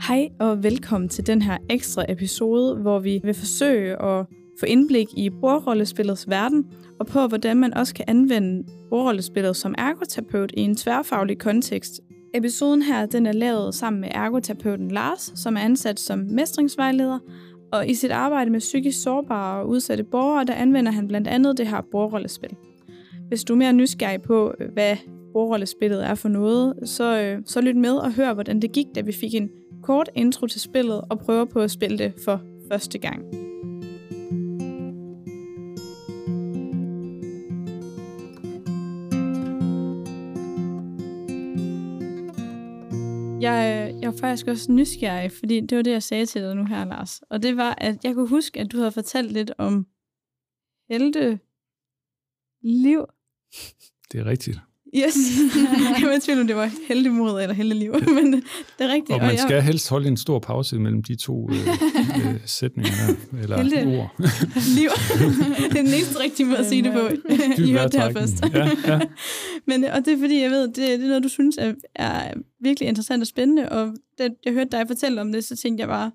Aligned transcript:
Hej 0.00 0.28
og 0.40 0.62
velkommen 0.62 1.08
til 1.08 1.26
den 1.26 1.42
her 1.42 1.58
ekstra 1.70 2.04
episode, 2.08 2.76
hvor 2.76 2.98
vi 2.98 3.20
vil 3.24 3.34
forsøge 3.34 4.02
at 4.02 4.26
få 4.60 4.66
indblik 4.66 5.06
i 5.16 5.30
bordrollespillets 5.30 6.28
verden, 6.28 6.66
og 7.00 7.06
på 7.06 7.26
hvordan 7.26 7.56
man 7.56 7.74
også 7.74 7.94
kan 7.94 8.04
anvende 8.08 8.64
bordrollespillet 8.90 9.56
som 9.56 9.74
ergoterapeut 9.78 10.52
i 10.56 10.60
en 10.60 10.76
tværfaglig 10.76 11.38
kontekst. 11.38 12.00
Episoden 12.34 12.82
her 12.82 13.06
den 13.06 13.26
er 13.26 13.32
lavet 13.32 13.74
sammen 13.74 14.00
med 14.00 14.08
ergoterapeuten 14.12 14.90
Lars, 14.90 15.32
som 15.34 15.56
er 15.56 15.60
ansat 15.60 16.00
som 16.00 16.18
mestringsvejleder, 16.18 17.18
og 17.72 17.88
i 17.88 17.94
sit 17.94 18.10
arbejde 18.10 18.50
med 18.50 18.60
psykisk 18.60 19.02
sårbare 19.02 19.60
og 19.60 19.68
udsatte 19.68 20.04
borgere, 20.04 20.44
der 20.44 20.54
anvender 20.54 20.92
han 20.92 21.08
blandt 21.08 21.28
andet 21.28 21.58
det 21.58 21.66
her 21.66 21.80
bordrollespil. 21.90 22.56
Hvis 23.28 23.44
du 23.44 23.52
er 23.52 23.58
mere 23.58 23.72
nysgerrig 23.72 24.22
på, 24.22 24.54
øh, 24.60 24.72
hvad 24.72 24.96
bordrollespillet 25.32 26.06
er 26.06 26.14
for 26.14 26.28
noget, 26.28 26.74
så, 26.84 27.20
øh, 27.20 27.42
så 27.46 27.60
lyt 27.60 27.76
med 27.76 27.92
og 27.92 28.12
hør, 28.12 28.34
hvordan 28.34 28.62
det 28.62 28.72
gik, 28.72 28.86
da 28.94 29.00
vi 29.00 29.12
fik 29.12 29.34
en 29.34 29.50
kort 29.82 30.10
intro 30.14 30.46
til 30.46 30.60
spillet 30.60 31.00
og 31.10 31.18
prøver 31.18 31.44
på 31.44 31.60
at 31.60 31.70
spille 31.70 31.98
det 31.98 32.14
for 32.24 32.40
første 32.70 32.98
gang. 32.98 33.42
Jeg, 43.42 43.94
jeg 44.00 44.12
var 44.12 44.18
faktisk 44.20 44.46
også 44.46 44.72
nysgerrig, 44.72 45.32
fordi 45.32 45.60
det 45.60 45.76
var 45.76 45.82
det, 45.82 45.90
jeg 45.90 46.02
sagde 46.02 46.26
til 46.26 46.42
dig 46.42 46.54
nu 46.56 46.64
her, 46.64 46.84
Lars. 46.84 47.22
Og 47.30 47.42
det 47.42 47.56
var, 47.56 47.74
at 47.78 48.04
jeg 48.04 48.14
kunne 48.14 48.28
huske, 48.28 48.60
at 48.60 48.72
du 48.72 48.76
havde 48.76 48.92
fortalt 48.92 49.32
lidt 49.32 49.52
om 49.58 49.86
helte 50.88 51.40
liv. 52.62 53.06
Det 54.12 54.20
er 54.20 54.24
rigtigt. 54.24 54.60
Yes. 54.96 55.16
jeg 56.00 56.08
var 56.08 56.16
i 56.16 56.20
tvivl 56.20 56.40
om, 56.40 56.46
det 56.46 56.56
var 56.56 56.70
heldig 56.88 57.06
eller 57.06 57.52
heldig 57.52 57.76
liv, 57.76 57.92
men 58.22 58.32
det 58.32 58.44
er 58.78 58.88
rigtigt. 58.88 59.10
Og 59.10 59.20
man 59.20 59.38
skal 59.38 59.54
jeg... 59.54 59.62
helst 59.64 59.90
holde 59.90 60.08
en 60.08 60.16
stor 60.16 60.38
pause 60.38 60.78
mellem 60.78 61.02
de 61.02 61.14
to 61.14 61.50
øh, 61.50 61.56
øh, 62.18 62.40
sætninger 62.46 62.90
her, 62.90 63.42
eller 63.42 63.62
Helde. 63.62 63.98
ord. 63.98 64.14
liv. 64.76 64.88
det 65.70 65.78
er 65.78 65.82
den 65.82 65.94
eneste 65.94 66.20
rigtige 66.20 66.46
måde 66.46 66.58
at 66.58 66.66
sige 66.66 66.82
det 66.82 66.92
på. 66.92 67.32
I 67.62 67.72
hørte 67.72 67.88
det 67.88 68.00
her 68.00 68.12
først. 68.12 68.44
Ja, 68.54 68.70
ja. 68.86 69.00
men, 69.66 69.84
og 69.84 70.04
det 70.04 70.12
er 70.12 70.18
fordi, 70.18 70.42
jeg 70.42 70.50
ved, 70.50 70.62
det, 70.62 70.76
det 70.76 70.94
er 70.94 71.08
noget, 71.08 71.22
du 71.22 71.28
synes 71.28 71.56
er, 71.56 71.74
er 71.94 72.34
virkelig 72.60 72.88
interessant 72.88 73.20
og 73.20 73.26
spændende, 73.26 73.68
og 73.68 73.94
da 74.18 74.28
jeg 74.44 74.52
hørte 74.52 74.70
dig 74.70 74.86
fortælle 74.86 75.20
om 75.20 75.32
det, 75.32 75.44
så 75.44 75.56
tænkte 75.56 75.80
jeg 75.80 75.88
bare, 75.88 76.10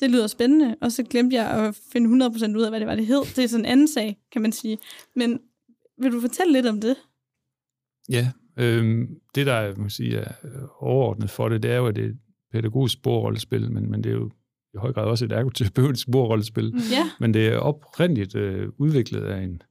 det 0.00 0.10
lyder 0.10 0.26
spændende, 0.26 0.76
og 0.80 0.92
så 0.92 1.02
glemte 1.02 1.36
jeg 1.36 1.50
at 1.50 1.78
finde 1.92 2.26
100% 2.26 2.56
ud 2.56 2.62
af, 2.62 2.70
hvad 2.70 2.80
det 2.80 2.88
var, 2.88 2.94
det 2.94 3.06
hed. 3.06 3.20
Det 3.36 3.44
er 3.44 3.48
sådan 3.48 3.64
en 3.64 3.70
anden 3.70 3.88
sag, 3.88 4.18
kan 4.32 4.42
man 4.42 4.52
sige. 4.52 4.78
Men 5.16 5.40
vil 6.02 6.12
du 6.12 6.20
fortælle 6.20 6.52
lidt 6.52 6.66
om 6.66 6.80
det? 6.80 6.96
Ja, 8.10 8.30
øh, 8.56 9.08
det 9.34 9.46
der 9.46 9.52
er, 9.52 9.76
man 9.76 9.90
sige, 9.90 10.16
er 10.16 10.32
overordnet 10.78 11.30
for 11.30 11.48
det, 11.48 11.62
det 11.62 11.70
er 11.70 11.76
jo, 11.76 11.86
at 11.86 11.96
det 11.96 12.04
er 12.04 12.08
et 12.08 12.18
pædagogisk 12.52 12.94
sporrollespil, 12.94 13.72
men, 13.72 13.90
men 13.90 14.04
det 14.04 14.10
er 14.10 14.16
jo 14.16 14.30
i 14.74 14.76
høj 14.76 14.92
grad 14.92 15.04
også 15.04 15.24
et 15.24 15.32
ergoterapeutisk 15.32 16.02
sporrollespil. 16.02 16.72
Mm. 16.72 16.78
Ja. 16.92 17.10
Men 17.20 17.34
det 17.34 17.46
er 17.46 17.56
oprindeligt 17.58 18.36
øh, 18.36 18.68
udviklet 18.78 19.24
af 19.24 19.42
en, 19.42 19.62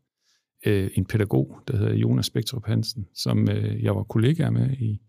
øh, 0.65 0.89
en 0.95 1.05
pædagog, 1.05 1.57
der 1.67 1.77
hedder 1.77 1.93
Jonas 1.93 2.25
Spektrup 2.25 2.65
Hansen, 2.65 3.05
som 3.15 3.49
øh, 3.49 3.83
jeg 3.83 3.95
var 3.95 4.03
kollega 4.03 4.49
med 4.49 4.71
i 4.71 5.01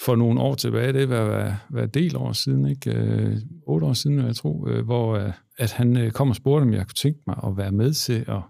for 0.00 0.16
nogle 0.16 0.40
år 0.40 0.54
tilbage, 0.54 0.92
det 0.92 1.08
var 1.08 1.24
hver, 1.24 1.54
hver 1.70 1.86
del 1.86 2.16
år 2.16 2.32
siden, 2.32 2.66
ikke? 2.66 2.94
Øh, 2.94 3.36
otte 3.66 3.86
år 3.86 3.92
siden, 3.92 4.18
jeg 4.18 4.36
tror, 4.36 4.68
øh, 4.68 4.84
hvor 4.84 5.16
øh, 5.16 5.32
at 5.58 5.72
han 5.72 5.96
øh, 5.96 6.10
kom 6.10 6.30
og 6.30 6.36
spurgte, 6.36 6.62
om 6.62 6.72
jeg 6.72 6.86
kunne 6.86 6.94
tænke 6.94 7.20
mig 7.26 7.36
at 7.46 7.56
være 7.56 7.72
med 7.72 7.92
til 7.92 8.24
at 8.28 8.42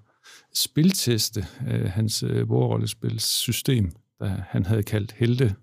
spilteste 0.54 1.46
øh, 1.68 1.90
hans 1.90 2.22
øh, 2.22 2.46
bordrollespilssystem 2.46 3.92
der 4.20 4.30
han 4.50 4.66
havde 4.66 4.82
kaldt 4.82 5.14
Helte 5.18 5.54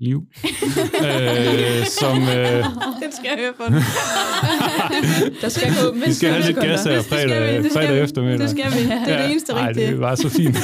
Liv. 0.00 0.22
øh, 1.06 1.86
som, 1.86 2.22
øh, 2.22 2.64
den 3.02 3.12
skal 3.12 3.30
jeg 3.30 3.38
høre 3.38 3.52
på. 3.56 3.64
der 5.42 5.48
skal 5.48 5.68
gå 5.68 6.06
Vi 6.06 6.12
skal 6.12 6.30
have 6.30 6.46
lidt 6.46 6.56
gas 6.56 6.84
her 6.84 7.02
fredag, 7.02 7.64
vi, 7.64 7.68
fredag 7.68 8.02
eftermiddag. 8.02 8.38
Det 8.38 8.50
skal 8.50 8.72
vi. 8.72 8.82
Det 8.82 8.92
er 8.92 9.16
ja, 9.16 9.22
det 9.22 9.30
eneste 9.30 9.54
rigtige. 9.54 9.84
Nej, 9.84 9.90
det 9.90 10.00
var 10.00 10.14
så 10.14 10.28
fint. 10.28 10.56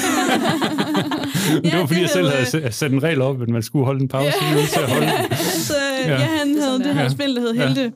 det 1.64 1.78
var 1.78 1.86
fordi, 1.86 2.00
jeg 2.00 2.10
selv 2.10 2.28
havde 2.28 2.72
sat 2.72 2.92
en 2.92 3.02
regel 3.02 3.20
op, 3.20 3.42
at 3.42 3.48
man 3.48 3.62
skulle 3.62 3.84
holde 3.84 4.00
en 4.00 4.08
pause. 4.08 4.32
Ja. 4.42 4.66
Til 4.66 4.80
at 4.80 4.90
holde 4.90 5.36
så 5.40 5.74
ja. 6.06 6.10
ja, 6.10 6.16
han 6.16 6.60
havde 6.60 6.78
det 6.78 6.94
her 6.94 7.02
ja. 7.02 7.08
spil, 7.08 7.36
der 7.36 7.40
hed 7.40 7.54
Helte. 7.54 7.92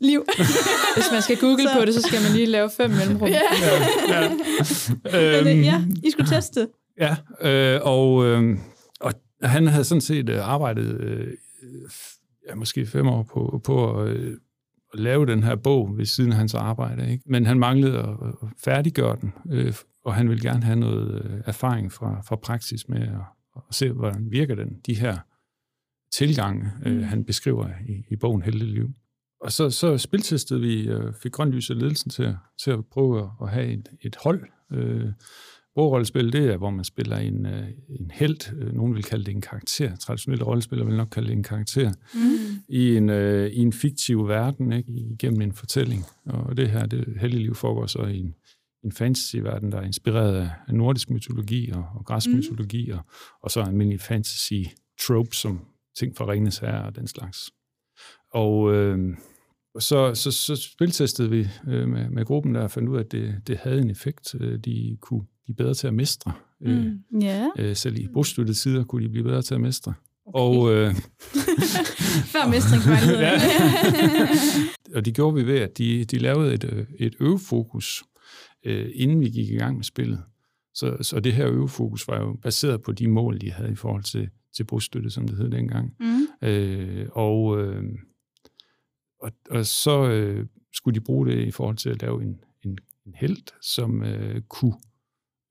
Liv. 0.00 0.24
Hvis 0.94 1.06
man 1.12 1.22
skal 1.22 1.36
google 1.36 1.62
så. 1.62 1.78
på 1.78 1.84
det, 1.84 1.94
så 1.94 2.02
skal 2.02 2.22
man 2.22 2.32
lige 2.32 2.46
lave 2.46 2.70
fem 2.76 2.90
mellemrum. 2.90 3.28
Ja. 3.28 3.40
ja, 4.08 4.22
ja. 5.12 5.40
Øhm, 5.40 5.62
ja, 5.62 5.80
I 6.04 6.10
skulle 6.10 6.30
teste. 6.30 6.68
Ja, 7.00 7.16
øh, 7.40 7.80
og, 7.84 8.24
øh, 8.26 8.58
og 9.00 9.12
han 9.42 9.66
havde 9.66 9.84
sådan 9.84 10.00
set 10.00 10.28
øh, 10.28 10.48
arbejdet 10.48 11.00
øh, 11.00 11.34
ja, 12.48 12.54
måske 12.54 12.86
fem 12.86 13.06
år 13.06 13.22
på, 13.22 13.60
på 13.64 14.00
at, 14.00 14.08
øh, 14.08 14.36
at 14.92 15.00
lave 15.00 15.26
den 15.26 15.42
her 15.42 15.56
bog 15.56 15.98
ved 15.98 16.04
siden 16.04 16.32
af 16.32 16.38
hans 16.38 16.54
arbejde. 16.54 17.12
Ikke? 17.12 17.24
Men 17.26 17.46
han 17.46 17.58
manglede 17.58 17.98
at, 17.98 18.08
at 18.42 18.48
færdiggøre 18.64 19.16
den, 19.20 19.32
øh, 19.50 19.74
og 20.04 20.14
han 20.14 20.28
ville 20.28 20.50
gerne 20.50 20.62
have 20.62 20.76
noget 20.76 21.24
øh, 21.24 21.40
erfaring 21.46 21.92
fra, 21.92 22.20
fra 22.20 22.36
praksis 22.36 22.88
med 22.88 23.02
at, 23.02 23.20
at 23.56 23.62
se, 23.70 23.92
hvordan 23.92 24.30
virker 24.30 24.54
den, 24.54 24.80
de 24.86 24.94
her 24.94 25.18
tilgange, 26.12 26.70
øh, 26.86 26.96
mm. 26.96 27.02
han 27.02 27.24
beskriver 27.24 27.68
i, 27.88 28.04
i 28.10 28.16
bogen 28.16 28.42
Heldeliv. 28.42 28.90
Og 29.40 29.52
så, 29.52 29.70
så 29.70 29.98
spiltestede 29.98 30.60
vi, 30.60 30.88
øh, 30.88 31.14
fik 31.22 31.32
grønt 31.32 31.52
lys 31.52 31.70
af 31.70 31.78
ledelsen 31.78 32.10
til, 32.10 32.36
til 32.64 32.70
at 32.70 32.86
prøve 32.86 33.22
at, 33.22 33.28
at 33.42 33.50
have 33.50 33.66
et, 33.66 33.88
et 34.00 34.16
hold, 34.22 34.48
øh, 34.72 35.12
Bordrollespil, 35.78 36.32
det 36.32 36.52
er, 36.52 36.56
hvor 36.56 36.70
man 36.70 36.84
spiller 36.84 37.16
en, 37.16 37.46
øh, 37.46 37.68
en 37.88 38.10
held, 38.10 38.54
øh, 38.56 38.74
nogen 38.74 38.94
vil 38.94 39.02
kalde 39.02 39.24
det 39.24 39.34
en 39.34 39.40
karakter, 39.40 39.96
traditionelle 39.96 40.44
rollespillere 40.44 40.86
vil 40.86 40.96
nok 40.96 41.08
kalde 41.08 41.28
det 41.28 41.36
en 41.36 41.42
karakter, 41.42 41.92
mm. 42.14 42.62
i, 42.68 42.96
en, 42.96 43.08
øh, 43.08 43.50
i 43.50 43.58
en 43.58 43.72
fiktiv 43.72 44.28
verden, 44.28 44.72
ikke, 44.72 44.92
igennem 44.92 45.40
en 45.40 45.52
fortælling. 45.52 46.04
Og 46.24 46.56
det 46.56 46.70
her, 46.70 46.86
det 46.86 47.16
heldige 47.20 47.42
liv 47.42 47.54
foregår 47.54 47.86
så 47.86 48.02
i 48.02 48.18
en, 48.18 48.34
en 48.84 48.92
fantasy-verden, 48.92 49.72
der 49.72 49.78
er 49.78 49.84
inspireret 49.84 50.50
af 50.68 50.74
nordisk 50.74 51.10
mytologi 51.10 51.70
og, 51.70 51.84
og 51.94 52.04
græsk 52.04 52.28
mm. 52.28 52.36
mytologi, 52.36 52.90
og, 52.90 53.00
og 53.42 53.50
så 53.50 53.60
almindelig 53.60 54.00
fantasy-tropes, 54.00 55.36
som 55.36 55.60
ting 55.98 56.16
fra 56.16 56.30
Ringens 56.30 56.58
Herre 56.58 56.84
og 56.84 56.96
den 56.96 57.06
slags. 57.06 57.50
Og 58.30 58.74
øh, 58.74 59.16
så, 59.78 60.14
så, 60.14 60.30
så 60.30 60.56
spiltestede 60.56 61.30
vi 61.30 61.46
øh, 61.68 61.88
med, 61.88 62.10
med 62.10 62.24
gruppen 62.24 62.54
der 62.54 62.60
og 62.60 62.70
fandt 62.70 62.88
ud 62.88 62.96
af, 62.96 63.00
at 63.00 63.12
det, 63.12 63.34
det 63.46 63.56
havde 63.56 63.80
en 63.80 63.90
effekt. 63.90 64.34
De 64.64 64.96
kunne 65.00 65.24
blive 65.48 65.56
bedre 65.56 65.74
til 65.74 65.86
at 65.86 65.94
mestre. 65.94 66.32
Øh, 66.62 66.84
mm. 66.84 67.20
Yeah. 67.22 67.48
Øh, 67.58 67.76
selv 67.76 67.98
i 67.98 68.08
brugstøttede 68.12 68.58
tider 68.58 68.84
kunne 68.84 69.04
de 69.04 69.08
blive 69.08 69.24
bedre 69.24 69.42
til 69.42 69.54
at 69.54 69.60
mestre. 69.60 69.94
Okay. 70.26 70.38
Og, 70.40 70.72
øh, 70.74 70.94
Før 72.32 72.48
mestringsvejledning. 72.48 73.20
ja. 73.28 73.40
og 74.96 75.04
det 75.04 75.14
gjorde 75.14 75.34
vi 75.34 75.46
ved, 75.46 75.58
at 75.58 75.78
de, 75.78 76.04
de 76.04 76.18
lavede 76.18 76.54
et, 76.54 76.64
øh, 76.64 76.86
et 76.98 77.14
øvefokus, 77.20 78.04
øh, 78.64 78.90
inden 78.94 79.20
vi 79.20 79.28
gik 79.28 79.50
i 79.50 79.56
gang 79.56 79.76
med 79.76 79.84
spillet. 79.84 80.22
Så, 80.74 80.96
så 81.02 81.20
det 81.20 81.32
her 81.32 81.48
øvefokus 81.48 82.08
var 82.08 82.20
jo 82.20 82.38
baseret 82.42 82.82
på 82.82 82.92
de 82.92 83.08
mål, 83.08 83.40
de 83.40 83.52
havde 83.52 83.72
i 83.72 83.74
forhold 83.74 84.02
til, 84.02 84.28
til 84.56 84.64
brugstøtte, 84.64 85.10
som 85.10 85.28
det 85.28 85.36
hed 85.36 85.50
dengang. 85.50 85.94
Mm. 86.00 86.48
Øh, 86.48 87.06
og, 87.12 87.60
øh, 87.60 87.82
og, 89.22 89.32
og 89.50 89.66
så 89.66 90.08
øh, 90.08 90.46
skulle 90.72 90.94
de 90.94 91.04
bruge 91.04 91.26
det 91.26 91.46
i 91.46 91.50
forhold 91.50 91.76
til 91.76 91.90
at 91.90 92.02
lave 92.02 92.22
en, 92.22 92.40
en, 92.64 92.78
en 93.06 93.14
held, 93.14 93.60
som 93.62 94.02
øh, 94.02 94.42
kunne 94.48 94.74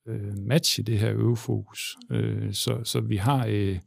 øh, 0.08 0.38
matche 0.38 0.84
det 0.84 1.00
her 1.00 1.14
øvefokus. 1.14 1.96
Øh, 2.12 2.54
så, 2.54 2.82
så 2.84 3.02
vi 3.02 3.16
har 3.16 3.46
øh, 3.50 3.80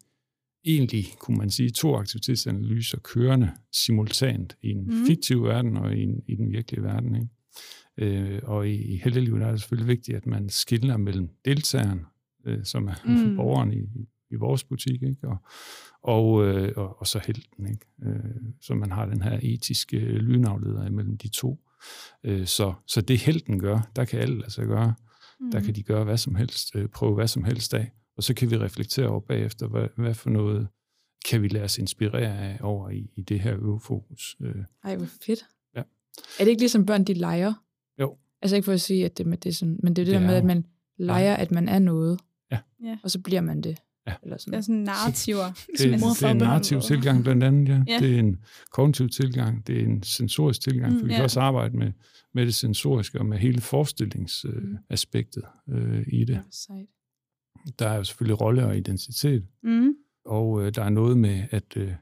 egentlig, 0.64 1.04
kunne 1.18 1.38
man 1.38 1.50
sige, 1.50 1.70
to 1.70 1.94
aktivitetsanalyser 1.94 2.98
kørende 2.98 3.50
simultant 3.72 4.56
i 4.62 4.70
en 4.70 4.84
mm. 4.84 5.06
fiktiv 5.06 5.44
verden 5.44 5.76
og 5.76 5.96
i, 5.96 6.02
en, 6.02 6.22
i 6.26 6.36
den 6.36 6.50
virkelige 6.50 6.82
verden. 6.82 7.14
Ikke? 7.16 7.28
Øh, 7.98 8.40
og 8.42 8.68
i, 8.68 8.94
i 8.94 8.96
heldelivet 8.96 9.42
er 9.42 9.50
det 9.50 9.60
selvfølgelig 9.60 9.88
vigtigt, 9.88 10.16
at 10.16 10.26
man 10.26 10.48
skiller 10.48 10.96
mellem 10.96 11.28
deltageren, 11.44 12.00
øh, 12.46 12.64
som 12.64 12.88
er 12.88 12.94
mm. 13.04 13.36
borgeren 13.36 13.72
i, 13.72 14.06
i 14.30 14.34
vores 14.34 14.64
butik, 14.64 15.02
ikke? 15.02 15.28
Og, 15.28 15.36
og, 16.02 16.46
øh, 16.46 16.72
og, 16.76 17.00
og 17.00 17.06
så 17.06 17.20
helten. 17.26 17.66
Ikke? 17.66 17.86
Øh, 18.02 18.52
så 18.60 18.74
man 18.74 18.92
har 18.92 19.06
den 19.06 19.22
her 19.22 19.38
etiske 19.42 19.98
lynafleder 19.98 20.86
imellem 20.86 21.18
de 21.18 21.28
to. 21.28 21.60
Øh, 22.24 22.46
så, 22.46 22.74
så 22.86 23.00
det 23.00 23.18
helten 23.18 23.58
gør, 23.58 23.90
der 23.96 24.04
kan 24.04 24.20
alt 24.20 24.42
altså 24.42 24.64
gøre. 24.64 24.94
Mm. 25.40 25.50
Der 25.50 25.60
kan 25.60 25.74
de 25.74 25.82
gøre 25.82 26.04
hvad 26.04 26.16
som 26.16 26.34
helst, 26.34 26.76
øh, 26.76 26.88
prøve 26.88 27.14
hvad 27.14 27.28
som 27.28 27.44
helst 27.44 27.74
af, 27.74 27.90
og 28.16 28.22
så 28.22 28.34
kan 28.34 28.50
vi 28.50 28.58
reflektere 28.58 29.08
over 29.08 29.20
bagefter, 29.20 29.68
hvad, 29.68 29.88
hvad 29.96 30.14
for 30.14 30.30
noget 30.30 30.68
kan 31.28 31.42
vi 31.42 31.48
lade 31.48 31.64
os 31.64 31.78
inspirere 31.78 32.38
af 32.38 32.58
over 32.60 32.90
i, 32.90 33.10
i 33.16 33.22
det 33.22 33.40
her 33.40 33.56
øvefokus. 33.56 34.36
Øh. 34.40 34.54
Ej, 34.84 34.96
hvor 34.96 35.06
fedt. 35.06 35.44
Ja. 35.76 35.80
Er 36.40 36.44
det 36.44 36.48
ikke 36.48 36.62
ligesom 36.62 36.86
børn, 36.86 37.04
de 37.04 37.14
leger? 37.14 37.52
Jo. 38.00 38.16
Altså 38.42 38.56
ikke 38.56 38.64
for 38.64 38.72
at 38.72 38.80
sige, 38.80 39.04
at 39.04 39.18
det, 39.18 39.26
med 39.26 39.38
det 39.38 39.50
er 39.50 39.54
sådan, 39.54 39.80
men 39.82 39.96
det 39.96 40.02
er 40.02 40.06
det, 40.06 40.12
det 40.12 40.20
der 40.20 40.26
med, 40.26 40.34
at 40.34 40.44
man 40.44 40.66
leger, 40.98 41.36
at 41.36 41.50
man 41.50 41.68
er 41.68 41.78
noget, 41.78 42.20
ja. 42.50 42.98
og 43.02 43.10
så 43.10 43.20
bliver 43.20 43.40
man 43.40 43.60
det. 43.60 43.78
Ja. 44.06 44.14
Eller 44.22 44.36
sådan. 44.38 44.52
Det 44.52 44.58
er 44.58 44.62
sådan 44.62 44.80
narrativer. 44.80 45.44
Det, 45.78 45.78
det, 45.78 46.00
det 46.00 46.22
er 46.22 46.30
en 46.30 46.36
narrativ 46.36 46.80
tilgang 46.80 47.22
blandt 47.22 47.44
andet, 47.44 47.68
ja. 47.68 47.82
ja. 47.88 47.98
Det 47.98 48.14
er 48.14 48.18
en 48.18 48.36
kognitiv 48.72 49.08
tilgang, 49.08 49.66
det 49.66 49.80
er 49.80 49.84
en 49.84 50.02
sensorisk 50.02 50.60
tilgang, 50.60 50.92
for 50.92 51.00
mm, 51.00 51.06
vi 51.06 51.12
ja. 51.12 51.16
kan 51.16 51.24
også 51.24 51.40
arbejde 51.40 51.76
med, 51.76 51.92
med 52.34 52.46
det 52.46 52.54
sensoriske 52.54 53.18
og 53.18 53.26
med 53.26 53.38
hele 53.38 53.60
forestillingsaspektet 53.60 55.44
øh, 55.68 55.98
øh, 55.98 56.06
i 56.06 56.24
det. 56.24 56.42
Sejt. 56.50 56.86
Der 57.78 57.88
er 57.88 57.96
jo 57.96 58.04
selvfølgelig 58.04 58.40
rolle 58.40 58.66
og 58.66 58.76
identitet, 58.76 59.46
mm. 59.62 59.94
og 60.24 60.62
øh, 60.62 60.74
der 60.74 60.84
er 60.84 60.90
noget 60.90 61.16
med, 61.16 61.44
at 61.50 61.76
øh, 61.76 61.92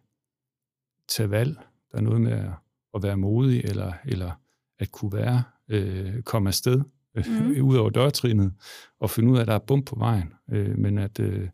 tage 1.09 1.31
valg. 1.31 1.56
Der 1.93 1.99
er 1.99 2.03
noget 2.03 2.21
med 2.21 2.33
at, 2.33 2.50
at 2.95 3.03
være 3.03 3.17
modig, 3.17 3.61
eller, 3.65 3.93
eller 4.05 4.31
at 4.79 4.91
kunne 4.93 5.12
være, 5.12 5.43
øh, 5.69 6.23
komme 6.23 6.49
afsted, 6.49 6.81
mm. 7.15 7.61
ud 7.69 7.77
over 7.77 7.91
dørtrinet, 7.91 8.53
og 9.00 9.11
finde 9.11 9.33
ud 9.33 9.37
af, 9.37 9.41
at 9.41 9.47
der 9.47 9.55
er 9.55 9.59
bump 9.59 9.87
på 9.87 9.97
vejen. 9.99 10.33
Øh, 10.50 10.79
men 10.79 10.99
at 10.99 11.21
øh, 11.21 11.49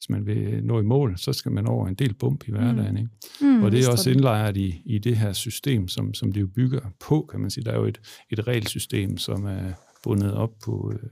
hvis 0.00 0.10
man 0.10 0.26
vil 0.26 0.64
nå 0.64 0.80
i 0.80 0.82
mål, 0.82 1.18
så 1.18 1.32
skal 1.32 1.52
man 1.52 1.66
over 1.66 1.86
en 1.88 1.94
del 1.94 2.14
bump 2.14 2.48
i 2.48 2.50
hverdagen. 2.50 2.96
Ikke? 2.96 3.10
Mm, 3.40 3.62
og 3.62 3.72
det 3.72 3.84
er 3.84 3.90
også 3.90 4.10
indlejret 4.10 4.56
i, 4.56 4.82
i 4.84 4.98
det 4.98 5.16
her 5.16 5.32
system, 5.32 5.88
som, 5.88 6.14
som 6.14 6.32
det 6.32 6.40
jo 6.40 6.46
bygger 6.46 6.80
på, 7.00 7.28
kan 7.30 7.40
man 7.40 7.50
sige. 7.50 7.64
Der 7.64 7.72
er 7.72 7.78
jo 7.78 7.84
et, 7.84 8.00
et 8.30 8.46
regelsystem, 8.46 9.18
som 9.18 9.44
er 9.44 9.72
bundet 10.02 10.34
op 10.34 10.52
på, 10.64 10.92
øh, 10.94 11.10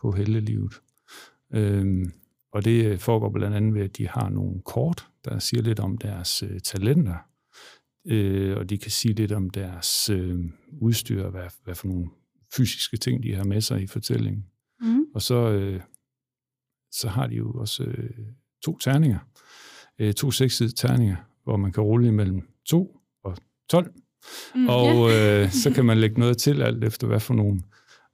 på 0.00 0.12
heldelivet. 0.12 0.72
Øhm, 1.54 2.12
og 2.52 2.64
det 2.64 3.00
foregår 3.00 3.30
blandt 3.32 3.56
andet 3.56 3.74
ved, 3.74 3.82
at 3.82 3.96
de 3.96 4.08
har 4.08 4.28
nogle 4.28 4.60
kort, 4.64 5.06
der 5.24 5.38
siger 5.38 5.62
lidt 5.62 5.80
om 5.80 5.98
deres 5.98 6.42
øh, 6.42 6.60
talenter, 6.60 7.16
øh, 8.06 8.56
og 8.56 8.70
de 8.70 8.78
kan 8.78 8.90
sige 8.90 9.14
lidt 9.14 9.32
om 9.32 9.50
deres 9.50 10.10
øh, 10.10 10.38
udstyr, 10.80 11.30
hvad, 11.30 11.48
hvad 11.64 11.74
for 11.74 11.88
nogle 11.88 12.08
fysiske 12.56 12.96
ting, 12.96 13.22
de 13.22 13.34
har 13.34 13.44
med 13.44 13.60
sig 13.60 13.82
i 13.82 13.86
fortællingen. 13.86 14.46
Mm. 14.80 15.04
Og 15.14 15.22
så, 15.22 15.50
øh, 15.50 15.80
så 16.98 17.08
har 17.08 17.26
de 17.26 17.34
jo 17.34 17.52
også 17.52 17.82
øh, 17.82 18.10
to 18.64 18.78
terninger, 18.78 19.18
øh, 19.98 20.14
to 20.14 20.30
seksidede 20.30 20.74
terninger, 20.74 21.16
hvor 21.44 21.56
man 21.56 21.72
kan 21.72 21.82
rulle 21.82 22.08
imellem 22.08 22.48
2 22.66 23.00
og 23.24 23.36
12. 23.70 23.92
Mm, 24.54 24.68
og 24.68 25.10
yeah. 25.10 25.42
øh, 25.42 25.50
så 25.50 25.70
kan 25.74 25.84
man 25.84 25.98
lægge 25.98 26.20
noget 26.20 26.38
til, 26.38 26.62
alt 26.62 26.84
efter 26.84 27.06
hvad 27.06 27.20
for 27.20 27.34
nogle 27.34 27.60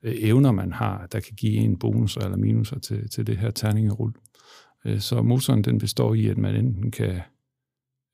øh, 0.02 0.14
evner 0.18 0.52
man 0.52 0.72
har, 0.72 1.06
der 1.06 1.20
kan 1.20 1.34
give 1.36 1.54
en 1.56 1.78
bonus 1.78 2.16
eller 2.16 2.36
minuser 2.36 2.78
til, 2.78 3.10
til 3.10 3.26
det 3.26 3.36
her 3.36 3.50
terningerul. 3.50 4.12
Øh, 4.84 5.00
så 5.00 5.22
motoren 5.22 5.64
den 5.64 5.78
består 5.78 6.14
i, 6.14 6.28
at 6.28 6.38
man 6.38 6.54
enten 6.54 6.90
kan 6.90 7.20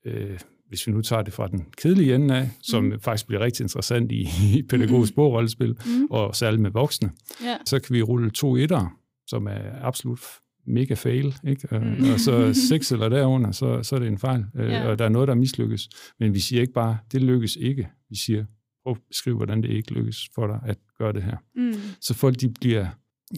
øh, 0.04 0.38
hvis 0.68 0.86
vi 0.86 0.92
nu 0.92 1.02
tager 1.02 1.22
det 1.22 1.32
fra 1.32 1.48
den 1.48 1.66
kedelige 1.76 2.14
ende 2.14 2.36
af, 2.36 2.50
som 2.62 2.84
mm. 2.84 3.00
faktisk 3.00 3.26
bliver 3.26 3.40
rigtig 3.40 3.64
interessant 3.64 4.12
i, 4.12 4.28
i 4.58 4.62
pædagogisk 4.62 5.14
bordrollespil, 5.14 5.78
mm. 5.86 6.06
og 6.10 6.36
særligt 6.36 6.62
med 6.62 6.70
voksne, 6.70 7.10
yeah. 7.44 7.58
så 7.66 7.80
kan 7.80 7.94
vi 7.94 8.02
rulle 8.02 8.30
to 8.30 8.56
etter, 8.56 8.98
som 9.26 9.46
er 9.46 9.82
absolut 9.82 10.20
mega 10.68 10.94
fail, 10.94 11.34
ikke? 11.46 11.68
Mm. 11.72 12.12
og 12.12 12.20
så 12.20 12.52
seks 12.68 12.92
eller 12.92 13.08
derunder, 13.08 13.50
så, 13.50 13.82
så 13.82 13.94
er 13.94 13.98
det 14.00 14.08
en 14.08 14.18
fejl, 14.18 14.44
yeah. 14.56 14.86
og 14.86 14.98
der 14.98 15.04
er 15.04 15.08
noget, 15.08 15.28
der 15.28 15.34
mislykkes. 15.34 15.88
Men 16.20 16.34
vi 16.34 16.40
siger 16.40 16.60
ikke 16.60 16.72
bare, 16.72 16.98
det 17.12 17.22
lykkes 17.22 17.56
ikke. 17.56 17.88
Vi 18.10 18.16
siger, 18.16 18.44
prøv 18.84 18.90
at 18.90 18.98
beskrive, 19.08 19.36
hvordan 19.36 19.62
det 19.62 19.70
ikke 19.70 19.92
lykkes 19.92 20.28
for 20.34 20.46
dig 20.46 20.60
at 20.66 20.78
gøre 20.98 21.12
det 21.12 21.22
her. 21.22 21.36
Mm. 21.54 21.72
Så 22.00 22.14
folk 22.14 22.40
de 22.40 22.48
bliver 22.60 22.86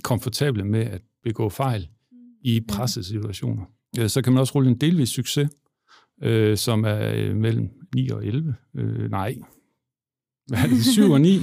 komfortable 0.03 0.65
med 0.65 0.81
at 0.81 1.03
begå 1.25 1.49
fejl 1.49 1.89
i 2.43 2.61
pressesituationer. 2.69 3.65
Så 4.09 4.23
kan 4.23 4.33
man 4.33 4.41
også 4.41 4.55
rulle 4.55 4.71
en 4.71 4.77
delvis 4.77 5.09
succes, 5.09 5.51
øh, 6.23 6.57
som 6.57 6.85
er 6.85 7.13
øh, 7.15 7.37
mellem 7.37 7.71
9 7.95 8.09
og 8.09 8.27
11. 8.27 8.55
Øh, 8.77 9.11
nej, 9.11 9.37
hvad 10.51 10.59
er 10.59 10.67
det, 10.67 10.85
7 10.85 11.11
og 11.11 11.21
9. 11.21 11.37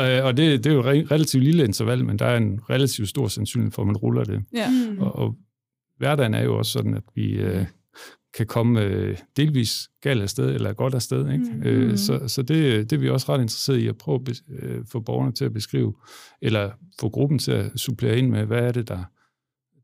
øh, 0.00 0.24
og 0.24 0.36
det, 0.36 0.64
det 0.64 0.66
er 0.66 0.74
jo 0.74 0.80
et 0.80 1.10
relativt 1.10 1.44
lille 1.44 1.64
interval, 1.64 2.04
men 2.04 2.18
der 2.18 2.26
er 2.26 2.36
en 2.36 2.60
relativt 2.70 3.08
stor 3.08 3.28
sandsynlighed 3.28 3.72
for, 3.72 3.82
at 3.82 3.86
man 3.86 3.96
ruller 3.96 4.24
det. 4.24 4.42
Ja. 4.54 4.70
Mm. 4.70 4.98
Og, 4.98 5.16
og 5.16 5.34
hverdagen 5.98 6.34
er 6.34 6.42
jo 6.42 6.58
også 6.58 6.72
sådan, 6.72 6.94
at 6.94 7.02
vi 7.14 7.32
øh, 7.32 7.64
kan 8.36 8.46
komme 8.46 8.80
øh, 8.80 9.18
delvis 9.36 9.88
galt 10.00 10.22
afsted, 10.22 10.54
eller 10.54 10.72
godt 10.72 10.94
afsted. 10.94 11.32
Ikke? 11.32 11.44
Mm. 11.44 11.62
Øh, 11.62 11.98
så 11.98 12.28
så 12.28 12.42
det, 12.42 12.90
det 12.90 12.96
er 12.96 13.00
vi 13.00 13.10
også 13.10 13.32
ret 13.32 13.40
interesseret 13.40 13.78
i, 13.78 13.86
at 13.86 13.98
prøve 13.98 14.20
at 14.28 14.42
øh, 14.62 14.84
få 14.86 15.00
borgerne 15.00 15.32
til 15.32 15.44
at 15.44 15.52
beskrive, 15.52 15.94
eller 16.42 16.70
få 17.00 17.08
gruppen 17.08 17.38
til 17.38 17.52
at 17.52 17.70
supplere 17.76 18.18
ind 18.18 18.30
med, 18.30 18.44
hvad 18.44 18.58
er 18.58 18.72
det, 18.72 18.88
der 18.88 19.04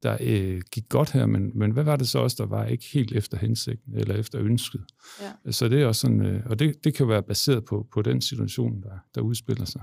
der 0.02 0.16
øh, 0.20 0.62
gik 0.72 0.88
godt 0.88 1.10
her, 1.10 1.26
men, 1.26 1.50
men 1.54 1.70
hvad 1.70 1.84
var 1.84 1.96
det 1.96 2.08
så 2.08 2.18
også, 2.18 2.36
der 2.38 2.46
var 2.46 2.66
ikke 2.66 2.84
helt 2.92 3.12
efter 3.12 3.38
hensigten 3.38 3.94
eller 3.94 4.14
efter 4.14 4.40
ønsket? 4.40 4.84
Ja. 5.20 5.52
Så 5.52 5.68
det 5.68 5.82
er 5.82 5.86
også 5.86 6.00
sådan, 6.00 6.26
øh, 6.26 6.46
og 6.46 6.58
det, 6.58 6.84
det 6.84 6.94
kan 6.94 7.08
være 7.08 7.22
baseret 7.22 7.64
på, 7.64 7.86
på 7.92 8.02
den 8.02 8.20
situation, 8.20 8.82
der, 8.82 8.98
der 9.14 9.20
udspiller 9.20 9.64
sig. 9.64 9.82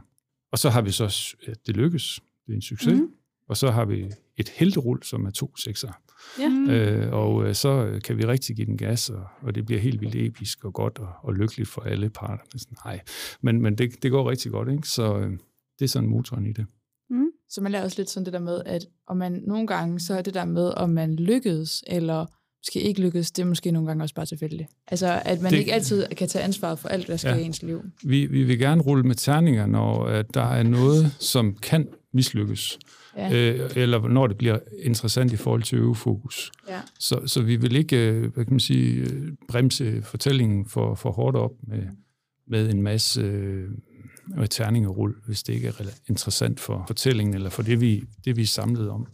Og 0.51 0.59
så 0.59 0.69
har 0.69 0.81
vi 0.81 0.91
så, 0.91 1.35
at 1.47 1.67
det 1.67 1.77
lykkes, 1.77 2.19
det 2.45 2.51
er 2.51 2.55
en 2.55 2.61
succes, 2.61 2.99
mm. 2.99 3.09
og 3.49 3.57
så 3.57 3.71
har 3.71 3.85
vi 3.85 4.11
et 4.37 4.49
helterul, 4.49 5.03
som 5.03 5.25
er 5.25 5.29
to 5.29 5.57
sekser. 5.57 5.91
Ja. 6.39 6.49
Mm. 6.49 6.69
Øh, 6.69 7.13
og 7.13 7.47
øh, 7.47 7.55
så 7.55 7.99
kan 8.03 8.17
vi 8.17 8.25
rigtig 8.25 8.55
give 8.55 8.65
den 8.65 8.77
gas, 8.77 9.09
og, 9.09 9.27
og 9.41 9.55
det 9.55 9.65
bliver 9.65 9.81
helt 9.81 10.01
vildt 10.01 10.15
episk 10.15 10.65
og 10.65 10.73
godt 10.73 10.99
og, 10.99 11.09
og 11.23 11.33
lykkeligt 11.33 11.69
for 11.69 11.81
alle 11.81 12.09
parter. 12.09 12.43
Men, 12.53 12.59
sådan, 12.59 12.77
nej. 12.85 13.01
men, 13.41 13.61
men 13.61 13.77
det, 13.77 14.03
det 14.03 14.11
går 14.11 14.29
rigtig 14.29 14.51
godt, 14.51 14.69
ikke? 14.71 14.87
så 14.87 15.17
øh, 15.17 15.31
det 15.79 15.85
er 15.85 15.87
sådan 15.87 16.09
motoren 16.09 16.45
i 16.45 16.51
det. 16.51 16.65
Så 17.49 17.61
man 17.61 17.71
lærer 17.71 17.83
også 17.83 17.99
lidt 17.99 18.09
sådan 18.09 18.25
det 18.25 18.33
der 18.33 18.39
med, 18.39 18.61
at 18.65 18.85
om 19.07 19.17
man 19.17 19.43
nogle 19.47 19.67
gange, 19.67 19.99
så 19.99 20.13
er 20.13 20.21
det 20.21 20.33
der 20.33 20.45
med, 20.45 20.73
om 20.77 20.89
man 20.89 21.15
lykkedes, 21.15 21.83
eller 21.87 22.25
måske 22.61 22.81
ikke 22.81 23.01
lykkedes, 23.01 23.31
det 23.31 23.41
er 23.41 23.47
måske 23.47 23.71
nogle 23.71 23.87
gange 23.87 24.03
også 24.03 24.15
bare 24.15 24.25
tilfældigt. 24.25 24.69
Altså, 24.87 25.21
at 25.25 25.41
man 25.41 25.51
det, 25.51 25.59
ikke 25.59 25.73
altid 25.73 26.05
kan 26.17 26.27
tage 26.27 26.43
ansvaret 26.43 26.79
for 26.79 26.89
alt, 26.89 27.07
der 27.07 27.17
sker 27.17 27.29
ja, 27.29 27.35
i 27.35 27.43
ens 27.43 27.63
liv. 27.63 27.81
Vi, 28.03 28.25
vi 28.25 28.43
vil 28.43 28.59
gerne 28.59 28.81
rulle 28.81 29.03
med 29.03 29.15
terninger, 29.15 29.65
når 29.65 30.05
at 30.05 30.33
der 30.33 30.51
er 30.51 30.63
noget, 30.63 31.15
som 31.19 31.55
kan 31.55 31.87
mislykkes. 32.13 32.79
Ja. 33.17 33.33
Øh, 33.33 33.71
eller 33.75 34.07
når 34.07 34.27
det 34.27 34.37
bliver 34.37 34.59
interessant 34.83 35.33
i 35.33 35.35
forhold 35.35 35.63
til 35.63 35.77
øvefokus. 35.77 36.51
Ja. 36.69 36.79
Så, 36.99 37.21
så 37.25 37.41
vi 37.41 37.55
vil 37.55 37.75
ikke 37.75 38.09
øh, 38.09 38.33
hvad 38.33 38.45
kan 38.45 38.53
man 38.53 38.59
sige, 38.59 38.93
øh, 38.93 39.31
bremse 39.47 40.01
fortællingen 40.01 40.65
for, 40.65 40.95
for 40.95 41.11
hårdt 41.11 41.37
op 41.37 41.51
med, 41.67 41.83
med 42.47 42.69
en 42.69 42.81
masse 42.81 43.21
øh, 44.33 44.39
og 44.39 44.49
terningerul, 44.49 45.15
hvis 45.25 45.43
det 45.43 45.53
ikke 45.53 45.67
er 45.67 45.73
interessant 46.09 46.59
for 46.59 46.83
fortællingen, 46.87 47.35
eller 47.35 47.49
for 47.49 47.61
det, 47.61 47.81
vi, 47.81 48.03
det, 48.25 48.37
vi 48.37 48.41
er 48.41 48.45
samlet 48.45 48.89
om. 48.89 49.07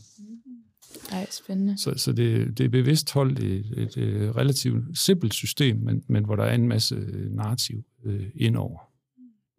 Ej, 1.12 1.28
spændende. 1.32 1.78
Så, 1.78 1.94
så 1.98 2.12
det, 2.12 2.58
det 2.58 2.66
er 2.66 2.70
bevidst 2.70 3.14
holdt 3.14 3.40
et, 3.40 3.66
et, 3.78 3.98
et 3.98 4.36
relativt 4.36 4.98
simpelt 4.98 5.34
system, 5.34 5.78
men, 5.78 6.04
men 6.08 6.26
hvor 6.26 6.36
der 6.36 6.44
er 6.44 6.56
en 6.56 6.68
masse 6.68 6.96
narrativ 7.32 7.84
øh, 8.06 8.26
indover. 8.36 8.80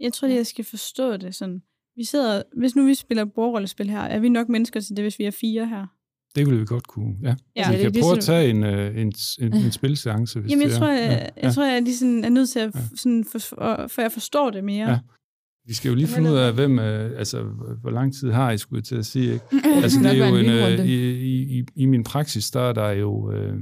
Jeg 0.00 0.12
tror 0.12 0.28
lige, 0.28 0.36
jeg 0.36 0.46
skal 0.46 0.64
forstå 0.64 1.16
det 1.16 1.34
sådan. 1.34 1.62
Vi 1.96 2.04
sidder, 2.04 2.42
hvis 2.56 2.76
nu 2.76 2.86
vi 2.86 2.94
spiller 2.94 3.24
bordrollespil 3.24 3.90
her, 3.90 4.00
er 4.00 4.18
vi 4.18 4.28
nok 4.28 4.48
mennesker 4.48 4.80
til 4.80 4.96
det, 4.96 5.04
hvis 5.04 5.18
vi 5.18 5.24
er 5.24 5.30
fire 5.30 5.66
her? 5.66 5.86
Det 6.34 6.46
ville 6.46 6.60
vi 6.60 6.66
godt 6.66 6.86
kunne, 6.86 7.16
ja. 7.22 7.34
ja 7.56 7.70
vi 7.70 7.82
kan 7.82 7.94
det, 7.94 8.02
prøve 8.02 8.16
at 8.16 8.22
tage 8.22 8.50
en, 8.50 8.64
øh, 8.64 9.00
en, 9.00 9.12
en, 9.40 9.54
en 9.54 9.72
spilseance, 9.80 10.40
hvis 10.40 10.50
Jamen, 10.50 10.62
jeg 10.62 10.70
det 10.70 10.76
er. 10.76 10.80
Tror, 10.80 10.88
jeg, 10.88 11.32
ja. 11.36 11.46
jeg 11.46 11.54
tror, 11.54 11.64
jeg 11.64 11.82
lige 11.82 11.96
sådan 11.96 12.24
er 12.24 12.28
nødt 12.28 12.48
til 12.48 12.58
at, 12.58 12.74
sådan, 12.96 13.24
for, 13.24 13.38
for, 13.38 13.86
for 13.88 14.02
jeg 14.02 14.12
forstår 14.12 14.50
det 14.50 14.64
mere. 14.64 14.90
Ja. 14.90 14.98
Vi 15.66 15.74
skal 15.74 15.88
jo 15.88 15.94
lige 15.94 16.06
finde 16.06 16.30
ud 16.30 16.36
af, 16.36 16.54
hvem, 16.54 16.78
øh, 16.78 17.18
altså, 17.18 17.42
hvor 17.80 17.90
lang 17.90 18.14
tid 18.14 18.30
har 18.30 18.50
I, 18.50 18.58
skulle 18.58 18.78
jeg 18.78 18.84
til 18.84 18.96
at 18.96 19.06
sige. 19.06 19.32
Ikke? 19.32 19.44
Altså, 19.82 20.00
det 20.00 20.20
er 20.20 20.28
jo 20.28 20.36
en, 20.36 20.50
øh, 20.50 20.86
i, 20.86 21.58
i, 21.58 21.64
i 21.74 21.86
min 21.86 22.04
praksis, 22.04 22.50
der 22.50 22.60
er 22.60 22.72
der 22.72 22.90
jo 22.90 23.32
øh, 23.32 23.56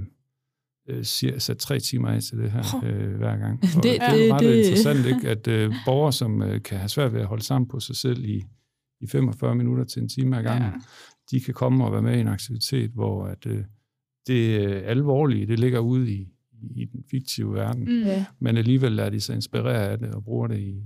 øh 0.88 1.04
sat 1.38 1.58
tre 1.58 1.80
timer 1.80 2.08
af 2.08 2.22
til 2.22 2.38
det 2.38 2.50
her 2.50 2.84
øh, 2.84 3.16
hver 3.16 3.36
gang. 3.36 3.60
Og 3.76 3.82
det, 3.82 3.84
det 3.84 4.00
er 4.00 4.34
ret 4.34 4.40
det, 4.40 4.56
interessant, 4.56 5.06
ikke? 5.06 5.28
at 5.28 5.48
øh, 5.48 5.74
borgere, 5.84 6.12
som 6.12 6.42
øh, 6.42 6.62
kan 6.62 6.78
have 6.78 6.88
svært 6.88 7.12
ved 7.12 7.20
at 7.20 7.26
holde 7.26 7.42
sammen 7.42 7.68
på 7.68 7.80
sig 7.80 7.96
selv 7.96 8.24
i, 8.24 8.44
i 9.00 9.06
45 9.06 9.54
minutter 9.54 9.84
til 9.84 10.02
en 10.02 10.08
time 10.08 10.38
ad 10.38 10.42
gangen, 10.42 10.70
ja. 10.72 10.80
de 11.30 11.40
kan 11.40 11.54
komme 11.54 11.84
og 11.84 11.92
være 11.92 12.02
med 12.02 12.16
i 12.16 12.20
en 12.20 12.28
aktivitet, 12.28 12.90
hvor 12.90 13.24
at, 13.24 13.46
øh, 13.46 13.64
det 14.26 14.58
alvorlige, 14.66 15.46
det 15.46 15.58
ligger 15.58 15.78
ude 15.78 16.12
i, 16.12 16.28
i 16.76 16.84
den 16.84 17.04
fiktive 17.10 17.54
verden, 17.54 17.84
mm. 17.84 18.24
men 18.40 18.56
alligevel 18.56 18.92
lader 18.92 19.10
de 19.10 19.20
sig 19.20 19.34
inspirere 19.34 19.88
af 19.88 19.98
det 19.98 20.14
og 20.14 20.24
bruger 20.24 20.46
det 20.46 20.58
i, 20.58 20.82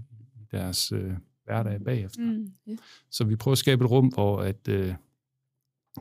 deres 0.53 0.93
øh, 0.93 1.12
hverdag 1.45 1.81
bagefter. 1.85 2.23
Mm, 2.23 2.53
yeah. 2.69 2.79
Så 3.11 3.25
vi 3.25 3.37
prøver 3.37 3.53
at 3.53 3.59
skabe 3.59 3.85
et 3.85 3.91
rum, 3.91 4.07
hvor 4.07 4.41
at, 4.41 4.69
øh, 4.69 4.95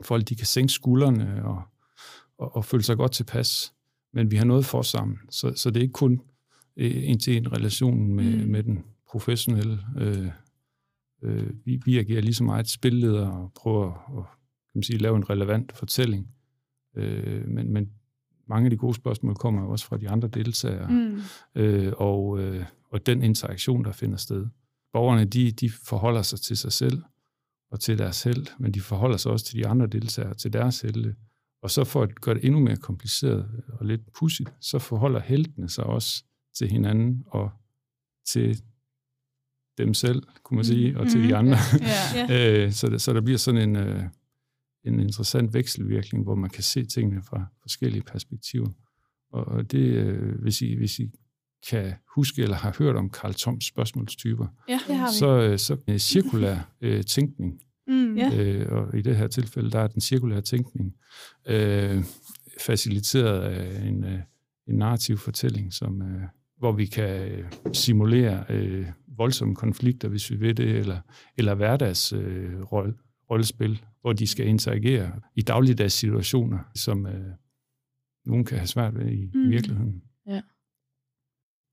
folk 0.02 0.28
de 0.28 0.36
kan 0.36 0.46
sænke 0.46 0.72
skuldrene 0.72 1.44
og, 1.44 1.62
og, 2.38 2.56
og 2.56 2.64
føle 2.64 2.82
sig 2.82 2.96
godt 2.96 3.12
tilpas, 3.12 3.72
men 4.12 4.30
vi 4.30 4.36
har 4.36 4.44
noget 4.44 4.66
for 4.66 4.82
sammen. 4.82 5.18
Så, 5.30 5.52
så 5.56 5.70
det 5.70 5.76
er 5.76 5.82
ikke 5.82 5.92
kun 5.92 6.20
øh, 6.76 7.08
en 7.08 7.18
til 7.18 7.36
en 7.36 7.52
relation 7.52 8.14
med, 8.14 8.44
mm. 8.44 8.50
med 8.50 8.62
den 8.62 8.84
professionelle. 9.08 9.78
Øh, 9.98 10.30
øh, 11.22 11.50
vi, 11.64 11.80
vi 11.84 11.98
agerer 11.98 12.22
lige 12.22 12.34
så 12.34 12.44
meget 12.44 12.68
spilleder 12.68 13.28
og 13.28 13.52
prøver 13.54 14.18
at 14.18 14.24
kan 14.76 14.78
man 14.78 14.82
sige, 14.82 14.98
lave 14.98 15.16
en 15.16 15.30
relevant 15.30 15.72
fortælling. 15.72 16.28
Øh, 16.96 17.48
men, 17.48 17.72
men 17.72 17.90
mange 18.48 18.66
af 18.66 18.70
de 18.70 18.76
gode 18.76 18.94
spørgsmål 18.94 19.34
kommer 19.34 19.66
også 19.66 19.86
fra 19.86 19.96
de 19.96 20.08
andre 20.08 20.28
deltagere. 20.28 20.90
Mm. 20.90 21.20
Øh, 21.54 21.92
og, 21.96 22.40
øh, 22.40 22.64
og 22.90 23.06
den 23.06 23.22
interaktion, 23.22 23.84
der 23.84 23.92
finder 23.92 24.16
sted. 24.16 24.46
Borgerne, 24.92 25.24
de, 25.24 25.50
de 25.50 25.70
forholder 25.70 26.22
sig 26.22 26.40
til 26.40 26.56
sig 26.56 26.72
selv 26.72 27.02
og 27.70 27.80
til 27.80 27.98
deres 27.98 28.22
held, 28.22 28.46
men 28.58 28.72
de 28.72 28.80
forholder 28.80 29.16
sig 29.16 29.32
også 29.32 29.46
til 29.46 29.58
de 29.58 29.66
andre 29.66 29.86
deltagere, 29.86 30.34
til 30.34 30.52
deres 30.52 30.80
helte. 30.80 31.14
Og 31.62 31.70
så 31.70 31.84
for 31.84 32.02
at 32.02 32.20
gøre 32.20 32.34
det 32.34 32.44
endnu 32.44 32.60
mere 32.60 32.76
kompliceret 32.76 33.62
og 33.68 33.86
lidt 33.86 34.12
pudsigt, 34.12 34.50
så 34.60 34.78
forholder 34.78 35.20
heltene 35.20 35.68
sig 35.68 35.84
også 35.84 36.24
til 36.58 36.70
hinanden 36.70 37.24
og 37.26 37.50
til 38.26 38.62
dem 39.78 39.94
selv, 39.94 40.22
kunne 40.42 40.56
man 40.56 40.64
sige, 40.64 40.92
mm. 40.92 40.98
og 40.98 41.08
til 41.08 41.20
mm. 41.20 41.26
de 41.26 41.32
mm-hmm. 41.32 41.46
andre. 41.46 41.58
Yeah. 42.30 42.30
yeah. 42.60 42.72
så, 42.72 42.88
der, 42.88 42.98
så 42.98 43.12
der 43.12 43.20
bliver 43.20 43.38
sådan 43.38 43.68
en, 43.68 43.76
øh, 43.76 44.02
en 44.86 45.00
interessant 45.00 45.54
vekselvirkning, 45.54 46.24
hvor 46.24 46.34
man 46.34 46.50
kan 46.50 46.62
se 46.62 46.84
tingene 46.84 47.22
fra 47.22 47.44
forskellige 47.62 48.02
perspektiver. 48.02 48.68
Og 49.32 49.72
det, 49.72 49.78
øh, 49.78 50.40
hvis, 50.42 50.62
I, 50.62 50.74
hvis 50.74 50.98
I 50.98 51.10
kan 51.70 51.92
huske 52.14 52.42
eller 52.42 52.56
har 52.56 52.76
hørt 52.78 52.96
om 52.96 53.10
Karl 53.10 53.34
Toms 53.34 53.66
spørgsmålstyper, 53.66 54.46
ja, 54.68 54.80
det 54.88 54.96
har 54.96 55.08
vi. 55.08 55.18
så, 55.18 55.50
øh, 55.50 55.58
så 55.58 55.76
øh, 55.88 55.98
cirkulær 55.98 56.58
øh, 56.80 57.04
tænkning, 57.04 57.60
mm, 57.86 58.16
ja. 58.16 58.36
øh, 58.36 58.72
og 58.72 58.98
i 58.98 59.02
det 59.02 59.16
her 59.16 59.26
tilfælde, 59.26 59.70
der 59.70 59.80
er 59.80 59.86
den 59.86 60.00
cirkulære 60.00 60.40
tænkning 60.40 60.94
øh, 61.48 62.04
faciliteret 62.60 63.40
af 63.40 63.86
en, 63.88 64.04
øh, 64.04 64.20
en 64.68 64.74
narrativ 64.74 65.18
fortælling, 65.18 65.72
som, 65.72 66.02
øh, 66.02 66.22
hvor 66.58 66.72
vi 66.72 66.86
kan 66.86 67.28
øh, 67.28 67.44
simulere 67.72 68.44
øh, 68.48 68.86
voldsomme 69.16 69.54
konflikter, 69.54 70.08
hvis 70.08 70.30
vi 70.30 70.36
vil 70.36 70.56
det, 70.56 70.76
eller, 70.76 71.00
eller 71.36 71.54
hverdags 71.54 72.12
øh, 72.12 72.62
rolle, 72.62 72.94
rollespil, 73.30 73.82
hvor 74.06 74.12
de 74.12 74.26
skal 74.26 74.46
interagere 74.46 75.12
i 75.34 75.42
dagligdags 75.42 75.94
situationer, 75.94 76.58
som 76.74 77.06
øh, 77.06 77.30
nogen 78.26 78.44
kan 78.44 78.58
have 78.58 78.66
svært 78.66 78.98
ved 78.98 79.06
i, 79.12 79.30
mm. 79.34 79.50
virkeligheden. 79.50 80.02
Ja. 80.26 80.40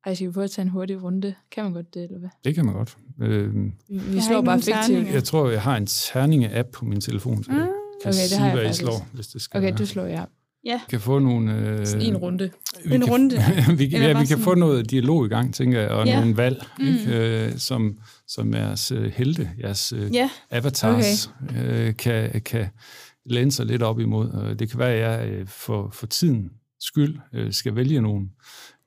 Ej, 0.06 0.14
skal 0.14 0.28
vi 0.28 0.32
prøve 0.32 0.44
at 0.44 0.52
tage 0.52 0.64
en 0.64 0.70
hurtig 0.70 1.04
runde? 1.04 1.36
Kan 1.52 1.64
man 1.64 1.74
godt 1.74 1.94
det, 1.94 2.04
eller 2.04 2.20
hvad? 2.20 2.30
Det 2.44 2.56
kan 2.56 2.66
man 2.66 2.74
godt. 2.74 2.98
Øh, 3.22 3.56
vi, 3.56 3.72
vi 3.90 4.22
slår 4.22 4.42
bare 4.42 4.62
fiktivt. 4.62 5.08
Jeg 5.08 5.24
tror, 5.24 5.50
jeg 5.50 5.62
har 5.62 5.78
en 5.78 5.86
terninge-app 5.86 6.70
på 6.72 6.86
min 6.86 7.02
telefon, 7.02 7.44
så 7.44 7.52
mm. 7.52 7.58
jeg 7.58 7.68
kan 7.68 7.74
okay, 8.02 8.08
det 8.08 8.16
sige, 8.16 8.40
har 8.40 8.48
jeg 8.48 8.56
hvad 8.56 8.70
I 8.70 8.74
slår, 8.74 9.08
hvis 9.14 9.28
det 9.28 9.42
skal 9.42 9.58
Okay, 9.58 9.68
være. 9.68 9.78
du 9.78 9.86
slår, 9.86 10.06
ja. 10.06 10.26
Ja. 10.66 10.82
kan 10.90 11.00
få 11.00 11.20
nogle... 11.20 11.54
Øh, 11.54 12.08
en 12.08 12.18
runde. 12.18 12.52
Vi 12.86 12.96
en 12.96 13.02
kan, 13.02 13.10
runde. 13.10 13.36
vi, 13.78 13.86
ja, 13.98 14.20
vi 14.20 14.26
kan 14.26 14.38
få 14.40 14.56
noget 14.56 14.92
dialog 14.92 15.26
i 15.26 15.30
gang, 15.30 15.54
tænker 15.56 15.80
jeg, 15.82 15.90
og 15.90 16.06
Ja. 16.08 16.20
nogle 16.20 16.38
valg, 16.38 16.64
Mm. 16.80 16.86
ikke, 16.88 17.46
øh, 17.46 17.52
som, 17.58 17.98
som 18.28 18.54
jeres 18.54 18.92
øh, 18.92 19.12
helte, 19.16 19.50
jeres 19.62 19.94
øh, 19.98 20.14
Ja, 20.16 20.30
avatars, 20.52 21.32
okay. 21.50 21.88
øh, 21.90 21.96
kan, 21.96 22.42
kan 22.42 22.66
læne 23.26 23.52
sig 23.52 23.66
lidt 23.66 23.82
op 23.84 24.00
imod. 24.00 24.56
Det 24.60 24.70
kan 24.70 24.80
være, 24.80 24.94
at 24.94 25.00
jeg 25.22 25.30
øh, 25.30 25.48
for, 25.48 25.90
for 25.94 26.08
tiden 26.08 26.50
skyld 26.82 27.18
øh, 27.34 27.54
skal 27.54 27.76
vælge 27.76 28.02
nogle, 28.02 28.26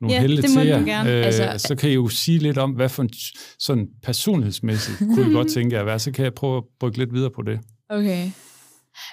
nogle 0.00 0.14
Ja, 0.14 0.20
helte 0.20 0.42
det 0.42 0.50
må 0.54 0.60
til 0.60 0.70
du 0.70 0.76
jer. 0.76 0.84
gerne. 0.84 1.10
Øh, 1.18 1.24
Altså- 1.26 1.42
altså, 1.42 1.68
så 1.68 1.74
kan 1.74 1.90
I 1.90 1.94
jo 1.94 2.08
sige 2.08 2.38
lidt 2.38 2.58
om, 2.58 2.70
hvad 2.70 2.88
for 2.88 3.02
en 3.02 3.10
sådan 3.58 3.88
personlighedsmæssigt 4.02 4.98
kunne 4.98 5.30
I 5.30 5.32
godt 5.32 5.48
tænke 5.54 5.74
jer 5.74 5.80
at 5.80 5.86
være. 5.86 5.98
Så 5.98 6.12
kan 6.12 6.24
jeg 6.24 6.34
prøve 6.34 6.56
at 6.56 6.62
brygge 6.80 6.98
lidt 6.98 7.14
videre 7.14 7.30
på 7.30 7.42
det. 7.42 7.60
Okay. 7.90 8.30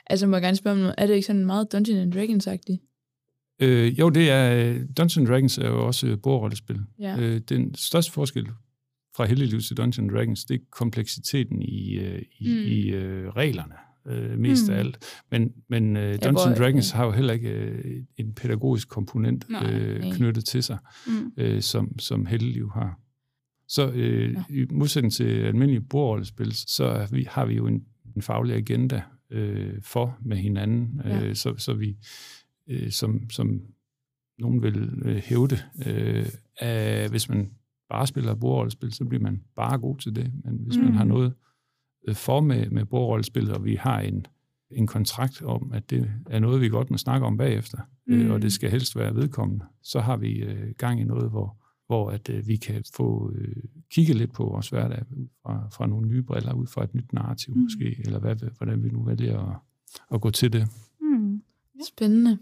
Altså, 0.08 0.28
må 0.28 0.36
jeg 0.36 0.42
gerne 0.42 0.58
spørge 0.58 0.74
om 0.74 0.80
noget. 0.80 0.96
Er 0.98 1.08
det 1.08 1.14
ikke 1.14 1.26
sådan 1.28 1.46
meget 1.46 1.72
Dungeons 1.72 2.00
and 2.02 2.14
Dragons-agtigt? 2.14 2.90
Øh, 3.62 4.00
jo, 4.00 4.10
det 4.10 4.30
er 4.32 4.54
øh, 4.70 4.82
Dungeons 4.98 5.30
Dragons 5.30 5.58
er 5.58 5.68
jo 5.68 5.86
også 5.88 6.08
øh, 6.08 6.18
bordrollespil. 6.24 6.80
Ja. 7.00 7.18
Øh, 7.20 7.42
den 7.50 7.76
største 7.76 8.12
forskel 8.12 8.48
fra 9.16 9.26
Helleliv 9.26 9.60
til 9.62 9.78
Dungeons 9.78 10.14
Dragons, 10.14 10.46
det 10.46 10.56
er 10.56 10.60
kompleksiteten 10.72 11.62
i, 11.62 11.94
øh, 12.00 12.22
i, 12.40 12.48
Mm. 12.50 12.58
i 12.72 12.90
øh, 12.90 13.30
reglerne, 13.30 13.76
øh, 14.08 14.40
mest 14.40 14.68
Mm. 14.68 14.74
af 14.74 14.80
alt. 14.80 14.98
Men, 15.32 15.52
men 15.70 15.98
øh, 15.98 16.14
Dungeons 16.24 16.44
hvor- 16.46 16.66
Dragons 16.66 16.92
har 16.92 17.06
jo 17.06 17.12
heller 17.12 17.34
ikke 17.34 17.50
øh, 17.50 18.04
en 18.18 18.34
pædagogisk 18.34 18.90
komponent 18.90 19.50
Nej, 19.50 19.72
øh, 19.74 20.14
knyttet 20.14 20.46
til 20.46 20.64
sig, 20.64 20.78
mm. 21.08 21.32
øh, 21.38 21.62
som, 21.62 22.00
som 22.00 22.26
Helleliv 22.26 22.72
har. 22.74 23.00
Så 23.68 23.92
øh, 23.92 24.34
Ja. 24.34 24.44
i 24.50 24.66
modsætning 24.72 25.14
til 25.14 25.24
almindelige 25.24 25.82
bordrollespil, 25.82 26.52
så 26.56 26.84
er 26.86 27.08
vi, 27.12 27.28
har 27.30 27.46
vi 27.46 27.54
jo 27.54 27.68
en, 27.68 27.84
en 28.16 28.22
faglig 28.22 28.56
agenda 28.56 29.02
øh, 29.34 29.82
for 29.82 30.18
med 30.22 30.38
hinanden, 30.38 31.02
Ja. 31.06 31.24
øh, 31.24 31.36
så, 31.36 31.54
så 31.58 31.74
vi, 31.74 31.98
øh, 32.68 32.92
som, 32.92 33.30
som 33.30 33.62
nogen 34.40 34.62
vil 34.64 34.90
øh, 35.06 35.16
hævde, 35.16 35.58
øh, 35.88 36.26
at 36.58 37.10
hvis 37.10 37.30
man 37.30 37.50
bare 37.90 38.08
spiller 38.08 38.36
bordrollespil, 38.36 38.94
så 38.94 39.06
bliver 39.06 39.22
man 39.24 39.44
bare 39.56 39.78
god 39.78 39.98
til 39.98 40.16
det. 40.16 40.32
Men 40.44 40.60
hvis 40.66 40.78
mm. 40.78 40.82
Mm. 40.84 40.88
man 40.90 40.98
har 40.98 41.04
noget 41.06 41.34
øh, 42.08 42.16
for 42.16 42.40
med, 42.42 42.70
med 42.70 42.86
bordrollespillet, 42.86 43.54
og 43.54 43.66
vi 43.66 43.76
har 43.76 44.00
en, 44.00 44.26
en 44.72 44.88
kontrakt 44.88 45.42
om, 45.42 45.72
at 45.74 45.90
det 45.90 46.12
er 46.30 46.40
noget, 46.40 46.62
vi 46.62 46.70
godt 46.70 46.92
må 46.92 46.98
snakke 46.98 47.26
om 47.26 47.38
bagefter, 47.38 47.78
mm. 48.08 48.14
øh, 48.14 48.26
Mm. 48.26 48.32
og 48.32 48.42
det 48.42 48.54
skal 48.54 48.70
helst 48.72 48.96
være 48.96 49.16
vedkommende, 49.16 49.66
så 49.84 50.00
har 50.00 50.18
vi 50.18 50.32
øh, 50.34 50.74
gang 50.78 51.02
i 51.02 51.04
noget, 51.04 51.30
hvor, 51.30 51.58
hvor 51.88 52.10
at, 52.10 52.30
øh, 52.30 52.48
vi 52.48 52.56
kan 52.56 52.84
få 52.96 53.32
øh, 53.36 53.56
kigget 53.92 54.16
lidt 54.16 54.34
på 54.34 54.44
vores 54.44 54.70
hverdag 54.70 55.04
ud 55.18 55.28
fra, 55.42 55.68
fra 55.72 55.88
nogle 55.88 56.08
nye 56.08 56.24
briller, 56.24 56.54
ud 56.54 56.68
fra 56.68 56.84
et 56.84 56.96
nyt 56.96 57.14
narrativ 57.14 57.56
Mm. 57.56 57.62
måske, 57.62 57.96
eller 58.06 58.20
hvad, 58.20 58.36
hvordan 58.58 58.84
vi 58.84 58.90
nu 58.90 59.04
vælger 59.04 59.40
at, 59.40 59.58
at 60.14 60.22
gå 60.22 60.30
til 60.32 60.54
det. 60.54 60.68
Mm. 61.02 61.42
Spændende. 61.88 62.38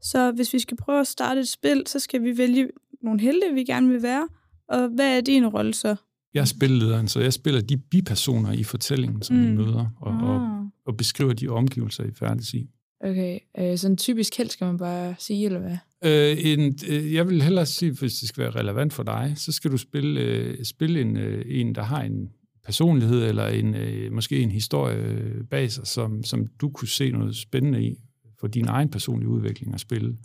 Så 0.00 0.32
hvis 0.32 0.52
vi 0.52 0.58
skal 0.58 0.76
prøve 0.76 1.00
at 1.00 1.06
starte 1.06 1.40
et 1.40 1.48
spil, 1.48 1.82
så 1.86 1.98
skal 1.98 2.22
vi 2.22 2.38
vælge 2.38 2.68
nogle 3.02 3.20
helte, 3.20 3.46
vi 3.54 3.64
gerne 3.64 3.88
vil 3.88 4.02
være. 4.02 4.28
Og 4.68 4.88
hvad 4.88 5.16
er 5.16 5.20
din 5.20 5.46
rolle 5.46 5.74
så? 5.74 5.96
Jeg 6.34 6.40
er 6.40 6.44
spillederen, 6.44 7.08
så 7.08 7.20
jeg 7.20 7.32
spiller 7.32 7.60
de 7.60 7.76
bipersoner 7.76 8.52
i 8.52 8.62
fortællingen, 8.64 9.22
som 9.22 9.36
mm. 9.36 9.42
vi 9.42 9.56
møder, 9.56 9.86
og, 10.00 10.12
og, 10.12 10.36
Ah. 10.58 10.64
og 10.86 10.96
beskriver 10.96 11.32
de 11.32 11.48
omgivelser, 11.48 12.04
I 12.04 12.10
færdes 12.12 12.54
i. 12.54 12.70
Okay, 13.00 13.38
øh, 13.58 13.78
sådan 13.78 13.96
typisk 13.96 14.36
held 14.38 14.48
skal 14.48 14.64
man 14.64 14.78
bare 14.78 15.14
sige, 15.18 15.46
eller 15.46 15.58
hvad? 15.60 15.76
Øh, 16.04 16.36
en, 16.38 16.78
øh, 16.88 17.14
jeg 17.14 17.28
vil 17.28 17.42
hellere 17.42 17.66
sige, 17.66 17.92
hvis 17.92 18.14
det 18.14 18.28
skal 18.28 18.42
være 18.42 18.60
relevant 18.60 18.92
for 18.92 19.02
dig, 19.02 19.32
så 19.36 19.52
skal 19.52 19.70
du 19.70 19.76
spille, 19.76 20.20
øh, 20.20 20.64
spille 20.64 21.00
en, 21.00 21.16
øh, 21.16 21.44
en, 21.48 21.74
der 21.74 21.82
har 21.82 22.02
en 22.02 22.28
personlighed, 22.64 23.28
eller 23.28 23.46
en, 23.46 23.74
øh, 23.74 24.12
måske 24.12 24.38
en 24.38 24.50
historie 24.50 24.96
øh, 24.96 25.44
bag 25.50 25.72
sig, 25.72 25.86
som, 25.86 26.24
som 26.24 26.46
du 26.60 26.70
kunne 26.70 26.88
se 26.88 27.10
noget 27.10 27.36
spændende 27.36 27.84
i 27.84 27.96
for 28.40 28.46
din 28.46 28.68
egen 28.68 28.88
personlige 28.88 29.28
udvikling 29.28 29.74
at 29.74 29.80
spille. 29.80 30.16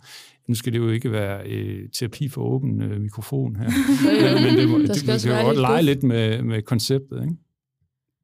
Nu 0.48 0.54
skal 0.54 0.72
det 0.72 0.78
jo 0.78 0.90
ikke 0.90 1.12
være 1.12 1.50
øh, 1.50 1.88
terapi 1.88 2.28
for 2.28 2.42
åben 2.42 2.82
øh, 2.82 3.00
mikrofon 3.00 3.56
her, 3.56 3.70
men, 4.34 4.44
men 4.44 4.56
det, 4.56 4.68
må, 4.68 4.78
det, 4.78 4.96
skal 4.96 5.06
man 5.06 5.14
også 5.14 5.28
kan 5.28 5.38
jo 5.38 5.44
godt 5.44 5.56
lidt 5.56 5.60
lege 5.60 5.82
lidt 5.82 6.02
med, 6.02 6.42
med 6.42 6.62
konceptet. 6.62 7.22
Ikke? 7.22 7.36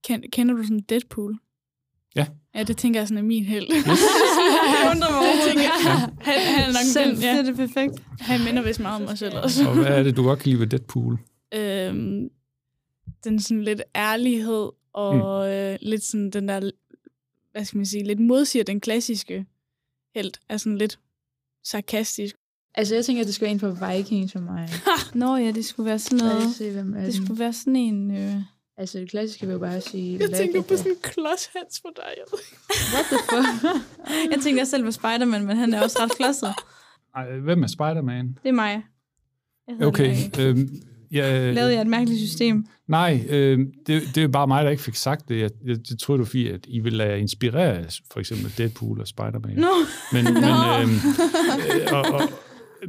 Ken, 0.04 0.22
kender 0.32 0.54
du 0.54 0.62
sådan 0.62 0.80
Deadpool? 0.88 1.38
Ja. 2.16 2.26
Ja, 2.54 2.62
det 2.62 2.76
tænker 2.76 3.00
jeg 3.00 3.08
sådan 3.08 3.24
er 3.24 3.28
min 3.28 3.44
held. 3.44 3.66
jeg 4.44 4.88
undrer 4.94 5.10
mig 5.10 5.18
over, 5.18 5.46
tænker, 5.48 5.70
han, 6.20 6.40
han 6.40 6.62
er 6.62 6.66
nok 6.66 6.76
Selv, 6.92 7.10
den, 7.10 7.16
det 7.16 7.22
ja. 7.22 7.38
er 7.38 7.42
det 7.42 7.56
perfekt. 7.56 7.94
Han 8.20 8.44
minder 8.44 8.62
vist 8.62 8.80
meget 8.80 8.96
om 8.96 9.02
mig 9.08 9.18
selv 9.18 9.34
også. 9.36 9.68
Og 9.68 9.74
hvad 9.74 9.86
er 9.86 10.02
det, 10.02 10.16
du 10.16 10.22
godt 10.22 10.38
kan 10.38 10.48
lide 10.50 10.60
ved 10.60 10.66
Deadpool? 10.66 11.18
øhm, 11.54 12.28
den 13.24 13.40
sådan 13.40 13.62
lidt 13.64 13.82
ærlighed, 13.96 14.68
og 14.92 15.14
mm. 15.46 15.50
øh, 15.52 15.78
lidt 15.82 16.02
sådan 16.04 16.30
den 16.30 16.48
der, 16.48 16.70
hvad 17.52 17.64
skal 17.64 17.76
man 17.76 17.86
sige, 17.86 18.04
lidt 18.04 18.20
modsiger 18.20 18.64
den 18.64 18.80
klassiske 18.80 19.46
held, 20.14 20.32
er 20.48 20.56
sådan 20.56 20.78
lidt 20.78 20.98
sarkastisk. 21.64 22.36
Altså, 22.74 22.94
jeg 22.94 23.04
tænker, 23.04 23.22
at 23.22 23.26
det 23.26 23.34
skal 23.34 23.44
være 23.44 23.52
en 23.52 23.60
fra 23.60 23.96
Vikings 23.96 24.32
for 24.32 24.40
mig. 24.40 24.68
Nå 25.14 25.36
ja, 25.36 25.50
det 25.50 25.64
skulle 25.64 25.88
være 25.88 25.98
sådan 25.98 26.18
noget. 26.18 26.54
se, 26.54 26.70
hvem 26.72 26.94
er 26.94 27.00
Det 27.04 27.14
den. 27.14 27.24
skulle 27.24 27.38
være 27.40 27.52
sådan 27.52 27.76
en... 27.76 28.10
Øh... 28.10 28.34
Altså, 28.76 28.98
det 28.98 29.10
klassiske 29.10 29.46
vil 29.46 29.52
jo 29.52 29.58
bare 29.58 29.80
sige... 29.80 30.18
Jeg 30.20 30.30
tænker 30.30 30.62
på 30.62 30.76
sådan 30.76 30.92
en 30.92 30.98
klodshans 31.02 31.80
for 31.82 31.90
dig. 31.96 32.14
What 32.94 33.04
the 33.10 33.18
fuck? 33.30 33.82
jeg 34.32 34.40
tænker 34.42 34.64
selv 34.64 34.84
på 34.84 34.90
Spider-Man, 34.90 35.46
men 35.46 35.56
han 35.56 35.74
er 35.74 35.82
også 35.82 35.98
ret 36.02 36.12
klodset. 36.12 36.54
Ej, 37.16 37.38
hvem 37.38 37.62
er 37.62 37.66
Spider-Man? 37.66 38.38
Det 38.42 38.48
er 38.48 38.52
mig. 38.52 38.82
Jeg 39.68 39.74
hedder 39.74 39.86
Okay. 39.86 40.16
Øhm, 40.38 40.68
jeg, 41.10 41.54
Lavede 41.54 41.72
jeg 41.72 41.80
et 41.80 41.86
mærkeligt 41.86 42.20
system? 42.28 42.66
Nej, 42.88 43.26
øh, 43.28 43.58
det, 43.86 44.02
det 44.14 44.22
er 44.22 44.28
bare 44.28 44.46
mig, 44.46 44.64
der 44.64 44.70
ikke 44.70 44.82
fik 44.82 44.94
sagt 44.94 45.28
det. 45.28 45.40
Jeg, 45.40 45.50
jeg, 45.64 45.76
jeg 45.90 45.98
troede, 45.98 46.20
du 46.20 46.24
fordi, 46.24 46.48
at 46.48 46.60
I 46.68 46.80
ville 46.80 46.98
lade 46.98 47.10
jer 47.10 47.16
inspirere 47.16 47.84
for 48.12 48.20
eksempel 48.20 48.52
Deadpool 48.58 49.00
og 49.00 49.06
Spider-Man. 49.08 49.56
Nå, 49.56 49.68
Men, 50.12 50.24
men, 50.34 50.42
Nå. 50.42 50.48
øh, 50.82 50.88
øh, 51.80 51.92
og, 51.92 52.14
og, 52.14 52.20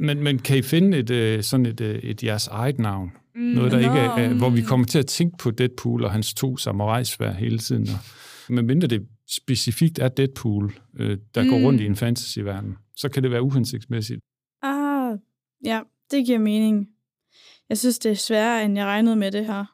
men, 0.00 0.22
men 0.22 0.38
kan 0.38 0.58
I 0.58 0.62
finde 0.62 0.98
et, 0.98 1.10
øh, 1.10 1.42
sådan 1.42 1.66
et, 1.66 1.80
øh, 1.80 1.98
et 1.98 2.22
jeres 2.22 2.46
eget 2.46 2.78
navn? 2.78 3.12
Mm, 3.36 3.42
Noget, 3.42 3.72
der 3.72 3.78
ikke 3.78 3.90
er, 3.90 4.34
hvor 4.34 4.50
vi 4.50 4.60
mm. 4.60 4.66
kommer 4.66 4.86
til 4.86 4.98
at 4.98 5.06
tænke 5.06 5.36
på 5.38 5.50
Deadpool 5.50 6.04
og 6.04 6.12
hans 6.12 6.34
to 6.34 6.56
samurajsvær 6.56 7.32
hele 7.32 7.58
tiden. 7.58 7.88
Og, 7.88 7.98
men 8.54 8.66
mindre 8.66 8.86
det 8.88 9.06
specifikt 9.30 9.98
er 9.98 10.08
Deadpool, 10.08 10.78
øh, 10.98 11.18
der 11.34 11.42
mm. 11.42 11.48
går 11.50 11.58
Mm. 11.58 11.64
rundt 11.64 11.80
i 11.80 11.86
en 11.86 11.96
fantasyverden, 11.96 12.76
så 12.96 13.08
kan 13.08 13.22
det 13.22 13.30
være 13.30 13.42
uhensigtsmæssigt. 13.42 14.20
Ah, 14.62 15.18
ja, 15.64 15.80
det 16.10 16.26
giver 16.26 16.38
mening. 16.38 16.88
Jeg 17.68 17.78
synes, 17.78 17.98
det 17.98 18.10
er 18.10 18.14
sværere, 18.16 18.64
end 18.64 18.76
jeg 18.78 18.86
regnede 18.86 19.16
med 19.16 19.32
det 19.32 19.46
her. 19.46 19.64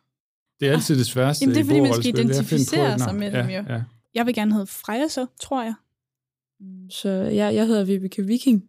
Det 0.60 0.68
er 0.68 0.72
altid 0.72 0.98
det 0.98 1.06
sværeste 1.06 1.42
Jamen, 1.44 1.54
det 1.54 1.60
er, 1.60 1.64
i 1.64 1.66
fordi 1.66 1.80
man 1.80 1.92
skal 1.94 2.14
er 2.14 2.18
identificere 2.24 2.98
sig 2.98 3.14
med 3.14 3.32
ja, 3.32 3.38
dem, 3.42 3.46
jo. 3.50 3.74
Ja. 3.74 3.82
Jeg 4.14 4.26
vil 4.26 4.34
gerne 4.34 4.52
hedde 4.52 4.66
Freja 4.66 5.08
så, 5.08 5.26
tror 5.40 5.62
jeg. 5.62 5.74
Så 6.90 7.08
jeg, 7.08 7.54
jeg 7.54 7.66
hedder 7.66 7.84
Vibeke 7.84 8.26
Viking. 8.26 8.62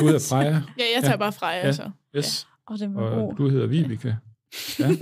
Du 0.00 0.04
hedder 0.06 0.26
Freja. 0.30 0.50
Ja, 0.78 0.84
jeg 0.94 1.00
tager 1.02 1.10
Ja. 1.10 1.16
bare 1.16 1.32
Freja, 1.32 1.66
Ja. 1.66 1.72
så. 1.72 1.90
Yes. 2.16 2.46
Og 2.70 2.78
det 2.78 2.94
var 2.94 3.02
Og 3.02 3.26
god. 3.26 3.36
du 3.36 3.48
hedder 3.48 3.66
Vibeke. 3.66 4.16
Ja. 4.78 4.88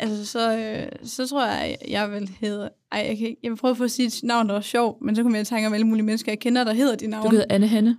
altså, 0.00 0.26
så, 0.26 0.58
øh, 0.58 0.88
så 1.08 1.26
tror 1.26 1.46
jeg, 1.46 1.76
jeg 1.88 2.10
vil 2.10 2.30
hedde... 2.40 2.70
Ej, 2.92 3.04
jeg, 3.08 3.18
kan, 3.18 3.26
ikke- 3.28 3.40
jeg 3.42 3.50
vil 3.50 3.56
prøve 3.56 3.70
at 3.70 3.76
få 3.76 3.84
at 3.84 3.90
sige 3.90 4.06
et 4.06 4.20
navn, 4.22 4.46
der 4.48 4.54
var 4.54 4.60
sjov, 4.60 4.98
men 5.04 5.16
så 5.16 5.22
kommer 5.22 5.38
jeg 5.38 5.42
i 5.42 5.44
tanke 5.44 5.66
om 5.66 5.72
alle 5.74 5.86
mulige 5.86 6.04
mennesker, 6.04 6.32
jeg 6.32 6.38
kender, 6.38 6.64
der 6.64 6.72
hedder 6.74 6.96
de 6.96 7.04
Du 7.04 7.10
navne. 7.10 7.30
hedder 7.30 7.44
Anne 7.50 7.66
Hanne. 7.66 7.96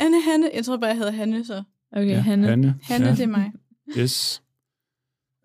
Anne 0.00 0.22
Hanne. 0.22 0.50
Jeg 0.54 0.64
tror 0.64 0.76
bare, 0.76 0.88
jeg 0.88 0.96
hedder 0.96 1.12
Hanne, 1.12 1.44
så. 1.44 1.62
Okay, 1.96 2.08
ja. 2.10 2.20
Hanne. 2.20 2.46
Hanne. 2.48 2.74
Hanne, 2.82 3.06
ja. 3.06 3.12
det 3.12 3.20
er 3.20 3.26
mig. 3.26 3.52
Yes. 3.98 4.42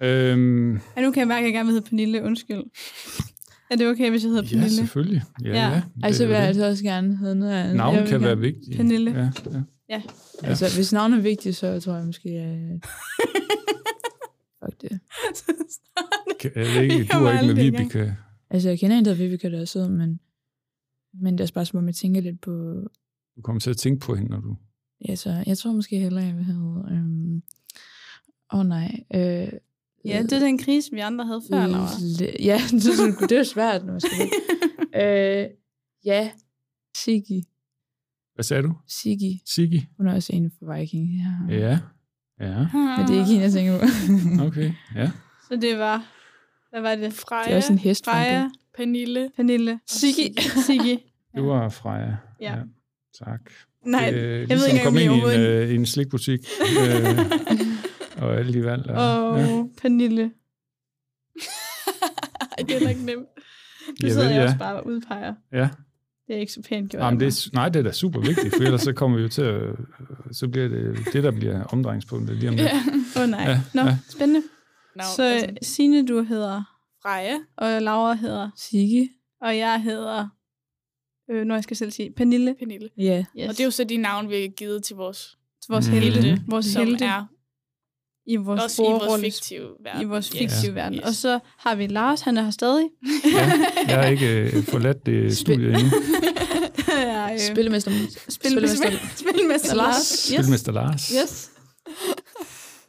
Øhm, 0.03 0.73
Ja, 0.73 1.01
nu 1.01 1.11
kan 1.11 1.19
jeg 1.19 1.27
mærke, 1.27 1.39
at 1.39 1.45
jeg 1.45 1.53
gerne 1.53 1.65
vil 1.67 1.73
hedde 1.73 1.89
Pernille. 1.89 2.23
Undskyld. 2.23 2.63
Er 3.71 3.75
det 3.75 3.87
okay, 3.87 4.09
hvis 4.09 4.23
jeg 4.23 4.29
hedder 4.29 4.43
ja, 4.43 4.49
Pernille? 4.49 4.75
selvfølgelig. 4.75 5.21
Ja, 5.43 5.49
Ja. 5.49 5.67
ja. 5.69 5.75
det 5.75 5.83
Ej, 6.03 6.11
så 6.11 6.23
er 6.23 6.27
vil 6.27 6.33
jeg 6.35 6.43
altså 6.43 6.65
også 6.65 6.83
gerne 6.83 7.17
hedde 7.17 7.35
noget 7.35 7.51
andet. 7.53 7.75
Navn 7.75 7.95
kan 7.95 8.21
være 8.21 8.29
gerne- 8.29 8.41
vigtigt. 8.41 8.75
Pernille. 8.77 9.11
Ja, 9.11 9.51
ja. 9.53 9.61
Ja. 9.89 10.01
Altså, 10.44 10.65
hvis 10.75 10.94
navnet 10.94 11.17
er 11.17 11.22
vigtigt, 11.22 11.56
så 11.56 11.79
tror 11.79 11.94
jeg 11.96 12.06
måske, 12.06 12.29
at... 12.29 12.86
Fuck 14.63 14.82
det. 14.82 15.00
Kan- 16.39 16.51
Jeg 16.56 16.84
ikke, 16.84 17.03
du 17.13 17.17
er 17.25 17.41
ikke 17.41 17.53
med. 17.53 17.63
Vibeke. 17.63 18.15
Altså, 18.50 18.70
jeg 18.70 18.79
kender 18.79 18.98
en, 18.98 19.06
der 19.06 19.12
hedder 19.13 19.24
Vibeke, 19.27 19.51
der 19.51 19.62
er 19.62 19.65
sød, 19.65 19.89
men... 19.89 20.20
Men 21.13 21.34
det 21.34 21.39
er 21.39 21.44
også 21.44 21.53
bare 21.53 21.65
som 21.65 21.79
om, 21.79 21.88
jeg 21.88 21.96
tænker 21.96 22.22
lidt 22.22 22.41
på... 22.41 22.51
Du 23.36 23.41
kommer 23.41 23.60
til 23.60 23.70
at 23.70 23.77
tænke 23.77 24.00
på 24.06 24.15
hende, 24.15 24.29
når 24.32 24.39
du... 24.39 24.56
Ja, 25.08 25.15
så 25.15 25.44
jeg 25.48 25.58
tror 25.58 25.72
måske 25.72 26.00
hellere, 26.00 26.24
jeg 26.25 26.36
vil 26.36 26.44
hedde... 26.46 26.86
Øhm... 26.91 27.44
Åh 28.53 28.60
oh, 28.60 28.65
nej. 28.65 29.03
Øh... 29.15 29.50
Ja, 30.06 30.22
det 30.24 30.34
er 30.34 30.39
den 30.39 30.58
krise, 30.58 30.91
vi 30.91 31.00
andre 31.00 31.25
havde 31.25 31.41
før. 31.51 31.67
Le- 31.67 32.36
Ja, 32.46 32.62
det, 32.72 32.86
er 33.22 33.27
det 33.27 33.38
er 33.38 33.44
svært, 33.44 33.86
når 33.86 33.91
man 33.91 34.01
skal 34.01 34.29
øh, 35.03 35.50
ja, 36.06 36.32
Siggy. 36.98 37.44
Hvad 38.38 38.44
sagde 38.44 38.63
du? 38.63 38.74
Siggy. 38.88 39.39
Siggy? 39.46 39.79
Hun 39.98 40.08
er 40.08 40.15
også 40.15 40.34
en 40.34 40.51
for 40.60 40.74
Viking. 40.75 41.10
Ja. 41.50 41.56
Ja. 41.56 41.79
Ja, 42.39 42.58
Men 42.98 43.08
det 43.08 43.15
er 43.15 43.20
ikke 43.20 43.25
hende, 43.25 43.41
jeg 43.44 43.51
tænker 43.51 43.79
på. 43.79 43.86
okay. 44.48 44.72
Ja. 44.96 45.12
Så 45.50 45.56
det 45.62 45.79
var... 45.79 46.06
Hvad 46.70 46.82
var 46.82 46.96
det? 46.96 47.03
Det 47.46 47.51
er 47.51 47.56
også 47.56 47.74
en 47.74 47.79
hest. 47.79 48.06
Freja, 48.06 48.50
Pernille. 48.77 49.29
Pernille. 49.36 49.79
Siggy. 49.88 50.39
Siggy. 50.65 50.98
Det 51.36 51.44
var 51.44 51.70
Freja. 51.70 52.15
Ja. 52.41 52.56
Tak. 53.25 53.41
Nej, 53.86 54.12
øh, 54.13 54.22
jeg 54.22 54.39
ved 54.39 54.48
ligesom 54.48 54.72
ikke 54.75 54.88
engang, 54.88 55.24
ind 55.24 55.34
i 55.34 55.36
en, 55.36 55.41
øh, 55.41 55.70
i 55.70 55.75
en 55.75 55.86
slikbutik. 55.86 56.39
øh, 56.79 57.20
og 58.17 58.38
alle 58.38 58.53
de 58.53 58.63
valg. 58.63 58.86
Og 58.89 59.39
ja. 59.39 59.63
Pernille. 59.82 60.32
Ej, 62.58 62.63
det 62.67 62.75
er 62.75 62.88
nok 62.88 62.98
nemt. 63.06 63.20
Nu 63.88 63.96
Jeg 64.01 64.12
sidder 64.12 64.25
ved, 64.27 64.34
jeg 64.34 64.39
ja. 64.41 64.46
også 64.46 64.58
bare 64.58 64.75
og 64.75 64.88
udpeger. 64.88 65.34
ja. 65.53 65.70
Det 66.27 66.36
er 66.36 66.39
ikke 66.39 66.51
så 66.53 66.62
pænt 66.69 66.91
gjort. 66.91 67.03
Jamen, 67.03 67.19
det 67.19 67.27
er, 67.27 67.50
nej, 67.53 67.69
det 67.69 67.79
er 67.79 67.84
da 67.84 67.91
super 67.91 68.19
vigtigt, 68.19 68.55
for 68.55 68.63
ellers 68.63 68.81
så 68.81 68.93
kommer 68.93 69.17
vi 69.17 69.24
jo 69.24 69.29
til 69.29 69.41
at... 69.41 69.62
Så 70.31 70.48
bliver 70.48 70.67
det 70.67 70.98
det, 71.13 71.24
der 71.24 71.31
bliver 71.31 71.63
omdrejningspunktet 71.63 72.38
lige 72.38 72.50
om 72.50 72.55
lidt. 72.55 72.67
Ja. 73.15 73.22
Åh 73.22 73.24
oh, 73.24 73.29
nej. 73.29 73.41
Ja, 73.50 73.62
Nå, 73.74 73.81
ja. 73.81 73.98
spændende. 74.10 74.41
No, 74.96 75.03
Så 75.15 75.24
altså, 75.24 75.50
Signe, 75.62 76.07
du 76.07 76.24
hedder, 76.24 76.63
Freja. 77.03 77.38
og 77.57 77.81
Laura 77.81 78.13
hedder, 78.13 78.50
Siggy. 78.57 79.12
og 79.41 79.57
jeg 79.57 79.81
hedder, 79.84 80.27
øh, 81.31 81.43
når 81.46 81.55
jeg 81.55 81.63
skal 81.63 81.77
selv 81.77 81.91
sige, 81.91 82.12
Pernille. 82.12 82.55
Pernille. 82.60 82.89
Ja. 82.98 83.19
Yes. 83.39 83.50
Og 83.50 83.51
det 83.53 83.60
er 83.60 83.63
jo 83.65 83.72
så 83.72 83.84
de 83.84 83.98
navne, 83.98 84.29
vi 84.29 84.36
har 84.41 84.48
givet 84.48 84.84
til 84.84 84.96
vores 84.96 85.38
til 85.63 85.72
vores 85.72 85.88
Mhm. 85.89 85.98
helte, 85.98 86.41
vores 86.48 86.65
som 86.65 86.86
helte 86.88 87.05
er 87.05 87.25
i 88.27 88.36
vores 88.36 88.63
også 88.63 88.84
i 88.84 88.86
vores 88.86 89.22
fiktive 89.22 89.67
verden. 89.84 90.01
i 90.01 90.05
vores 90.05 90.29
fiktive 90.31 90.75
verden. 90.75 90.98
Yes. 90.98 91.05
Og 91.05 91.13
så 91.13 91.39
har 91.57 91.75
vi 91.75 91.88
Lars, 91.88 92.22
han 92.22 92.38
er 92.38 92.43
her 92.43 92.51
stadig. 92.51 92.89
Ja, 93.34 93.51
jeg 93.88 93.98
har 93.98 94.05
ikke 94.05 94.57
øh, 94.57 94.63
forladt 94.63 95.05
det 95.05 95.38
studie 95.38 95.67
endnu. 95.67 95.88
er, 96.98 97.34
øh, 97.34 97.39
Spillemester. 97.39 97.91
Spilmester, 98.29 98.91
spilmester 99.29 99.75
Lars. 99.75 99.96
Lars. 99.96 100.27
Yes. 100.29 100.46
Spilmester 100.46 100.72
Lars. 100.72 101.07
Yes. 101.24 101.51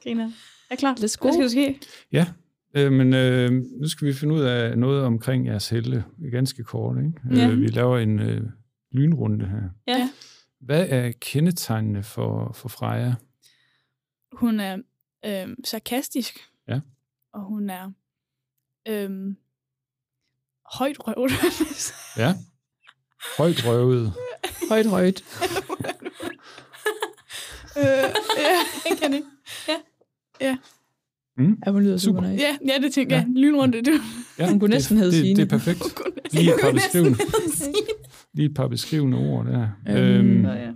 Griner. 0.02 0.30
Er 0.70 0.76
klar? 0.76 0.94
Let's 0.94 0.98
Hvad 1.00 1.08
go. 1.18 1.32
skal 1.32 1.42
der 1.42 1.48
ske? 1.48 1.80
Ja, 2.12 2.26
øh, 2.74 2.92
men 2.92 3.14
øh, 3.14 3.52
nu 3.80 3.88
skal 3.88 4.06
vi 4.08 4.12
finde 4.12 4.34
ud 4.34 4.40
af 4.40 4.78
noget 4.78 5.02
omkring 5.04 5.46
jeres 5.46 5.68
helte, 5.68 6.04
ganske 6.32 6.64
kort. 6.64 6.96
Ikke? 6.98 7.40
Ja. 7.40 7.48
Øh, 7.50 7.60
vi 7.60 7.66
laver 7.66 7.98
en 7.98 8.20
øh, 8.20 8.40
lynrunde 8.92 9.46
her. 9.46 9.94
Ja. 9.98 10.10
Hvad 10.60 10.86
er 10.88 11.12
kendetegnene 11.20 12.02
for, 12.02 12.52
for 12.54 12.68
Freja? 12.68 13.14
Hun 14.32 14.60
er 14.60 14.76
øhm, 15.24 15.64
sarkastisk. 15.64 16.38
Ja. 16.68 16.80
Og 17.32 17.44
hun 17.44 17.70
er 17.70 17.90
øhm, 18.88 19.36
højt 20.74 20.96
røvet. 21.00 21.30
Ja. 22.16 22.34
Højt 23.38 23.66
røvet. 23.66 24.12
Højt, 24.68 24.86
højt. 24.96 25.24
øh, 27.78 27.84
ja, 28.38 28.58
jeg 28.90 28.98
kan 29.00 29.14
ikke. 29.14 29.26
Mm? 31.36 31.58
Ja, 31.66 31.70
hun 31.70 31.82
lyder 31.82 31.96
super, 31.96 32.20
Super. 32.20 32.30
nice. 32.30 32.44
Ja, 32.44 32.56
ja, 32.74 32.78
det 32.82 32.92
tænker 32.92 33.16
Ja. 33.16 33.22
jeg. 33.22 33.30
Lynrunde, 33.36 33.82
det 33.82 34.00
Ja, 34.38 34.48
Hun 34.50 34.60
kunne 34.60 34.70
næsten 34.70 34.96
det, 34.96 35.04
hedde 35.04 35.16
det, 35.16 35.24
Signe. 35.24 35.36
det 35.36 35.52
er 35.52 35.58
perfekt. 35.58 35.82
Lige 36.32 36.54
et 36.54 36.60
par 36.60 36.72
beskrivende, 36.72 37.18
lige 38.34 38.46
et 38.48 38.54
par 38.54 38.68
beskrivende 38.68 39.18
ord 39.18 39.46
der. 39.46 39.68
Øhm, 39.88 39.96
Øhm, 39.96 40.44
ja. 40.46 40.72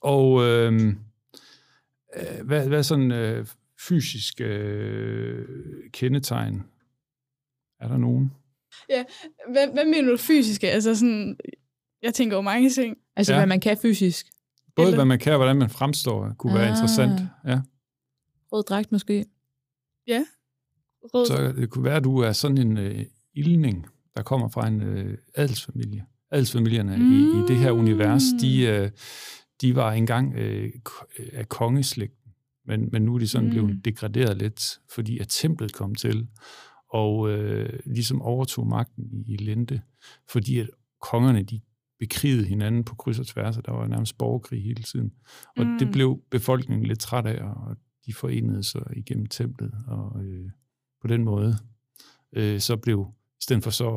og 0.00 0.42
øhm, 0.44 0.98
øh, 2.16 2.46
hvad, 2.46 2.68
hvad 2.68 2.82
sådan 2.82 3.10
øh, 3.12 3.46
fysisk 3.80 4.40
øh, 4.40 5.48
kendetegn? 5.92 6.62
Er 7.80 7.88
der 7.88 7.96
nogen? 7.96 8.32
hvad, 9.52 9.72
hvad 9.72 9.84
mener 9.84 10.10
du 10.10 10.16
fysiske? 10.16 10.70
Altså 10.70 10.94
sådan, 10.94 11.36
jeg 12.02 12.14
tænker 12.14 12.36
jo 12.36 12.42
mange 12.42 12.70
ting. 12.70 12.96
Altså, 13.16 13.32
Ja. 13.32 13.38
hvad 13.38 13.46
man 13.46 13.60
kan 13.60 13.78
fysisk. 13.82 14.26
Både 14.76 14.86
Eller- 14.88 14.96
hvad 14.96 15.04
man 15.04 15.18
kan 15.18 15.32
og 15.32 15.38
hvordan 15.38 15.56
man 15.56 15.70
fremstår, 15.70 16.32
kunne 16.38 16.54
være 16.54 16.64
Ah. 16.64 16.70
interessant. 16.70 17.20
Ja. 17.46 17.60
Rød 18.52 18.64
dragt 18.64 18.92
måske. 18.92 19.24
Rød. 21.14 21.26
Så 21.26 21.52
det 21.60 21.70
kunne 21.70 21.84
være, 21.84 21.96
at 21.96 22.04
du 22.04 22.18
er 22.18 22.32
sådan 22.32 22.58
en 22.58 22.76
øh, 22.78 23.04
ildning, 23.34 23.86
der 24.16 24.22
kommer 24.22 24.48
fra 24.48 24.68
en 24.68 24.82
øh, 24.82 25.18
adelsfamilie. 25.34 26.04
Adelsfamilierne 26.30 26.96
mm. 26.96 27.12
i, 27.12 27.16
i 27.16 27.42
det 27.48 27.56
her 27.56 27.70
univers, 27.70 28.22
de, 28.40 28.62
øh, 28.66 28.90
de 29.60 29.76
var 29.76 29.92
engang 29.92 30.34
øh, 30.36 30.72
øh, 31.18 31.28
af 31.32 31.48
kongeslægten, 31.48 32.25
men, 32.66 32.88
men 32.92 33.02
nu 33.02 33.14
er 33.14 33.18
de 33.18 33.28
sådan 33.28 33.46
mm. 33.46 33.52
Blevet 33.52 33.84
degraderet 33.84 34.38
lidt, 34.38 34.80
fordi 34.94 35.18
at 35.18 35.26
templet 35.28 35.72
kom 35.72 35.94
til, 35.94 36.28
og 36.88 37.30
øh, 37.30 37.78
ligesom 37.86 38.22
overtog 38.22 38.66
magten 38.66 39.22
i, 39.26 39.36
Lente, 39.36 39.82
fordi 40.28 40.58
at 40.58 40.70
kongerne, 41.00 41.42
de 41.42 41.60
bekrigede 41.98 42.44
hinanden 42.44 42.84
på 42.84 42.94
kryds 42.94 43.18
og 43.18 43.26
tværs, 43.26 43.56
og 43.56 43.66
der 43.66 43.72
var 43.72 43.86
nærmest 43.86 44.18
borgerkrig 44.18 44.62
hele 44.64 44.82
tiden. 44.82 45.12
Og 45.56 45.66
mm. 45.66 45.78
det 45.78 45.92
blev 45.92 46.22
befolkningen 46.30 46.86
lidt 46.86 47.00
træt 47.00 47.26
af, 47.26 47.42
og 47.44 47.76
de 48.06 48.14
forenede 48.14 48.62
sig 48.62 48.82
igennem 48.96 49.26
templet, 49.26 49.74
og 49.86 50.24
øh, 50.24 50.50
på 51.00 51.06
den 51.06 51.24
måde, 51.24 51.56
øh, 52.32 52.60
så 52.60 52.76
blev, 52.76 53.06
i 53.40 53.42
stedet 53.42 53.62
for 53.62 53.70
så 53.70 53.96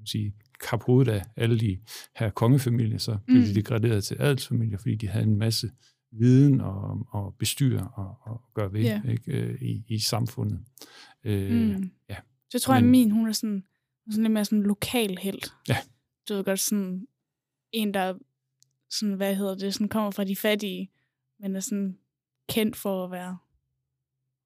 at 0.00 0.08
sige, 0.08 0.34
kap 0.60 0.82
hovedet 0.82 1.12
af 1.12 1.22
alle 1.36 1.60
de 1.60 1.78
her 2.16 2.30
kongefamilier, 2.30 2.98
så 2.98 3.18
blev 3.26 3.38
mm. 3.38 3.44
de 3.44 3.54
degraderet 3.54 4.04
til 4.04 4.16
adelsfamilier, 4.20 4.78
fordi 4.78 4.94
de 4.94 5.08
havde 5.08 5.24
en 5.24 5.38
masse 5.38 5.70
viden 6.18 6.60
og, 6.60 7.06
og 7.10 7.34
bestyre 7.38 7.88
og, 7.94 8.16
og 8.22 8.42
gøre 8.54 8.72
ved 8.72 8.80
Ja. 8.80 9.02
ikke, 9.08 9.32
øh, 9.32 9.62
i, 9.62 9.84
i 9.88 9.98
samfundet. 9.98 10.60
Øh, 11.24 11.50
Mm. 11.76 11.90
ja. 12.08 12.16
Så 12.50 12.58
tror 12.58 12.74
jeg, 12.74 12.82
Men- 12.82 12.88
at 12.88 12.90
min, 12.90 13.10
hun 13.10 13.28
er 13.28 13.32
sådan, 13.32 13.64
sådan 14.10 14.22
lidt 14.22 14.32
mere 14.32 14.44
sådan 14.44 14.62
lokal 14.62 15.18
held. 15.20 15.50
Ja. 15.68 15.76
Du 16.28 16.34
ved 16.34 16.44
godt, 16.44 16.60
sådan 16.60 17.06
en, 17.72 17.94
der 17.94 18.14
sådan, 18.90 19.14
hvad 19.14 19.36
hedder 19.36 19.54
det, 19.54 19.74
sådan 19.74 19.88
kommer 19.88 20.10
fra 20.10 20.24
de 20.24 20.36
fattige, 20.36 20.90
men 21.40 21.56
er 21.56 21.60
sådan 21.60 21.98
kendt 22.48 22.76
for 22.76 23.04
at 23.04 23.10
være 23.10 23.38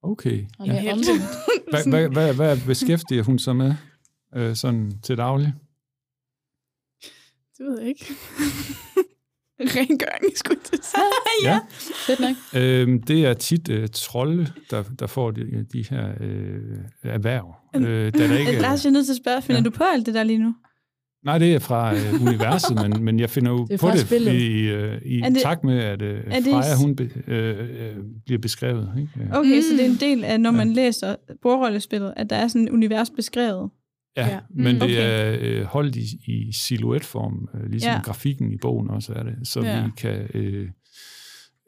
Okay. 0.03 0.47
Og 0.59 0.67
Ja. 0.67 0.81
helt. 0.81 0.93
omvendt. 0.93 1.23
Hvad, 1.71 1.89
hvad, 1.89 2.09
hvad, 2.13 2.35
hvad 2.35 2.67
beskæftiger 2.67 3.23
hun 3.23 3.39
sig 3.39 3.57
med 3.57 3.75
øh, 4.35 4.57
sådan 4.57 4.93
til 5.03 5.17
daglig? 5.17 5.55
Det 7.59 7.67
ved 7.67 7.79
jeg 7.81 7.89
ikke. 7.89 8.05
Rengøring, 9.61 10.37
skulle 10.39 10.61
jeg 10.73 10.79
sige. 10.83 11.03
Ja. 11.51 11.59
Fedt 12.07 12.21
nok. 12.21 12.37
Øhm, 12.63 13.03
det 13.03 13.27
er 13.27 13.35
tit 13.35 13.69
øh, 13.69 13.89
trolde, 13.93 14.47
der, 14.71 14.83
der 14.99 15.07
får 15.07 15.31
de, 15.31 15.67
de 15.73 15.85
her 15.91 16.09
øh, 16.21 16.79
erhverv. 17.03 17.55
Øh, 17.77 17.83
da 17.83 18.29
der 18.29 18.39
ikke, 18.39 18.53
Lars, 18.61 18.85
jeg 18.85 18.91
er 18.91 18.93
nødt 18.93 19.07
til 19.07 19.13
at 19.13 19.17
spørge, 19.17 19.43
finder 19.43 19.61
Ja. 19.61 19.65
du 19.65 19.71
på 19.71 19.85
alt 19.95 20.07
det 20.07 20.15
der 20.15 20.23
lige 20.23 20.39
nu? 20.39 20.55
nej, 21.25 21.39
det 21.39 21.55
er 21.55 21.59
fra 21.59 21.95
øh, 21.95 22.23
universet, 22.27 22.75
men, 22.83 23.05
men 23.05 23.21
jeg 23.21 23.31
finder 23.31 23.51
jo 23.53 23.67
Det 23.67 23.81
på 23.81 23.91
det 23.91 24.01
spillet. 24.01 24.33
i, 24.35 24.69
øh, 24.69 25.01
i 25.05 25.21
det- 25.21 25.39
takt 25.43 25.65
med, 25.65 25.79
at 25.79 26.03
øh, 26.03 26.21
Freja 26.25 26.77
hun 26.81 26.97
be, 26.97 27.11
øh, 27.29 27.59
øh, 27.59 27.97
bliver 28.27 28.39
beskrevet. 28.39 28.93
Ikke? 28.97 29.09
Ja. 29.31 29.39
Okay, 29.39 29.57
mm. 29.57 29.63
så 29.63 29.69
Mm. 29.73 29.77
det 29.77 29.87
er 29.87 29.91
en 29.91 29.97
del 30.01 30.25
af, 30.25 30.41
når 30.41 30.51
Ja. 30.51 30.57
man 30.57 30.73
læser 30.73 31.17
bordrollespillet, 31.43 32.15
at 32.17 32.31
der 32.31 32.37
er 32.37 32.49
sådan 32.49 32.65
et 32.65 32.71
univers 32.71 33.11
beskrevet. 33.11 33.71
Ja, 34.17 34.27
Ja. 34.29 34.39
men 34.51 34.75
Mm. 34.75 34.81
det 34.81 34.83
Okay. 34.83 35.31
er 35.31 35.39
øh, 35.41 35.63
holdt 35.65 35.97
i, 35.97 36.05
i 36.27 36.53
silhuetform, 36.53 37.49
øh, 37.55 37.71
ligesom 37.71 37.93
Ja. 37.93 38.01
grafikken 38.05 38.53
i 38.53 38.57
bogen 38.57 38.91
også 38.91 39.13
er 39.13 39.23
det, 39.23 39.35
så 39.49 39.61
Ja. 39.61 39.85
vi 39.85 39.91
kan 39.97 40.29
øh, 40.35 40.69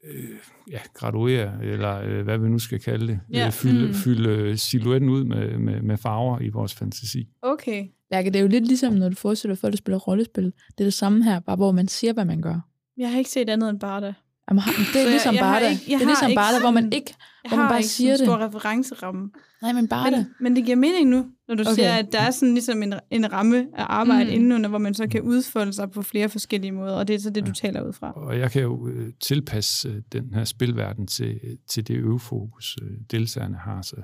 øh, 0.05 0.25
ja, 0.71 0.79
graduere, 0.95 1.65
eller 1.65 2.01
øh, 2.01 2.23
hvad 2.25 2.39
vi 2.39 2.49
nu 2.49 2.59
skal 2.59 2.81
kalde 2.81 3.07
det, 3.07 3.21
Ja. 3.33 3.47
øh, 3.47 3.53
fylde, 3.53 3.87
Mm. 3.87 3.95
fylde 3.95 4.57
silhuetten 4.59 5.11
ud 5.11 5.25
med, 5.25 5.59
med, 5.59 5.83
med 5.83 5.97
farver 5.99 6.41
i 6.41 6.49
vores 6.49 6.75
fantasi. 6.75 7.29
Okay. 7.43 7.87
Lærke, 8.11 8.31
det 8.31 8.37
er 8.37 8.43
jo 8.43 8.49
lidt 8.49 8.67
ligesom, 8.67 8.93
når 8.93 9.09
du 9.09 9.15
forestiller 9.15 9.55
dig 9.55 9.61
folk, 9.61 9.73
der 9.73 9.77
spiller 9.77 9.99
rollespil. 9.99 10.45
Det 10.45 10.81
er 10.81 10.85
det 10.85 10.95
samme 10.95 11.25
her, 11.25 11.41
bare 11.41 11.57
hvor 11.57 11.73
man 11.73 11.89
siger, 11.89 12.13
hvad 12.13 12.25
man 12.25 12.41
gør. 12.43 12.61
Jeg 12.97 13.11
har 13.11 13.19
ikke 13.19 13.31
set 13.31 13.51
andet 13.51 13.71
end 13.71 13.81
Barda. 13.81 14.15
Jamen, 14.49 14.61
har- 14.63 14.73
det 14.73 14.87
Så 14.87 14.99
er 14.99 15.03
jeg- 15.03 15.11
ligesom 15.11 15.35
jeg 15.35 15.45
har 15.45 15.53
Barda. 15.55 15.69
ikke- 15.71 15.83
jeg 15.83 15.87
Det 15.89 15.95
er 15.95 15.99
har 15.99 16.05
ligesom 16.13 16.29
ikke 16.29 16.39
Barda, 16.41 16.61
hvor 16.61 16.71
man 16.71 16.93
ikke... 16.93 17.15
Jeg 17.45 17.49
Hvor 17.49 17.57
man 17.57 17.63
har 17.65 17.71
bare 17.73 17.79
ikke 17.81 17.89
siger 17.89 18.17
sådan 18.17 18.29
en 18.35 18.41
det. 18.41 18.51
stor 18.51 18.59
referenceramme. 18.59 19.31
Nej, 19.63 19.73
men 19.73 19.89
Barda. 19.89 20.17
Men, 20.17 20.27
men 20.41 20.57
det 20.57 20.65
giver 20.65 20.77
mening 20.77 21.09
nu, 21.11 21.27
når 21.49 21.55
du 21.55 21.63
Okay. 21.63 21.75
siger, 21.75 21.93
at 21.95 22.13
der 22.13 22.21
er 22.21 22.31
sådan 22.31 22.55
ligesom 22.55 22.83
en, 22.83 22.95
en 23.11 23.33
ramme 23.33 23.57
af 23.77 23.85
arbejde 23.89 24.25
Mm. 24.25 24.31
indenunder, 24.31 24.69
hvor 24.69 24.79
man 24.79 24.95
så 24.95 25.07
kan 25.09 25.23
udfolde 25.23 25.73
sig 25.73 25.91
på 25.91 26.03
flere 26.03 26.29
forskellige 26.29 26.73
måder, 26.73 26.95
og 26.95 27.09
det 27.09 27.15
er 27.17 27.21
så 27.21 27.31
det, 27.31 27.47
du 27.47 27.53
taler 27.53 27.83
ud 27.83 27.93
fra. 27.93 28.13
Og 28.13 28.39
jeg 28.39 28.51
kan 28.51 28.63
jo 28.63 28.89
øh, 28.89 29.13
tilpasse 29.21 29.89
øh, 29.89 30.03
den 30.13 30.35
her 30.35 30.45
spilverden 30.45 31.07
til, 31.07 31.41
til 31.71 31.89
det 31.89 31.95
øvefokus, 31.97 32.79
øh, 32.83 32.91
deltagerne 33.11 33.57
har. 33.57 33.83
Så 33.83 33.97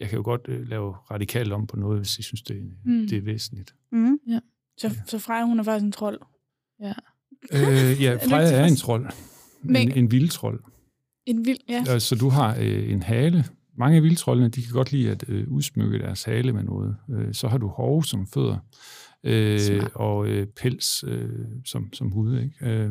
jeg 0.00 0.08
kan 0.08 0.16
jo 0.16 0.22
godt 0.24 0.40
øh, 0.48 0.68
lave 0.68 0.92
radikalt 1.10 1.52
om 1.52 1.66
på 1.66 1.76
noget, 1.76 1.98
hvis 1.98 2.18
jeg 2.18 2.24
synes, 2.24 2.42
det, 2.42 2.56
er- 2.56 2.60
Mm. 2.90 3.08
det 3.08 3.18
er 3.18 3.22
væsentligt. 3.22 3.74
Mm. 3.92 4.18
Så, 4.78 4.94
så 5.06 5.18
Freja, 5.18 5.44
hun 5.44 5.58
er 5.60 5.62
faktisk 5.64 5.84
en 5.84 5.92
trold. 5.92 6.18
Øh, 6.82 8.02
ja, 8.02 8.16
Freja 8.28 8.44
ikke 8.46 8.56
er 8.56 8.64
en 8.64 8.76
trold. 8.76 9.06
Men- 9.62 9.76
En, 9.76 9.92
en 10.04 10.10
vildtrold. 10.10 10.60
En 11.26 11.44
vild, 11.46 11.58
ja. 11.68 11.98
Så 11.98 12.14
du 12.20 12.28
har 12.28 12.56
øh, 12.60 12.92
en 12.92 13.02
hale. 13.02 13.44
Mange 13.78 13.96
af 13.96 14.02
vildtrollene, 14.02 14.48
de 14.48 14.62
kan 14.62 14.72
godt 14.72 14.92
lide 14.92 15.10
at 15.10 15.24
øh, 15.28 15.48
udsmykke 15.48 15.98
deres 15.98 16.24
hale 16.24 16.52
med 16.52 16.62
noget. 16.62 16.96
Øh, 17.10 17.34
så 17.34 17.48
har 17.48 17.58
du 17.58 17.66
hove 17.68 18.04
som 18.04 18.26
fødder, 18.26 18.56
øh, 19.24 19.60
Smart. 19.60 19.90
og 19.94 20.28
øh, 20.28 20.46
pels 20.46 21.04
øh, 21.06 21.28
som, 21.64 21.92
som 21.92 22.10
hud. 22.10 22.38
Ikke? 22.38 22.54
Øh, 22.62 22.90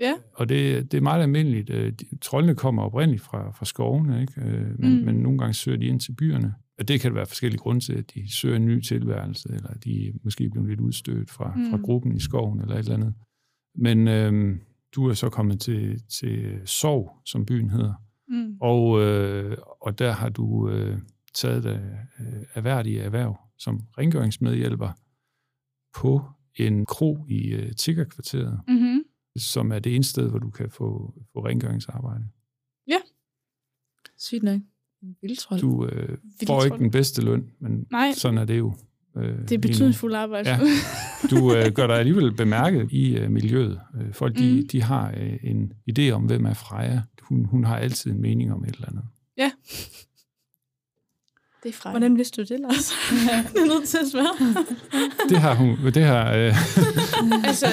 Ja. 0.00 0.12
Og 0.34 0.48
det, 0.48 0.92
det 0.92 0.98
er 0.98 1.02
meget 1.02 1.22
almindeligt. 1.22 1.70
Øh, 1.70 1.92
de, 1.92 2.04
troldene 2.22 2.54
kommer 2.54 2.82
oprindeligt 2.82 3.22
fra, 3.22 3.50
fra 3.52 3.64
skovene, 3.64 4.20
ikke? 4.20 4.40
Øh, 4.40 4.78
men, 4.78 4.98
Mm. 4.98 5.04
men 5.04 5.14
nogle 5.14 5.38
gange 5.38 5.54
søger 5.54 5.78
de 5.78 5.86
ind 5.86 6.00
til 6.00 6.12
byerne. 6.12 6.54
Og 6.78 6.88
det 6.88 7.00
kan 7.00 7.10
der 7.10 7.14
være 7.14 7.26
forskellige 7.26 7.58
grunde 7.58 7.80
til, 7.80 7.92
at 7.92 8.14
de 8.14 8.32
søger 8.34 8.56
en 8.56 8.66
ny 8.66 8.80
tilværelse, 8.80 9.48
eller 9.54 9.74
de 9.84 10.08
er 10.08 10.12
måske 10.24 10.50
blevet 10.50 10.68
lidt 10.68 10.80
udstødt 10.80 11.30
fra, 11.30 11.52
mm. 11.56 11.70
fra 11.70 11.76
gruppen 11.82 12.16
i 12.16 12.20
skoven, 12.20 12.60
eller 12.60 12.74
et 12.74 12.78
eller 12.78 12.94
andet. 12.94 13.14
Men, 13.74 14.08
øh, 14.08 14.56
du 14.94 15.08
er 15.08 15.14
så 15.14 15.28
kommet 15.30 15.60
til, 15.60 16.02
til 16.08 16.60
Sov, 16.64 17.20
som 17.24 17.46
byen 17.46 17.70
hedder. 17.70 17.94
Mm. 18.28 18.56
Og, 18.60 19.00
øh, 19.00 19.56
og 19.80 19.98
der 19.98 20.12
har 20.12 20.28
du 20.28 20.68
øh, 20.70 20.98
taget 21.34 21.66
øh, 21.66 22.42
erhverdige 22.54 23.00
erhverv 23.00 23.36
som 23.58 23.80
rengøringsmedhjælper 23.98 24.92
på 26.00 26.22
en 26.54 26.86
kro 26.86 27.26
i 27.28 27.48
øh, 27.48 27.72
Tiggerkvarteret, 27.76 28.60
Mm-hmm. 28.68 29.04
som 29.36 29.72
er 29.72 29.78
det 29.78 29.94
eneste 29.94 30.10
sted, 30.10 30.30
hvor 30.30 30.38
du 30.38 30.50
kan 30.50 30.70
få, 30.70 31.14
få 31.32 31.46
rengøringsarbejde. 31.46 32.24
Sygt 34.18 34.42
nok. 34.42 34.60
En 35.02 35.16
vildtrold. 35.22 35.60
Du 35.60 35.86
øh, 35.86 36.18
får 36.46 36.64
ikke 36.64 36.78
den 36.78 36.90
bedste 36.90 37.24
løn, 37.24 37.50
men 37.58 37.86
Nej. 37.90 38.12
sådan 38.12 38.38
er 38.38 38.44
det 38.44 38.58
jo. 38.58 38.74
Øh, 39.16 39.38
Det 39.48 39.52
er 39.52 39.58
betydningsfuldt 39.58 40.16
arbejde. 40.16 40.50
Ja. 40.50 40.58
Du 41.30 41.54
øh, 41.54 41.66
gør 41.72 41.86
dig 41.86 41.96
alligevel 41.96 42.32
bemærket 42.32 42.88
i 42.92 43.16
øh, 43.16 43.30
miljøet. 43.30 43.80
Øh, 44.00 44.14
folk 44.14 44.38
de, 44.38 44.54
Mm. 44.62 44.68
de 44.72 44.82
har 44.82 45.14
øh, 45.20 45.32
en 45.44 45.72
idé 45.90 46.10
om, 46.10 46.22
hvem 46.22 46.44
er 46.46 46.54
Freja. 46.54 47.02
Hun, 47.22 47.44
hun 47.44 47.64
har 47.64 47.76
altid 47.76 48.10
en 48.10 48.20
mening 48.22 48.52
om 48.52 48.64
et 48.64 48.74
eller 48.74 48.88
andet. 48.88 49.02
Det 51.62 51.68
er 51.68 51.72
fra. 51.72 51.90
Hvordan 51.90 52.16
vidste 52.16 52.42
du 52.42 52.54
det, 52.54 52.60
Lars? 52.60 52.92
jeg 53.30 53.44
er 53.62 53.66
nødt 53.66 53.88
til 53.88 53.98
at 53.98 54.08
spørge. 54.10 54.64
Det 55.28 55.38
har 55.38 55.54
hun, 55.54 55.76
det 55.94 56.02
har, 56.04 56.32
øh, 56.34 56.54
altså, 57.48 57.66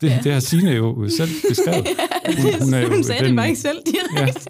det, 0.00 0.20
det 0.24 0.32
har 0.32 0.40
Signe 0.40 0.70
jo 0.70 1.08
selv 1.08 1.30
beskrevet. 1.48 1.86
Hun, 2.42 2.62
hun, 2.62 2.74
er 2.74 2.78
jo 2.80 2.88
Hun 2.88 3.04
sagde 3.04 3.20
den, 3.20 3.28
det 3.28 3.36
bare 3.36 3.48
ikke 3.48 3.60
selv 3.60 3.78
direkte. 3.86 4.48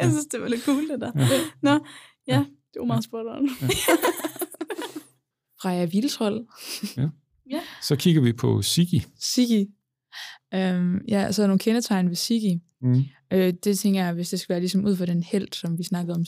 jeg 0.00 0.08
synes, 0.10 0.26
det 0.32 0.40
var 0.40 0.48
lidt 0.48 0.64
cool, 0.64 0.88
det 0.88 1.00
der. 1.00 1.10
Ja. 1.16 1.26
Nå, 1.62 1.72
det 2.74 2.80
var 2.80 2.84
meget 2.84 3.04
spot 3.04 3.26
on. 3.26 3.48
Freja 5.62 5.84
Vildtrold. 5.84 6.46
Så 7.82 7.96
kigger 7.96 8.22
vi 8.22 8.32
på 8.32 8.62
Sigi. 8.62 9.02
Siggi. 9.18 9.66
Øhm, 10.54 10.98
ja, 11.08 11.32
så 11.32 11.42
er 11.42 11.46
nogle 11.46 11.58
kendetegn 11.58 12.08
ved 12.08 12.14
Siggi. 12.16 12.60
Mm. 12.82 13.04
Øh, 13.32 13.54
det 13.64 13.78
tænker 13.78 14.04
jeg, 14.04 14.12
hvis 14.14 14.30
det 14.30 14.40
skal 14.40 14.52
være 14.52 14.60
ligesom 14.60 14.84
ud 14.84 14.96
for 14.96 15.06
den 15.06 15.22
held, 15.22 15.52
som 15.52 15.78
vi 15.78 15.82
snakkede 15.82 16.14
om 16.14 16.24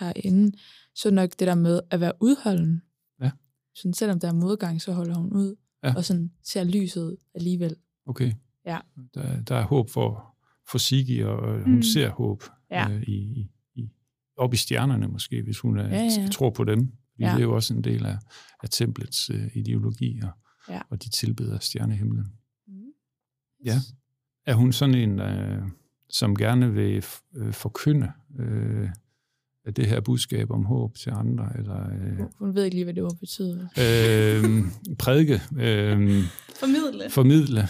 herinde, 0.00 0.56
så 0.94 1.10
nok 1.10 1.30
det 1.30 1.40
der 1.48 1.54
med 1.54 1.80
at 1.90 2.00
være 2.00 2.12
udholden. 2.20 2.82
Ja. 3.22 3.30
Sådan, 3.74 3.94
selvom 3.94 4.20
der 4.20 4.28
er 4.28 4.32
modgang, 4.32 4.82
så 4.82 4.92
holder 4.92 5.14
hun 5.14 5.32
ud, 5.32 5.56
Ja. 5.84 5.94
og 5.96 6.04
sådan 6.04 6.30
ser 6.44 6.64
lyset 6.64 7.16
alligevel. 7.34 7.76
Okay. 8.06 8.32
Ja. 8.66 8.78
Der, 9.14 9.42
der 9.42 9.54
er 9.56 9.64
håb 9.66 9.90
for, 9.90 10.36
for 10.70 10.78
Sigi, 10.78 11.20
og 11.22 11.48
øh, 11.58 11.64
hun 11.64 11.74
Mm. 11.76 11.82
ser 11.82 12.10
håb 12.10 12.42
Ja. 12.70 12.90
øh, 12.90 13.02
i, 13.02 13.48
i, 13.74 13.88
op 14.36 14.54
i 14.54 14.56
stjernerne 14.56 15.08
måske, 15.08 15.42
hvis 15.42 15.58
hun 15.58 15.78
er, 15.78 15.88
Ja, 15.88 16.08
ja. 16.18 16.28
tror 16.32 16.50
på 16.50 16.64
dem. 16.64 16.92
Fordi 17.20 17.24
Ja. 17.30 17.30
Det 17.34 17.38
er 17.38 17.46
jo 17.46 17.54
også 17.54 17.74
en 17.74 17.84
del 17.84 18.06
af, 18.06 18.18
af 18.62 18.68
templets 18.70 19.30
øh, 19.30 19.50
ideologi, 19.54 20.20
og, 20.22 20.30
Ja. 20.68 20.80
og 20.90 21.02
de 21.04 21.08
tilbeder 21.10 21.58
stjernehimlen. 21.58 22.24
Mm. 22.68 22.74
Ja. 23.64 23.76
Er 24.46 24.54
hun 24.54 24.72
sådan 24.72 24.94
en, 24.94 25.20
øh, 25.20 25.62
som 26.10 26.36
gerne 26.36 26.72
vil 26.72 27.04
øh, 27.36 27.52
forkynde 27.52 28.12
øh, 28.38 28.88
det 29.76 29.86
her 29.86 30.00
budskab 30.00 30.50
om 30.50 30.64
håb 30.64 30.94
til 30.94 31.10
andre, 31.10 31.48
eller 31.58 31.90
øh, 31.90 32.18
Hun- 32.38 32.54
ved 32.54 32.64
ikke 32.64 32.74
lige, 32.76 32.84
hvad 32.84 32.94
det 32.94 33.02
ord 33.02 33.16
betyder. 33.20 33.62
øh, 33.78 34.64
prædike, 34.98 35.40
øh, 35.56 36.24
Formidle. 36.60 37.10
formidle? 37.10 37.60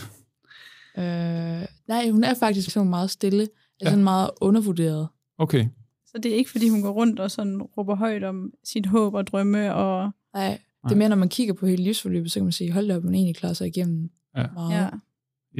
Øh, 0.98 1.66
nej, 1.88 2.10
hun 2.10 2.24
er 2.24 2.34
faktisk 2.34 2.70
sådan 2.70 2.90
meget 2.90 3.10
stille. 3.10 3.42
Er 3.42 3.46
Ja. 3.82 3.90
sådan 3.90 4.04
meget 4.04 4.30
undervurderet. 4.40 5.08
Okay, 5.38 5.66
Så 6.12 6.18
det 6.22 6.32
er 6.32 6.36
ikke, 6.36 6.50
fordi 6.50 6.68
hun 6.68 6.82
går 6.82 6.90
rundt 6.90 7.20
og 7.20 7.30
sådan 7.30 7.62
råber 7.62 7.94
højt 7.96 8.24
om 8.24 8.52
sit 8.64 8.86
håb 8.86 9.14
og 9.14 9.26
drømme 9.26 9.74
og... 9.74 10.10
Nej, 10.34 10.58
det 10.84 10.92
er 10.92 10.96
mere, 10.96 11.08
når 11.08 11.16
man 11.16 11.28
kigger 11.28 11.54
på 11.54 11.66
hele 11.66 11.82
livsforløbet, 11.84 12.32
så 12.32 12.38
kan 12.40 12.44
man 12.44 12.52
sige, 12.52 12.72
hold 12.72 12.88
da 12.88 12.96
op, 12.96 13.02
hun 13.02 13.14
egentlig 13.14 13.36
klarer 13.36 13.52
sig 13.52 13.66
igennem 13.66 14.10
Ja. 14.36 14.46
meget. 14.54 14.74
Ja. 14.74 14.88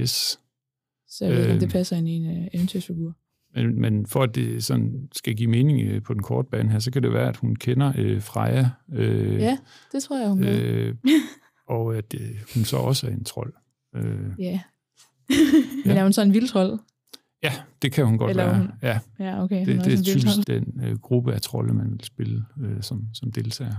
yes. 0.02 0.40
Så 1.08 1.24
jeg 1.24 1.34
ved 1.34 1.40
ikke, 1.42 1.52
om 1.52 1.58
det 1.58 1.66
Øh. 1.66 1.72
passer 1.72 1.96
ind 1.96 2.08
i 2.08 2.12
en 2.12 2.26
uh, 2.38 2.46
eventyrsfigur. 2.52 3.12
Men, 3.54 3.80
men 3.80 4.06
for 4.06 4.22
at 4.22 4.34
det 4.34 4.64
sådan 4.64 5.08
skal 5.12 5.34
give 5.36 5.50
mening 5.50 5.80
øh, 5.80 6.02
på 6.02 6.14
den 6.14 6.22
korte 6.22 6.48
bane 6.50 6.70
her, 6.70 6.78
så 6.78 6.90
kan 6.90 7.02
det 7.02 7.12
være, 7.12 7.28
at 7.28 7.36
hun 7.36 7.56
kender 7.56 7.92
øh, 7.98 8.22
Freja, 8.22 8.70
øh, 8.92 9.34
Ja, 9.40 9.58
det 9.92 10.02
tror 10.02 10.18
jeg, 10.20 10.28
hun 10.28 10.42
gør. 10.42 10.58
øh, 10.62 10.94
og 11.76 11.96
at 11.96 12.14
øh, 12.20 12.30
hun 12.54 12.64
så 12.64 12.76
også 12.76 13.06
er 13.06 13.10
en 13.10 13.24
trold. 13.24 13.52
Øh, 13.96 14.30
Ja. 14.38 14.60
Men 15.84 15.96
er 15.96 16.02
hun 16.02 16.12
så 16.12 16.22
en 16.22 16.34
vildtrold? 16.34 16.78
Ja, 17.42 17.53
det 17.83 17.92
kan 17.92 18.07
hun 18.07 18.18
godt 18.18 18.31
Eller 18.31 18.44
være. 18.44 18.57
hun- 18.57 18.68
Ja, 18.83 18.98
Ja, 19.18 19.42
okay. 19.42 19.66
det, 19.66 19.76
er 19.79 19.83
det 19.83 19.92
er 19.98 20.03
typisk 20.03 20.46
den 20.46 20.81
øh, 20.85 20.98
gruppe 20.98 21.35
af 21.35 21.40
trolde, 21.42 21.74
man 21.74 21.90
vil 21.92 22.05
spille 22.05 22.44
øh, 22.64 22.83
som, 22.83 23.03
som 23.14 23.33
deltager. 23.33 23.74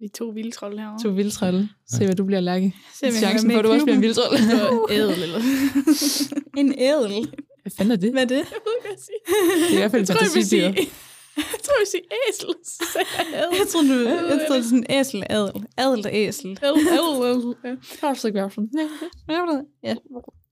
Vi 0.00 0.04
er 0.04 0.08
to 0.18 0.28
vilde 0.28 0.50
trolde 0.50 0.78
herovre. 0.78 0.98
To 1.02 1.08
vildtrolde. 1.08 1.68
Se, 1.90 2.04
hvad 2.04 2.14
du 2.14 2.24
bliver, 2.24 2.40
Lærke. 2.40 2.74
Se, 2.94 3.12
Chancen 3.12 3.50
for, 3.50 3.58
at 3.58 3.64
du 3.64 3.70
også 3.70 3.84
bliver 3.84 3.96
en 3.96 4.02
klubben. 4.02 4.30
vildtrold. 4.30 4.90
Ædel, 4.98 5.22
eller 5.22 5.40
En 6.60 6.74
ædel. 6.78 7.28
Hvad 7.62 7.72
fanden 7.76 7.92
er 7.92 7.96
det? 7.96 8.12
Hvad 8.12 8.22
er 8.22 8.26
det? 8.26 8.34
Jeg 8.34 8.60
ved 8.66 8.72
ikke, 8.76 8.88
hvad 8.88 8.96
jeg 8.96 9.02
siger. 9.08 9.20
Det 9.68 9.72
er 9.72 9.76
i 9.76 9.80
hvert 9.80 9.90
fald 9.90 10.06
sige, 10.06 10.18
fantasidyr. 10.18 10.66
jeg 11.54 11.60
tror, 11.64 11.74
jeg 11.76 11.82
vil 11.84 11.90
sige 11.94 12.02
æsel. 12.28 12.50
Så 12.64 12.98
jeg 13.18 13.26
ædel. 13.42 13.56
Jeg 13.60 13.66
tror, 13.72 13.82
du, 13.90 13.94
jeg 14.32 14.40
tror, 14.48 14.56
det 14.56 14.64
er 14.64 14.68
sådan 14.72 14.86
æsel, 14.90 15.22
adel. 15.30 15.64
Adel 15.76 16.00
og 16.06 16.10
æsel. 16.12 16.50
Ædel, 16.62 16.80
ædel, 16.98 17.16
ædel. 17.32 17.54
Ja. 17.64 17.74
Karlsson 18.00 18.32
Gerson. 18.32 18.68
Ja. 19.84 19.94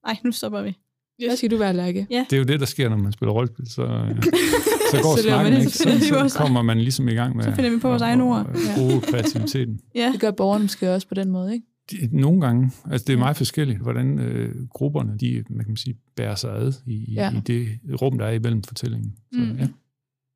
Nej, 0.07 0.17
nu 0.25 0.33
stopper 0.33 0.63
vi. 0.63 0.73
Hvad 1.19 1.37
skal 1.37 1.51
du 1.51 1.57
være, 1.57 1.73
Lærke? 1.73 2.07
Det 2.11 2.33
er 2.33 2.37
jo 2.39 2.45
det, 2.45 2.61
der 2.61 2.67
sker, 2.67 2.89
når 2.89 2.97
man 2.97 3.13
spiller 3.13 3.33
rollespil. 3.33 3.71
Så, 3.71 3.83
øh, 3.83 4.23
så 4.91 4.99
går 5.03 5.17
Så 5.17 5.23
snakken, 5.23 5.53
det, 5.53 5.59
ikke? 5.61 5.71
så 5.73 6.29
Så, 6.29 6.39
kommer 6.39 6.63
man 6.63 6.79
ligesom 6.81 7.09
i 7.09 7.15
gang 7.15 7.37
med 7.37 7.45
Så 7.45 7.55
finder 7.55 7.71
vi 7.71 7.79
på 7.79 7.89
vores 7.89 8.03
egne 8.03 8.23
ord. 8.25 8.47
bruge 8.77 9.01
kreativiteten. 9.01 9.81
Ja. 9.95 10.11
Det 10.13 10.21
gør 10.21 10.31
borgerne 10.31 10.65
måske 10.65 10.95
også 10.95 11.09
på 11.09 11.15
den 11.15 11.31
måde, 11.31 11.53
ikke? 11.55 11.67
Nogle 12.13 12.41
gange, 12.41 12.71
altså 12.91 13.05
det 13.07 13.13
er 13.13 13.17
meget 13.19 13.37
forskelligt, 13.37 13.79
hvordan 13.79 14.19
øh, 14.19 14.67
grupperne, 14.69 15.19
de, 15.19 15.45
man 15.51 15.65
kan 15.67 15.77
sige, 15.77 15.97
bærer 16.17 16.35
sig 16.35 16.57
ad 16.57 16.73
i, 16.87 17.13
Ja. 17.15 17.23
ja. 17.25 17.37
i 17.37 17.41
det 17.41 17.69
rum, 18.03 18.19
der 18.19 18.27
er 18.27 18.33
imellem 18.33 18.63
fortællingen. 18.63 19.15
Så, 19.33 19.41
Mm. 19.41 19.57
ja. 19.59 19.69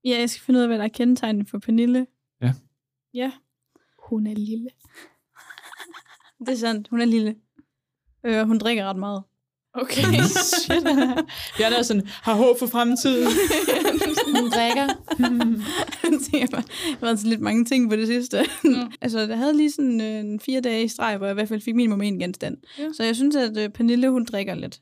Ja, 0.05 0.19
jeg 0.21 0.31
skal 0.31 0.43
finde 0.43 0.59
ud 0.59 0.63
af, 0.63 0.69
hvad 0.69 0.79
der 0.79 0.85
er 0.85 0.89
kendetegnet 0.89 1.49
for 1.49 1.59
Pernille. 1.59 2.07
Ja. 2.43 2.53
Ja, 3.15 3.33
Hun 4.09 4.27
er 4.27 4.35
lille. 4.35 4.69
det 6.47 6.53
er 6.53 6.57
sandt. 6.57 6.89
Hun 6.89 7.01
er 7.01 7.05
lille. 7.05 7.35
Øh, 8.27 8.47
hun 8.47 8.59
drikker 8.59 8.85
ret 8.85 8.97
meget. 8.97 9.23
Okay. 9.75 10.03
Shit. 10.61 10.85
Jeg 11.59 11.67
er 11.67 11.77
da 11.77 11.83
sådan, 11.83 12.03
har 12.07 12.35
håb 12.35 12.59
for 12.59 12.67
fremtiden. 12.67 13.27
Hun 14.37 14.51
drikker. 14.51 14.87
Jeg 16.11 16.19
tænker 16.33 16.47
bare, 16.51 16.63
der 16.63 16.99
har 16.99 17.07
været 17.07 17.21
så 17.21 17.27
lidt 17.29 17.41
mange 17.41 17.65
ting 17.65 17.91
på 17.91 17.97
det 17.97 18.07
sidste. 18.07 18.39
Mm. 18.65 18.75
altså, 19.01 19.27
der 19.27 19.37
havde 19.37 19.57
lige 19.57 19.71
sådan 19.71 20.01
øh, 20.01 20.21
en 20.21 20.41
fire 20.41 20.61
dage 20.61 20.85
i 20.85 20.89
streg, 20.89 21.17
hvor 21.17 21.27
jeg 21.27 21.33
i 21.33 21.35
hvert 21.35 21.49
fald 21.49 21.61
fik 21.61 21.75
minimum 21.75 22.03
en 22.03 22.19
genstand. 22.19 22.57
Ja. 22.79 22.85
Så 22.97 23.05
jeg 23.05 23.17
synes, 23.17 23.37
at 23.37 23.57
øh, 23.57 23.69
Pernille, 23.69 24.11
hun 24.11 24.25
drikker 24.25 24.55
lidt. 24.55 24.81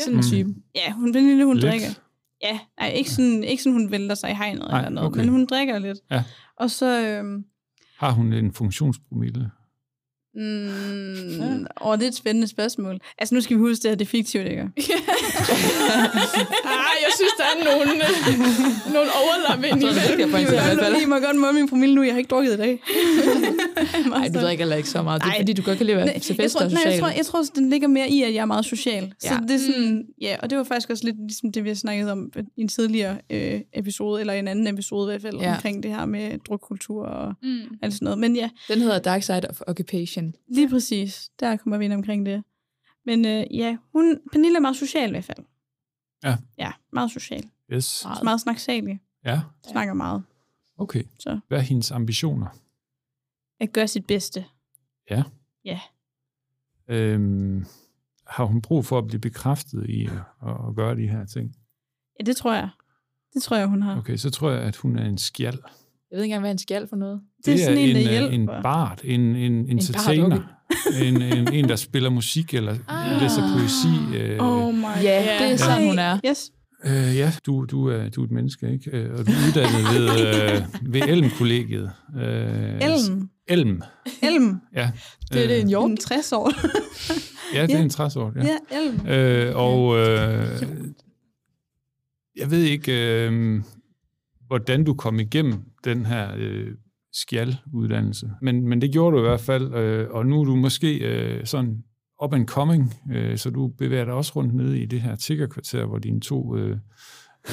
Sådan 0.00 0.14
en 0.14 0.16
Mm. 0.16 0.22
type. 0.30 0.50
Ja, 0.74 0.92
hun, 0.92 1.12
Pernille, 1.12 1.44
hun 1.44 1.56
Lidt. 1.56 1.70
drikker. 1.70 1.88
Ja, 2.42 2.58
nej, 2.80 2.88
ikke 2.90 3.10
sådan, 3.10 3.44
ikke 3.44 3.62
sådan, 3.62 3.72
hun 3.80 3.90
vælter 3.90 4.14
sig 4.14 4.30
i 4.30 4.34
hegnet 4.34 4.68
Nej, 4.68 4.78
eller 4.78 4.90
noget, 4.90 5.06
okay. 5.06 5.20
men 5.20 5.28
hun 5.28 5.46
drikker 5.46 5.78
lidt. 5.78 5.98
Ja. 6.10 6.22
Og 6.56 6.70
så, 6.70 7.00
øhm, 7.02 7.44
Har 7.98 8.10
hun 8.10 8.32
en 8.32 8.52
funktionspromille? 8.52 9.50
Mm, 10.36 11.66
åh, 11.80 11.96
det 11.98 12.02
er 12.02 12.08
et 12.08 12.14
spændende 12.14 12.48
spørgsmål. 12.48 12.98
Altså, 13.18 13.34
nu 13.34 13.40
skal 13.40 13.56
vi 13.56 13.60
huske, 13.60 13.82
det 13.82 13.90
her 13.90 13.96
det 13.96 14.04
er 14.04 14.10
fiktivt, 14.10 14.46
ikke? 14.46 14.60
ah, 16.72 16.94
jeg 17.04 17.12
synes, 17.18 17.32
der 17.38 17.44
er 17.44 17.64
nogle, 17.64 17.92
nogle 18.94 19.10
overlap 19.22 19.64
ind 19.64 19.84
Jeg 19.84 19.94
tror, 19.94 20.38
det 20.38 20.58
er 20.58 20.88
jeg 20.88 20.98
i. 21.00 21.02
I 21.02 21.06
må 21.06 21.18
godt 21.18 21.36
måle 21.36 21.52
min 21.52 21.68
promille 21.68 21.94
nu, 21.94 22.02
jeg 22.02 22.12
har 22.12 22.18
ikke 22.18 22.28
drukket 22.28 22.52
i 22.52 22.56
dag. 22.56 22.80
Nej, 24.08 24.28
du 24.34 24.38
drikker 24.40 24.64
heller 24.64 24.76
ikke 24.76 24.88
så 24.88 25.02
meget. 25.02 25.20
Det 25.22 25.26
er 25.26 25.30
Nej. 25.30 25.38
fordi, 25.40 25.52
du 25.52 25.62
godt 25.62 25.76
kan 25.78 25.86
lide 25.86 25.98
at 25.98 26.04
Nej, 26.04 26.12
være 26.12 26.20
til 26.20 26.34
jeg 26.38 26.44
fester 26.44 26.58
tror, 26.60 26.66
og 26.66 26.72
nej, 26.72 26.82
jeg 26.92 27.00
tror, 27.00 27.08
jeg 27.08 27.26
tror, 27.26 27.42
den 27.54 27.70
ligger 27.70 27.88
mere 27.88 28.08
i, 28.10 28.22
at 28.22 28.34
jeg 28.34 28.40
er 28.40 28.44
meget 28.46 28.64
social. 28.64 29.14
Så 29.18 29.28
Ja. 29.34 29.40
det 29.40 29.50
er 29.50 29.58
sådan, 29.58 30.06
ja, 30.20 30.36
og 30.42 30.50
det 30.50 30.58
var 30.58 30.64
faktisk 30.64 30.90
også 30.90 31.04
lidt 31.04 31.16
ligesom 31.16 31.52
det, 31.52 31.64
vi 31.64 31.68
har 31.68 31.74
snakket 31.76 32.10
om 32.10 32.30
i 32.56 32.60
en 32.60 32.68
tidligere 32.68 33.18
øh, 33.30 33.60
episode, 33.72 34.20
eller 34.20 34.32
i 34.32 34.38
en 34.38 34.48
anden 34.48 34.66
episode 34.66 35.06
i 35.06 35.10
hvert 35.12 35.22
fald, 35.22 35.36
ja. 35.40 35.54
omkring 35.54 35.82
det 35.82 35.90
her 35.90 36.04
med 36.06 36.38
drukkultur 36.48 37.06
og 37.06 37.34
Mm. 37.42 37.58
alt 37.82 37.94
sådan 37.94 38.04
noget. 38.04 38.18
Men 38.18 38.36
ja, 38.36 38.50
Den 38.68 38.78
hedder 38.80 38.98
Dark 38.98 39.22
Side 39.22 39.42
of 39.50 39.60
Occupation. 39.66 40.34
lige 40.54 40.68
præcis. 40.68 41.30
Der 41.40 41.56
kommer 41.56 41.78
vi 41.78 41.84
ind 41.84 41.92
omkring 41.92 42.26
det. 42.26 42.42
Men 43.06 43.24
øh, 43.26 43.44
ja, 43.56 43.76
hun, 43.92 44.18
Pernille 44.32 44.56
er 44.56 44.60
meget 44.60 44.76
social 44.76 45.08
i 45.08 45.10
hvert 45.10 45.24
fald. 45.24 45.44
Ja. 46.24 46.36
Ja, 46.58 46.70
meget 46.92 47.10
social. 47.10 47.44
Yes. 47.72 48.00
Meget, 48.04 48.24
meget 48.24 48.40
snaksalig. 48.40 49.00
Ja, 49.24 49.40
Snakker 49.70 49.94
meget. 49.94 50.22
okay. 50.78 51.02
Så 51.18 51.38
Hvad 51.48 51.58
er 51.58 51.62
hendes 51.62 51.90
ambitioner? 51.90 52.46
At 53.60 53.72
gøre 53.72 53.88
sit 53.88 54.06
bedste. 54.06 54.44
Øhm, 56.88 57.64
har 58.26 58.44
hun 58.44 58.62
brug 58.62 58.84
for 58.86 58.98
at 58.98 59.06
blive 59.06 59.20
bekræftet 59.20 59.86
i 59.88 60.06
at, 60.06 60.50
at 60.68 60.76
gøre 60.76 60.96
de 60.96 61.08
her 61.08 61.24
ting? 61.24 61.56
Ja, 62.20 62.24
det 62.24 62.36
tror 62.36 62.54
jeg. 62.54 62.68
Det 63.34 63.42
tror 63.42 63.56
jeg, 63.56 63.66
hun 63.66 63.82
har. 63.82 63.98
Okay, 63.98 64.16
så 64.16 64.30
tror 64.30 64.50
jeg, 64.50 64.60
at 64.62 64.76
hun 64.76 64.98
er 64.98 65.04
en 65.04 65.18
skjald. 65.18 65.58
Jeg 66.10 66.16
ved 66.16 66.22
ikke 66.24 66.32
engang, 66.32 66.42
hvad 66.42 66.50
en 66.50 66.58
skjald 66.58 66.88
for 66.88 66.96
noget. 66.96 67.20
Det 67.46 67.54
er 67.54 67.58
sådan 67.58 67.78
en, 67.78 67.94
der 67.94 68.00
en, 68.00 68.06
øh, 68.06 68.12
hjælper. 68.12 68.30
en 68.56 68.62
bard, 68.62 69.00
en, 69.04 69.20
en 69.20 69.68
entertainer, 69.68 70.40
en, 71.02 71.22
en, 71.22 71.52
en, 71.52 71.68
der 71.68 71.76
spiller 71.76 72.10
musik 72.10 72.54
eller 72.54 72.76
Ah. 72.88 73.22
læser 73.22 73.42
poesi. 73.58 74.16
Øh, 74.18 74.38
Oh 74.40 74.74
my 74.74 74.82
Ja, 75.02 75.38
det 75.40 75.52
er 75.52 75.56
sådan, 75.56 75.88
hun 75.88 75.98
er. 75.98 76.20
Yes. 76.28 76.52
Øh, 76.84 77.16
ja, 77.16 77.32
du, 77.46 77.64
du, 77.64 77.88
er, 77.88 78.08
du 78.08 78.20
er 78.20 78.24
et 78.24 78.30
menneske, 78.30 78.72
ikke? 78.72 78.90
Øh, 78.90 79.10
Og 79.10 79.26
du 79.26 79.30
er 79.32 79.48
uddannet 79.48 79.84
ved, 79.94 80.06
øh, 80.52 80.92
ved 80.94 81.02
Elm-kollegiet. 81.08 81.92
Øh, 82.16 82.80
Elm. 82.82 83.30
Elm, 83.48 83.82
Elm. 84.22 84.60
ja. 84.74 84.90
Det 85.32 85.42
er 85.44 85.46
det 85.48 85.60
en. 85.60 85.72
York. 85.72 85.90
En 85.90 85.96
60 85.96 86.32
år. 86.32 86.52
Ja, 87.54 87.66
det 87.66 87.74
er 87.74 87.82
en 87.82 87.90
træsort, 87.90 88.36
ja. 88.36 88.44
ja, 88.44 88.80
Elm. 88.80 89.06
Øh, 89.06 89.56
og 89.56 89.96
øh, 89.98 90.62
jeg 92.36 92.50
ved 92.50 92.62
ikke, 92.62 93.26
øh, 93.26 93.62
hvordan 94.46 94.84
du 94.84 94.94
kom 94.94 95.20
igennem 95.20 95.54
den 95.84 96.06
her 96.06 96.32
øh, 96.36 96.68
skjalduddannelse, 97.12 98.30
men, 98.42 98.68
men 98.68 98.80
det 98.80 98.92
gjorde 98.92 99.16
du 99.16 99.22
i 99.22 99.26
hvert 99.26 99.40
fald, 99.40 99.74
øh, 99.74 100.10
og 100.10 100.26
nu 100.26 100.40
er 100.40 100.44
du 100.44 100.56
måske 100.56 100.98
øh, 100.98 101.46
sådan 101.46 101.84
up 102.24 102.34
and 102.34 102.46
coming, 102.46 102.94
øh, 103.12 103.38
så 103.38 103.50
du 103.50 103.68
bevæger 103.68 104.04
dig 104.04 104.14
også 104.14 104.32
rundt 104.36 104.54
nede 104.54 104.80
i 104.80 104.86
det 104.86 105.00
her 105.00 105.16
tiggerkvarter, 105.16 105.84
hvor 105.84 105.98
dine 105.98 106.20
to 106.20 106.56
øh, 106.56 106.76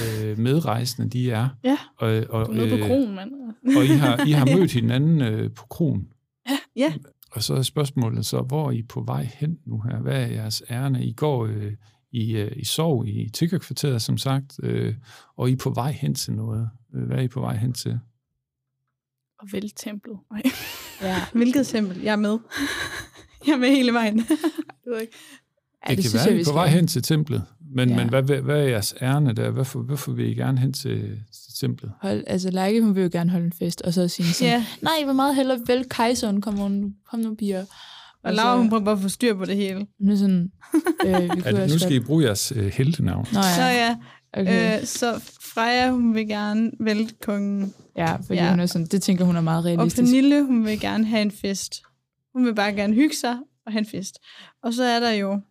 øh, 0.01 0.39
medrejsende 0.39 1.09
de 1.09 1.31
er. 1.31 1.49
Ja. 1.63 1.77
Og, 1.97 2.09
og, 2.29 2.47
Du 2.47 2.53
er 2.53 2.77
på 2.79 2.87
kronen, 2.87 3.15
mand. 3.15 3.31
og 3.77 3.85
I 3.85 3.87
har, 3.87 4.25
I 4.27 4.31
har 4.31 4.57
mødt 4.57 4.71
hinanden 4.71 5.21
øh, 5.21 5.51
på 5.51 5.65
kronen. 5.69 6.07
Ja. 6.75 6.93
Og 7.31 7.43
så 7.43 7.53
er 7.53 7.61
spørgsmålet 7.61 8.25
så, 8.25 8.41
hvor 8.41 8.67
er 8.67 8.71
I 8.71 8.83
på 8.83 9.01
vej 9.01 9.29
hen 9.33 9.59
nu 9.65 9.81
her? 9.81 9.99
Hvad 9.99 10.21
er 10.21 10.27
jeres 10.27 10.63
ærne? 10.69 11.05
I 11.05 11.13
går 11.13 11.45
øh, 11.45 11.73
i, 12.11 12.35
øh, 12.37 12.51
i 12.55 12.65
sov 12.65 13.07
i 13.07 13.29
Tiggerkvarteret, 13.33 14.01
som 14.01 14.17
sagt, 14.17 14.59
øh, 14.63 14.95
og 15.37 15.49
I 15.49 15.53
er 15.53 15.57
på 15.57 15.69
vej 15.69 15.91
hen 15.91 16.15
til 16.15 16.33
noget. 16.33 16.69
Øh, 16.95 17.03
Hvad 17.03 17.17
er 17.17 17.21
I 17.21 17.27
på 17.27 17.39
vej 17.39 17.55
hen 17.55 17.73
til? 17.73 17.99
Og 19.39 19.47
vælge 19.51 19.69
templet. 19.75 20.17
Ja. 21.01 21.15
Hvilket 21.37 21.67
tempel? 21.67 22.01
Jeg 22.01 22.11
er 22.11 22.15
med. 22.15 22.39
jeg 23.47 23.53
er 23.53 23.57
med 23.57 23.69
hele 23.69 23.93
vejen. 23.93 24.17
det 24.17 24.27
ved 24.85 24.93
jeg 24.93 25.01
ikke. 25.01 25.13
Ja, 25.87 25.89
det, 25.89 25.97
det 25.97 26.03
kan 26.03 26.09
synes 26.09 26.13
være, 26.13 26.23
jeg, 26.23 26.33
I 26.33 26.35
vi 26.35 26.41
er 26.41 26.45
på 26.45 26.53
vej 26.53 26.67
hen 26.67 26.87
til 26.87 27.03
templet, 27.03 27.43
men, 27.75 27.89
Ja. 27.89 27.95
men 27.95 28.09
hvad, 28.09 28.23
hvad, 28.23 28.41
hvad 28.41 28.59
er 28.59 28.67
jeres 28.67 28.95
ærne 29.01 29.33
der? 29.33 29.49
Hvorfor, 29.49 29.79
hvorfor 29.79 30.11
vil 30.11 30.29
I 30.29 30.33
gerne 30.33 30.57
hen 30.59 30.73
til, 30.73 30.99
til 31.33 31.53
templet? 31.59 31.91
Hold, 32.01 32.23
altså, 32.27 32.51
Lærke, 32.51 32.81
hun 32.81 32.95
vil 32.95 33.03
jo 33.03 33.09
gerne 33.11 33.29
holde 33.29 33.45
en 33.45 33.53
fest, 33.59 33.81
og 33.81 33.93
så 33.93 34.07
sige 34.07 34.33
sådan, 34.33 34.53
ja. 34.53 34.65
nej, 34.81 35.05
vil 35.05 35.15
meget 35.15 35.35
hellere 35.35 35.59
vælge 35.67 35.83
kejseren, 35.89 36.41
kom, 36.41 36.57
hun, 36.57 36.93
kom 37.09 37.19
nu, 37.19 37.35
piger. 37.35 37.65
Og 38.23 38.33
Laura, 38.33 38.57
hun 38.57 38.69
prøver 38.69 38.83
bare 38.83 38.95
at 38.95 39.01
få 39.01 39.09
styr 39.09 39.33
på 39.35 39.45
det 39.45 39.55
hele. 39.55 39.87
Hun 39.99 40.09
er 40.09 40.15
sådan, 40.15 40.51
øh, 41.05 41.21
vi 41.21 41.27
kunne 41.41 41.43
det, 41.43 41.61
også 41.63 41.75
nu 41.75 41.79
skal 41.79 41.93
I 41.93 41.99
bruge 41.99 42.23
jeres 42.23 42.53
øh, 42.55 42.65
heltenavn. 42.65 43.27
Nå 43.33 43.41
Så 43.41 43.61
ja, 43.61 43.69
ja, 43.87 43.95
okay. 44.41 44.79
øh, 44.79 44.85
så 44.85 45.21
Freja, 45.53 45.91
hun 45.91 46.15
vil 46.15 46.27
gerne 46.27 46.71
vælte 46.79 47.13
kongen. 47.21 47.73
ja, 47.97 48.15
fordi 48.15 48.33
ja. 48.33 48.49
hun 48.49 48.59
er 48.59 48.65
sådan, 48.65 48.87
det 48.87 49.01
tænker 49.01 49.25
hun 49.25 49.35
er 49.35 49.41
meget 49.41 49.59
Og 49.59 49.65
realistisk. 49.65 50.03
Pernille, 50.03 50.43
hun 50.45 50.65
vil 50.65 50.79
gerne 50.79 51.05
have 51.05 51.21
en 51.21 51.31
fest. 51.31 51.81
Hun 52.35 52.45
vil 52.45 52.55
bare 52.55 52.73
gerne 52.73 52.93
hygge 52.93 53.15
sig 53.15 53.37
og 53.65 53.71
have 53.71 53.79
en 53.79 53.85
fest. 53.85 54.19
Og 54.63 54.73
så 54.73 54.83
er 54.83 54.99
der 54.99 55.11
jo 55.11 55.41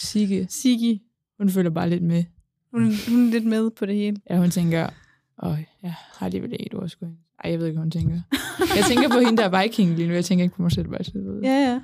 Sigge, 0.00 0.46
Sigi. 0.50 1.02
hun 1.38 1.50
følger 1.50 1.70
bare 1.70 1.90
lidt 1.90 2.02
med. 2.02 2.24
Hun, 2.72 2.82
hun 3.08 3.26
er 3.26 3.30
lidt 3.30 3.44
med 3.44 3.70
på 3.70 3.86
det 3.86 3.94
hele. 3.94 4.16
Ja, 4.30 4.38
hun 4.38 4.50
tænker, 4.50 4.88
åh, 5.42 5.56
jeg 5.82 5.94
har 6.18 6.26
alligevel 6.26 6.56
et 6.60 6.74
ord, 6.74 6.88
sgu. 6.88 7.06
Ej, 7.44 7.50
jeg 7.50 7.58
ved 7.58 7.66
ikke, 7.66 7.76
hvad 7.76 7.82
hun 7.84 7.90
tænker. 7.90 8.20
Jeg 8.76 8.84
tænker 8.88 9.08
på 9.08 9.18
hende, 9.18 9.36
der 9.42 9.48
er 9.48 9.62
viking 9.62 9.96
lige 9.96 10.08
nu. 10.08 10.14
Jeg 10.14 10.24
tænker 10.24 10.42
ikke 10.42 10.56
på 10.56 10.62
mig 10.62 10.72
selv, 10.72 10.88
bare 10.88 10.98
ved. 11.14 11.40
Ja, 11.42 11.48
ja. 11.70 11.80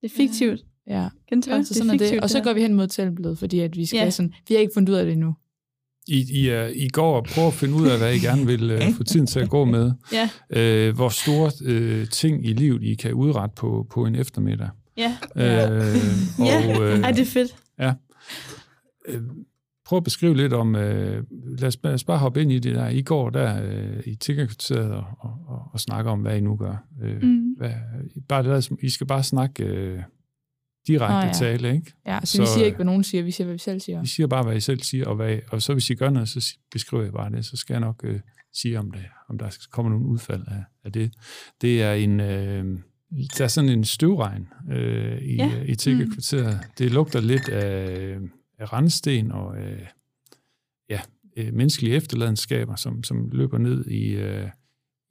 Det 0.00 0.12
er 0.12 0.16
fiktivt. 0.16 0.60
ja. 0.86 1.08
Gentag, 1.28 1.66
Så 1.66 1.74
sådan 1.74 1.90
er 1.90 1.98
det. 1.98 2.20
Og 2.20 2.30
så 2.30 2.40
går 2.42 2.52
vi 2.52 2.60
hen 2.60 2.74
mod 2.74 2.86
templet, 2.88 3.38
fordi 3.38 3.60
at 3.60 3.76
vi 3.76 3.86
skal 3.86 3.98
Ja. 3.98 4.10
sådan, 4.10 4.32
vi 4.48 4.54
har 4.54 4.60
ikke 4.60 4.72
fundet 4.74 4.92
ud 4.92 4.98
af 4.98 5.04
det 5.04 5.12
endnu. 5.12 5.34
I, 6.08 6.24
I, 6.32 6.48
er, 6.48 6.66
I 6.66 6.88
går 6.88 7.16
og 7.16 7.24
prøver 7.24 7.48
at 7.48 7.54
finde 7.54 7.74
ud 7.74 7.86
af, 7.88 7.98
hvad 7.98 8.14
I 8.14 8.18
gerne 8.18 8.46
vil 8.46 8.70
øh, 8.70 8.92
få 8.96 9.04
tiden 9.04 9.26
til 9.26 9.40
at 9.40 9.50
gå 9.50 9.64
med. 9.64 9.92
Ja, 10.12 10.28
Øh, 10.50 10.94
hvor 10.94 11.08
store 11.08 11.50
øh, 11.64 12.08
ting 12.08 12.46
i 12.46 12.52
livet 12.52 12.82
I 12.82 12.94
kan 12.94 13.14
udrette 13.14 13.54
på, 13.56 13.86
på 13.90 14.06
en 14.06 14.14
eftermiddag. 14.14 14.68
Ja. 14.96 15.16
Øh, 15.36 15.96
Ja. 16.46 16.78
og, 16.78 16.84
øh, 16.84 17.00
Ej, 17.00 17.10
det 17.12 17.20
er 17.20 17.26
fedt. 17.26 17.56
øh, 19.08 19.22
prøv 19.84 19.96
at 19.96 20.04
beskrive 20.04 20.36
lidt 20.36 20.52
om, 20.52 20.76
øh, 20.76 21.24
lad, 21.58 21.68
os, 21.68 21.78
lad 21.84 21.94
os 21.94 22.04
bare 22.04 22.18
hoppe 22.18 22.42
ind 22.42 22.52
i 22.52 22.58
det 22.58 22.74
der. 22.74 22.88
I 22.88 23.02
går 23.02 23.30
der 23.30 23.62
øh, 23.64 24.02
i 24.06 24.14
Tiggerkvarteret 24.14 24.90
og, 24.90 25.04
og, 25.18 25.36
og, 25.48 25.62
og 25.72 25.80
snakke 25.80 26.10
om, 26.10 26.20
hvad 26.20 26.36
I 26.36 26.40
nu 26.40 26.56
gør. 26.56 26.84
Øh, 27.02 27.22
Mm. 27.22 27.52
hvad, 27.58 27.72
bare, 28.28 28.42
lad 28.42 28.52
os, 28.52 28.70
I 28.82 28.88
skal 28.90 29.06
bare 29.06 29.22
snakke 29.22 29.64
øh, 29.64 30.02
direkte 30.86 31.16
oh, 31.16 31.24
ja. 31.26 31.32
tale, 31.32 31.74
ikke? 31.74 31.92
Ja, 32.06 32.18
så, 32.24 32.36
Så, 32.36 32.42
vi 32.42 32.46
siger 32.46 32.60
øh, 32.60 32.66
ikke, 32.66 32.76
hvad 32.76 32.86
nogen 32.86 33.04
siger, 33.04 33.22
vi 33.24 33.30
siger, 33.30 33.44
hvad 33.44 33.54
vi 33.54 33.58
selv 33.58 33.80
siger. 33.80 34.02
I 34.02 34.06
siger 34.06 34.26
bare, 34.26 34.42
hvad 34.44 34.56
I 34.56 34.60
selv 34.60 34.80
siger, 34.80 35.06
og, 35.06 35.16
hvad, 35.16 35.38
og 35.50 35.62
så 35.62 35.72
hvis 35.72 35.90
I 35.90 35.94
gør 35.94 36.10
noget, 36.10 36.28
så 36.28 36.56
beskriver 36.72 37.02
jeg 37.04 37.12
bare 37.12 37.30
det, 37.30 37.44
så 37.46 37.56
skal 37.56 37.74
jeg 37.74 37.80
nok 37.80 38.00
øh, 38.04 38.20
sige, 38.54 38.78
om, 38.78 38.90
det, 38.90 39.04
om 39.28 39.38
der 39.38 39.56
kommer 39.70 39.90
nogle 39.92 40.06
udfald 40.06 40.42
af, 40.46 40.64
af 40.84 40.92
det. 40.92 41.12
Det 41.60 41.82
er 41.82 41.92
en... 41.92 42.20
Øh, 42.20 42.78
der 43.38 43.44
er 43.44 43.48
sådan 43.48 43.70
en 43.70 43.84
støvregn 43.84 44.48
øh, 44.70 45.18
i, 45.22 45.36
Ja. 45.36 45.46
ja. 45.46 45.62
i 45.62 45.74
Tiggerkvarteret. 45.74 46.60
Det 46.78 46.92
lugter 46.92 47.20
lidt 47.20 47.48
af, 47.48 48.18
af 48.58 48.72
randsten 48.72 49.32
og 49.32 49.58
øh, 49.58 49.86
ja, 50.88 51.00
øh, 51.36 51.54
menneskelige 51.54 51.96
efterladenskaber, 51.96 52.76
som, 52.76 53.04
som 53.04 53.30
løber 53.30 53.58
ned 53.58 53.86
i, 53.86 54.08
øh, 54.08 54.48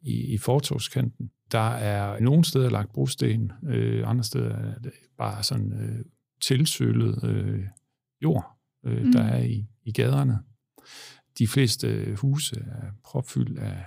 i, 0.01 0.33
i 0.33 0.37
fortovskanten. 0.37 1.31
Der 1.51 1.69
er 1.69 2.19
nogle 2.19 2.45
steder 2.45 2.69
lagt 2.69 2.93
brosten, 2.93 3.51
øh, 3.67 4.09
andre 4.09 4.23
steder 4.23 4.55
er 4.55 4.79
det 4.79 4.91
bare 5.17 5.43
sådan 5.43 5.73
øh, 5.73 6.05
tilsølet 6.41 7.23
øh, 7.23 7.63
jord, 8.23 8.57
øh, 8.85 9.05
mm. 9.05 9.11
der 9.11 9.23
er 9.23 9.43
i, 9.43 9.65
i 9.83 9.91
gaderne. 9.91 10.39
De 11.37 11.47
fleste 11.47 11.87
øh, 11.87 12.17
huse 12.17 12.55
er 12.55 12.91
propfyldt 13.03 13.59
af, 13.59 13.85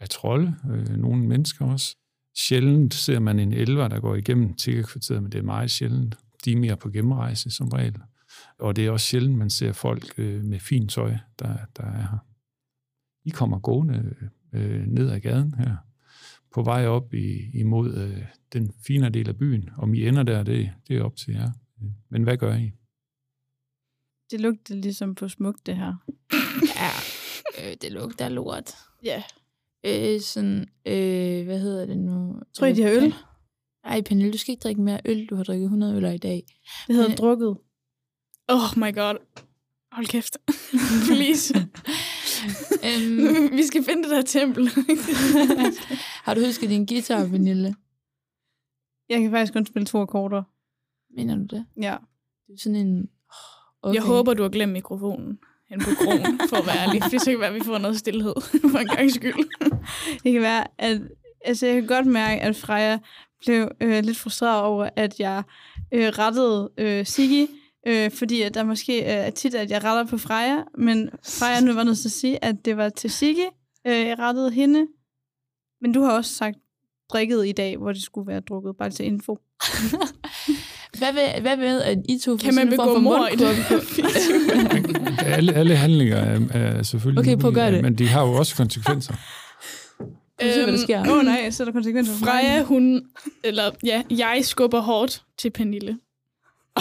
af 0.00 0.08
trolde, 0.08 0.54
øh, 0.70 0.88
nogle 0.96 1.26
mennesker 1.26 1.64
også. 1.64 1.96
Sjældent 2.36 2.94
ser 2.94 3.18
man 3.18 3.38
en 3.38 3.52
elver, 3.52 3.88
der 3.88 4.00
går 4.00 4.14
igennem 4.14 4.54
Tiggerkvarteret, 4.54 5.22
men 5.22 5.32
det 5.32 5.38
er 5.38 5.42
meget 5.42 5.70
sjældent. 5.70 6.16
De 6.44 6.52
er 6.52 6.56
mere 6.56 6.76
på 6.76 6.90
gennemrejse 6.90 7.50
som 7.50 7.68
regel. 7.68 7.96
Og 8.58 8.76
det 8.76 8.86
er 8.86 8.90
også 8.90 9.06
sjældent, 9.06 9.38
man 9.38 9.50
ser 9.50 9.72
folk 9.72 10.14
øh, 10.18 10.44
med 10.44 10.60
fint 10.60 10.90
tøj, 10.90 11.16
der, 11.38 11.56
der 11.76 11.84
er 11.84 12.00
her. 12.00 12.18
I 13.24 13.30
kommer 13.30 13.58
gående 13.58 14.14
øh, 14.52 14.86
ned 14.86 15.10
ad 15.10 15.20
gaden 15.20 15.54
her, 15.54 15.76
på 16.54 16.62
vej 16.62 16.86
op 16.86 17.14
i, 17.14 17.50
imod 17.54 17.94
øh, 17.94 18.22
den 18.52 18.72
finere 18.86 19.10
del 19.10 19.28
af 19.28 19.36
byen. 19.36 19.70
Om 19.76 19.94
I 19.94 20.08
ender 20.08 20.22
der, 20.22 20.42
det, 20.42 20.72
det 20.88 20.96
er 20.96 21.02
op 21.02 21.16
til 21.16 21.34
jer. 21.34 21.50
Men 22.08 22.22
hvad 22.22 22.36
gør 22.36 22.54
I? 22.54 22.72
Det 24.30 24.40
lugter 24.40 24.74
ligesom 24.74 25.14
på 25.14 25.28
smukt, 25.28 25.66
det 25.66 25.76
her. 25.76 25.94
Ja, 26.76 26.90
øh, 27.58 27.76
det 27.82 27.92
lugter 27.92 28.28
lort. 28.28 28.74
Ja. 29.04 29.22
Øh, 29.86 30.20
sådan, 30.20 30.68
øh, 30.86 31.44
hvad 31.44 31.60
hedder 31.60 31.86
det 31.86 31.98
nu? 31.98 32.40
Tror 32.54 32.66
I, 32.66 32.72
de 32.72 32.82
har 32.82 32.90
øl? 32.90 33.14
Nej, 33.84 34.00
Pernille, 34.00 34.32
du 34.32 34.38
skal 34.38 34.52
ikke 34.52 34.62
drikke 34.62 34.80
mere 34.80 35.00
øl. 35.04 35.26
Du 35.26 35.36
har 35.36 35.44
drukket 35.44 35.64
100 35.64 35.96
øl 35.96 36.14
i 36.14 36.18
dag. 36.18 36.42
Det 36.86 36.94
hedder 36.94 37.08
Men- 37.08 37.18
drukket. 37.18 37.56
Oh 38.48 38.76
my 38.76 38.94
god. 38.94 39.16
Hold 39.92 40.06
kæft. 40.06 40.36
Please. 41.08 41.54
øhm, 42.86 43.56
vi 43.56 43.62
skal 43.66 43.84
finde 43.84 44.02
det 44.02 44.10
der 44.10 44.22
tempel. 44.22 44.68
har 46.24 46.34
du 46.34 46.40
husket 46.44 46.70
din 46.70 46.86
guitar, 46.86 47.26
Pernille? 47.28 47.74
Jeg 49.08 49.20
kan 49.20 49.30
faktisk 49.30 49.52
kun 49.52 49.66
spille 49.66 49.86
to 49.86 49.98
akkorder. 50.00 50.42
Mener 51.16 51.36
du 51.36 51.42
det? 51.42 51.66
Ja. 51.80 51.96
Det 52.46 52.54
er 52.54 52.58
sådan 52.58 52.76
en... 52.86 53.08
okay. 53.82 53.94
Jeg 53.94 54.02
håber, 54.02 54.34
du 54.34 54.42
har 54.42 54.50
glemt 54.50 54.72
mikrofonen 54.72 55.38
hen 55.70 55.80
på 55.80 55.90
krogen, 56.04 56.40
for 56.48 56.56
at 56.56 56.66
være 56.66 56.88
ærlig. 56.88 57.02
Det 57.10 57.20
så 57.20 57.30
kan 57.30 57.40
være, 57.40 57.48
at 57.48 57.54
vi 57.54 57.60
får 57.64 57.78
noget 57.78 57.98
stillhed 57.98 58.34
for 58.72 58.78
en 58.78 58.86
gang 58.86 59.10
skyld. 59.10 59.34
Det 60.22 60.32
kan 60.32 60.42
være, 60.42 60.66
at 60.78 61.00
altså, 61.44 61.66
jeg 61.66 61.74
kan 61.74 61.86
godt 61.86 62.06
mærke, 62.06 62.42
at 62.42 62.56
Freja 62.56 62.98
blev 63.44 63.68
øh, 63.80 64.04
lidt 64.04 64.18
frustreret 64.18 64.62
over, 64.62 64.88
at 64.96 65.20
jeg 65.20 65.42
øh, 65.92 66.08
rettede 66.08 66.70
øh, 66.78 67.06
Sigge, 67.06 67.48
øh, 67.86 68.10
fordi 68.10 68.42
at 68.42 68.54
der 68.54 68.64
måske 68.64 68.98
øh, 68.98 69.08
er 69.08 69.30
tit, 69.30 69.54
at 69.54 69.70
jeg 69.70 69.84
retter 69.84 70.04
på 70.10 70.18
Freja, 70.18 70.62
men 70.78 71.10
Freja 71.24 71.60
nu 71.60 71.74
var 71.74 71.84
nødt 71.84 71.98
til 71.98 72.08
at 72.08 72.12
sige, 72.12 72.44
at 72.44 72.64
det 72.64 72.76
var 72.76 72.88
til 72.88 73.10
Sigge, 73.10 73.46
øh, 73.86 74.06
jeg 74.06 74.18
rettede 74.18 74.50
hende. 74.50 74.86
Men 75.80 75.92
du 75.92 76.02
har 76.02 76.12
også 76.12 76.34
sagt 76.34 76.56
drikket 77.12 77.46
i 77.46 77.52
dag, 77.52 77.76
hvor 77.76 77.92
det 77.92 78.02
skulle 78.02 78.26
være 78.26 78.40
drukket, 78.40 78.76
bare 78.76 78.90
til 78.90 79.06
info. 79.06 79.38
Hvad 80.98 81.12
med, 81.12 81.40
hvad 81.40 81.56
med, 81.56 81.82
at 81.82 81.98
I 82.08 82.18
to 82.18 82.36
Kan 82.36 82.54
man 82.54 82.68
begå 82.68 82.84
for 82.84 82.98
mord 82.98 83.28
i 83.32 83.42
alle, 85.36 85.52
alle 85.52 85.76
handlinger 85.76 86.16
er, 86.16 86.40
er 86.50 86.82
selvfølgelig 86.82 87.20
Okay, 87.20 87.36
prøv 87.36 87.48
at 87.48 87.54
gøre 87.54 87.72
det. 87.72 87.82
men 87.82 87.94
de 87.94 88.08
har 88.08 88.26
jo 88.26 88.32
også 88.32 88.56
konsekvenser. 88.56 89.14
Se, 90.40 90.62
hvad 90.64 90.72
der 90.72 90.78
sker? 90.78 91.00
Åh 91.00 91.16
oh, 91.18 91.24
nej, 91.24 91.50
så 91.50 91.62
er 91.62 91.64
der 91.64 91.72
konsekvenser 91.72 92.12
for 92.12 92.26
Freja, 92.26 92.62
hun, 92.62 93.02
eller 93.44 93.70
ja, 93.84 94.02
jeg 94.10 94.40
skubber 94.42 94.80
hårdt 94.80 95.22
til 95.38 95.50
Pernille. 95.50 95.98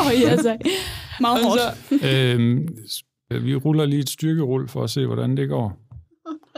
Åh, 0.00 0.20
ja, 0.20 0.36
så. 0.36 0.56
Meget 1.20 1.44
hårdt. 1.44 1.60
så, 1.60 2.08
øhm, 2.08 2.68
vi 3.30 3.54
ruller 3.54 3.86
lige 3.86 4.00
et 4.00 4.10
styrkerull 4.10 4.68
for 4.68 4.84
at 4.84 4.90
se, 4.90 5.06
hvordan 5.06 5.36
det 5.36 5.48
går. 5.48 5.78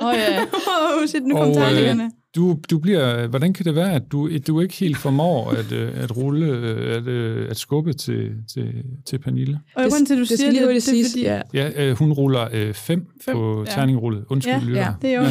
åh 0.03 0.15
ja. 0.15 0.43
Åh, 0.43 1.03
oh, 1.03 1.07
shit, 1.07 1.23
nu 1.23 1.37
kom 1.37 1.49
øh, 1.49 1.55
tegningerne. 1.55 2.11
Du, 2.35 2.61
du 2.71 2.79
bliver, 2.79 3.27
hvordan 3.27 3.53
kan 3.53 3.65
det 3.65 3.75
være, 3.75 3.93
at 3.95 4.03
du, 4.13 4.31
du 4.47 4.61
ikke 4.61 4.75
helt 4.75 4.97
formår 4.97 5.51
at, 5.51 5.73
øh, 5.73 6.03
at 6.03 6.17
rulle, 6.17 6.47
øh, 6.47 6.97
at, 6.97 7.07
øh, 7.07 7.51
at 7.51 7.57
skubbe 7.57 7.93
til, 7.93 8.33
til, 8.53 8.85
til 9.07 9.19
Pernille? 9.19 9.61
Og 9.75 9.83
grunden 9.83 10.07
til, 10.07 10.15
at 10.15 10.17
du 10.17 10.21
det 10.21 10.29
siger 10.29 10.39
skal 10.39 10.53
lige 10.53 10.61
det, 10.61 10.69
hurtigt 10.69 10.87
det 10.87 11.01
er 11.01 11.05
fordi, 11.11 11.23
Ja. 11.23 11.71
Ja, 11.75 11.89
øh, 11.91 11.97
hun 11.97 12.13
ruller 12.13 12.49
øh, 12.53 12.75
fem, 12.75 13.07
Fem, 13.25 13.37
på 13.37 13.65
ja. 13.67 13.71
terningrullet. 13.71 14.25
Undskyld, 14.29 14.53
Ja, 14.55 14.61
lytter. 14.65 14.81
ja, 14.81 14.93
det 15.03 15.11
er 15.15 15.21
jo. 15.21 15.27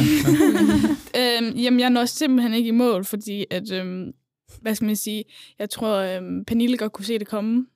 Øhm, 1.20 1.56
jamen, 1.56 1.80
jeg 1.80 1.90
når 1.90 2.04
simpelthen 2.04 2.54
ikke 2.54 2.68
i 2.68 2.72
mål, 2.72 3.04
fordi 3.04 3.44
at, 3.50 3.72
øhm, 3.72 4.12
hvad 4.60 4.74
skal 4.74 4.86
man 4.86 4.96
sige, 4.96 5.24
jeg 5.58 5.70
tror, 5.70 5.96
øhm, 5.96 6.44
Pernille 6.44 6.76
godt 6.76 6.92
kunne 6.92 7.04
se 7.04 7.18
det 7.18 7.28
komme. 7.28 7.66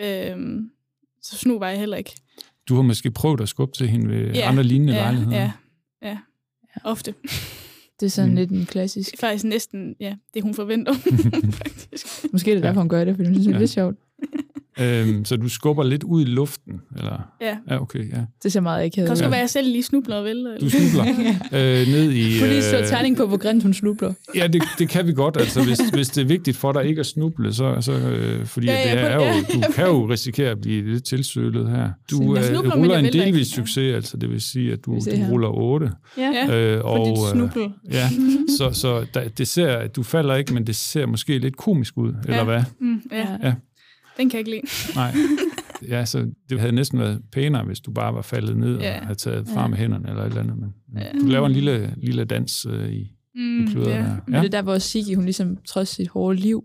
Øhm, 0.00 0.70
så 1.22 1.36
snu 1.38 1.58
var 1.58 1.68
jeg 1.68 1.78
heller 1.78 1.96
ikke. 1.96 2.12
Du 2.68 2.74
har 2.74 2.82
måske 2.82 3.10
prøvet 3.10 3.40
at 3.40 3.48
skubbe 3.48 3.76
til 3.76 3.88
hende 3.88 4.08
ved 4.08 4.32
Ja, 4.34 4.48
andre 4.48 4.62
lignende 4.62 4.94
ja, 4.94 5.00
lejligheder. 5.00 5.36
Ja, 5.36 5.52
ja. 6.02 6.18
Ofte. 6.84 7.14
Det 8.02 8.06
er 8.06 8.10
sådan 8.10 8.30
Mm. 8.30 8.36
lidt 8.36 8.50
en 8.50 8.66
klassisk. 8.66 9.14
Faktisk 9.20 9.44
næsten, 9.44 9.94
ja, 10.00 10.14
det 10.34 10.42
hun 10.42 10.54
forventer, 10.54 10.92
faktisk. 11.62 12.06
Måske 12.32 12.50
er 12.50 12.54
det 12.54 12.62
derfor, 12.62 12.80
hun 12.80 12.88
gør 12.88 13.04
det, 13.04 13.16
fordi 13.16 13.28
hun 13.28 13.34
synes, 13.34 13.46
det 13.46 13.52
er 13.52 13.56
Ja. 13.56 13.60
lidt 13.60 13.70
sjovt. 13.70 13.96
Øhm, 14.80 15.24
så 15.24 15.36
du 15.36 15.48
skubber 15.48 15.84
lidt 15.84 16.02
ud 16.04 16.22
i 16.22 16.24
luften, 16.24 16.80
eller? 16.96 17.28
Ja. 17.40 17.56
Ja, 17.70 17.82
okay, 17.82 18.10
ja. 18.12 18.20
Det 18.42 18.52
ser 18.52 18.60
meget 18.60 18.84
ikke 18.84 18.94
Det 18.96 19.02
kan 19.04 19.10
også 19.10 19.24
være, 19.24 19.34
at 19.36 19.40
jeg 19.40 19.50
selv 19.50 19.66
lige 19.68 19.82
snubler 19.82 20.16
og 20.16 20.24
vælter. 20.24 20.50
Du 20.58 20.64
Eller? 20.66 20.70
snubler 20.70 21.04
øh, 21.80 21.86
ned 21.86 22.10
i... 22.10 22.38
Kunne 22.38 22.48
lige 22.48 22.62
slå 22.62 22.78
øh, 22.78 22.86
terning 22.86 23.16
på, 23.16 23.26
hvor 23.26 23.36
grimt 23.36 23.62
hun 23.62 23.74
snubler. 23.74 24.12
Ja, 24.34 24.46
det, 24.46 24.62
det 24.78 24.88
kan 24.88 25.06
vi 25.06 25.12
godt. 25.12 25.36
Altså, 25.36 25.64
hvis, 25.64 25.78
hvis 25.94 26.08
det 26.08 26.22
er 26.22 26.26
vigtigt 26.26 26.56
for 26.56 26.72
dig 26.72 26.84
ikke 26.84 27.00
at 27.00 27.06
snuble, 27.06 27.54
så, 27.54 27.76
så 27.80 27.92
øh, 27.92 28.46
fordi 28.46 28.66
Ja, 28.66 28.72
ja, 28.72 28.88
ja, 28.88 28.94
det 28.94 29.12
er 29.12 29.18
på- 29.18 29.24
jo, 29.24 29.30
ja. 29.30 29.66
du 29.66 29.72
kan 29.72 29.86
jo 29.86 30.08
risikere 30.10 30.50
at 30.50 30.60
blive 30.60 30.90
lidt 30.92 31.04
tilsølet 31.04 31.70
her. 31.70 31.90
Du 32.10 32.34
Jeg 32.34 32.42
øh, 32.44 32.48
snubler, 32.48 32.70
men 32.70 32.78
ruller 32.78 32.96
jeg 32.98 33.06
en 33.06 33.12
delvis 33.12 33.26
ikke. 33.34 33.44
succes, 33.44 33.94
altså 33.94 34.16
det 34.16 34.30
vil 34.30 34.40
sige, 34.40 34.72
at 34.72 34.78
du, 34.86 34.94
du 34.94 35.10
her. 35.16 35.30
ruller 35.30 35.48
8. 35.48 35.90
Ja, 36.18 36.30
Ja. 36.48 36.56
Øh, 36.74 36.80
for 36.80 36.88
og, 36.88 37.06
dit 37.06 37.24
øh, 37.24 37.30
snubbel. 37.32 37.72
ja, 37.92 38.08
så, 38.58 38.70
så 38.72 39.06
der, 39.14 39.28
det 39.28 39.48
ser, 39.48 39.86
du 39.86 40.02
falder 40.02 40.34
ikke, 40.34 40.54
men 40.54 40.66
det 40.66 40.76
ser 40.76 41.06
måske 41.06 41.38
lidt 41.38 41.56
komisk 41.56 41.98
ud, 41.98 42.12
eller 42.24 42.36
Ja. 42.38 42.44
hvad? 42.44 42.62
Mm, 42.80 43.02
ja. 43.12 43.26
Ja. 43.42 43.52
Den 44.22 44.30
kan 44.30 44.38
jeg 44.38 44.48
ikke 44.48 44.50
lide. 44.50 44.94
Nej. 45.00 45.14
Ja, 45.88 46.04
så 46.04 46.30
det 46.48 46.60
havde 46.60 46.72
næsten 46.72 46.98
været 46.98 47.22
pænere, 47.32 47.64
hvis 47.64 47.80
du 47.80 47.92
bare 47.92 48.14
var 48.14 48.22
faldet 48.22 48.56
ned 48.56 48.78
Ja. 48.78 48.98
og 49.00 49.02
havde 49.06 49.18
taget 49.18 49.48
Ja. 49.56 49.66
med 49.66 49.78
hænderne 49.78 50.08
eller 50.08 50.22
et 50.22 50.26
eller 50.26 50.40
andet. 50.42 50.56
Men, 50.56 50.72
Ja. 51.02 51.18
du 51.20 51.26
laver 51.26 51.46
en 51.46 51.52
lille, 51.52 51.94
lille 51.96 52.24
dans 52.24 52.66
øh, 52.70 52.92
i, 52.92 53.12
Mm, 53.34 53.64
i 53.64 53.70
kløder 53.70 53.90
ja. 53.90 53.96
der. 53.96 54.16
Men 54.26 54.34
det 54.34 54.44
er 54.44 54.48
der, 54.50 54.62
hvor 54.62 54.78
Sigge, 54.78 55.14
hun 55.16 55.24
ligesom 55.24 55.56
trods 55.68 55.88
sit 55.88 56.08
hårde 56.08 56.38
liv, 56.38 56.64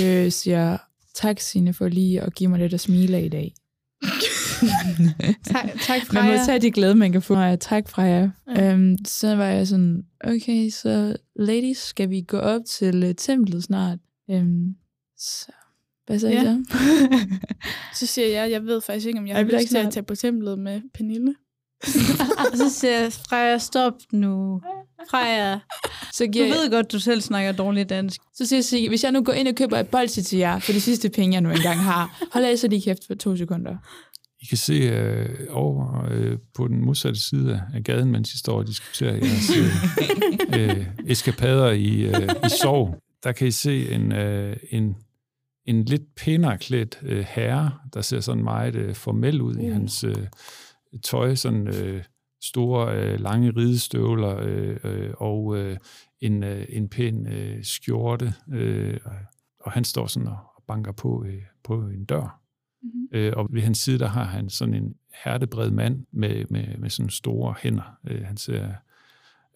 øh, 0.00 0.30
siger, 0.32 0.78
tak 1.14 1.40
Signe 1.40 1.72
for 1.74 1.88
lige 1.88 2.20
at 2.20 2.34
give 2.34 2.50
mig 2.50 2.58
lidt 2.58 2.74
at 2.74 2.80
smile 2.80 3.16
af 3.16 3.22
i 3.24 3.28
dag. 3.28 3.54
Tak, 5.52 5.68
tak 5.86 6.12
Man 6.12 6.24
må 6.24 6.30
Freja. 6.30 6.44
tage 6.46 6.58
de 6.60 6.70
glæde, 6.70 6.94
man 6.94 7.12
kan 7.12 7.22
få. 7.22 7.38
Ja, 7.38 7.56
tak 7.56 7.88
fra 7.88 8.02
jer. 8.02 8.30
Ja. 8.48 8.64
Ja. 8.64 8.72
Øhm, 8.72 8.96
så 9.06 9.36
var 9.36 9.44
jeg 9.46 9.66
sådan, 9.66 10.02
okay, 10.24 10.70
så 10.70 11.16
ladies, 11.36 11.76
skal 11.78 12.10
vi 12.10 12.20
gå 12.20 12.38
op 12.38 12.60
til 12.70 13.04
uh, 13.04 13.10
templet 13.18 13.64
snart? 13.64 13.98
Øhm, 14.30 14.74
så, 15.18 15.46
hvad 16.06 16.18
sagde 16.18 16.34
Ja. 16.34 16.42
jeg 16.42 16.58
så? 16.70 16.78
Så 17.98 18.06
siger 18.06 18.28
jeg, 18.28 18.50
jeg 18.50 18.64
ved 18.64 18.80
faktisk 18.80 19.06
ikke, 19.06 19.18
om 19.18 19.26
jeg 19.26 19.32
Ej, 19.32 19.38
har 19.38 19.44
vil 19.44 19.52
du 19.54 19.58
lyst 19.58 19.68
til 19.70 19.76
at 19.76 19.92
tage 19.92 20.04
på 20.04 20.14
templet 20.14 20.58
med 20.58 20.80
Pernille. 20.94 21.34
Og 22.38 22.56
så 22.58 22.70
siger 22.70 23.00
jeg, 23.00 23.12
Freja, 23.12 23.58
stop 23.58 23.92
nu. 24.12 24.60
Freja, 25.10 25.58
så, 26.12 26.24
du 26.26 26.30
giver 26.30 26.46
jeg, 26.46 26.54
ved 26.54 26.70
godt, 26.70 26.92
du 26.92 26.98
selv 26.98 27.20
snakker 27.20 27.52
dårligt 27.52 27.88
dansk. 27.88 28.20
så 28.34 28.46
siger 28.46 28.58
jeg, 28.58 28.64
Sigge, 28.64 28.88
hvis 28.88 29.04
jeg 29.04 29.12
nu 29.12 29.22
går 29.22 29.32
ind 29.32 29.48
og 29.48 29.54
køber 29.54 29.78
et 29.78 29.88
bolsje 29.88 30.22
til 30.22 30.38
jer, 30.38 30.58
for 30.58 30.72
de 30.72 30.80
sidste 30.80 31.08
penge, 31.10 31.34
jeg 31.34 31.40
nu 31.40 31.50
engang 31.50 31.78
har, 31.80 32.26
hold 32.32 32.44
af 32.44 32.58
så 32.58 32.68
lige 32.68 32.82
kæft 32.82 33.06
for 33.06 33.14
to 33.14 33.36
sekunder. 33.36 33.76
I 34.40 34.46
kan 34.46 34.58
se 34.58 34.72
øh, 34.72 35.28
over 35.50 36.06
øh, 36.10 36.38
på 36.54 36.68
den 36.68 36.84
modsatte 36.84 37.20
side 37.20 37.52
af- 37.54 37.76
af 37.76 37.84
gaden, 37.84 38.10
mens 38.12 38.32
I 38.34 38.38
står 38.38 38.58
og 38.58 38.66
diskuterer 38.66 39.14
jeres 39.14 39.50
øh, 39.56 40.60
øh, 40.78 40.86
eskapader 41.06 41.70
i, 41.70 42.02
øh, 42.02 42.28
i 42.46 42.48
sov. 42.62 42.96
Der 43.24 43.32
kan 43.32 43.46
I 43.46 43.50
se 43.50 43.90
en, 43.92 44.12
øh, 44.12 44.56
en, 44.70 44.96
en 45.66 45.84
lidt 45.84 46.14
pænere 46.14 46.58
klædt 46.58 46.98
øh, 47.02 47.24
herre, 47.28 47.78
der 47.94 48.00
ser 48.00 48.20
sådan 48.20 48.44
meget 48.44 48.74
øh, 48.74 48.94
formel 48.94 49.40
ud 49.40 49.56
i 49.56 49.66
Uh. 49.66 49.72
hans 49.72 50.04
øh, 50.04 50.26
tøj. 51.02 51.34
Sådan 51.34 51.68
øh, 51.68 52.02
store, 52.42 52.96
øh, 52.96 53.20
lange 53.20 53.50
ridestøvler 53.56 54.36
øh, 54.42 54.76
øh, 54.84 55.10
og 55.16 55.56
øh, 55.56 55.76
en, 56.20 56.42
øh, 56.42 56.66
en 56.68 56.88
pæn 56.88 57.26
øh, 57.26 57.64
skjorte. 57.64 58.34
Øh, 58.52 59.00
og 59.60 59.72
han 59.72 59.84
står 59.84 60.06
sådan 60.06 60.28
og 60.28 60.38
og 60.54 60.62
banker 60.66 60.92
på, 60.92 61.24
øh, 61.24 61.42
på 61.64 61.80
en 61.80 62.04
dør. 62.04 62.40
Mm-hmm. 62.82 63.08
Øh, 63.12 63.32
og 63.36 63.48
ved 63.50 63.62
hans 63.62 63.78
side, 63.78 63.98
der 63.98 64.08
har 64.08 64.24
han 64.24 64.50
sådan 64.50 64.74
en 64.74 64.94
hertebred 65.24 65.70
mand 65.70 66.06
med, 66.12 66.44
med, 66.50 66.78
med 66.78 66.90
sådan 66.90 67.10
store 67.10 67.54
hænder. 67.62 67.98
Øh, 68.06 68.24
han, 68.24 68.36
ser, 68.36 68.68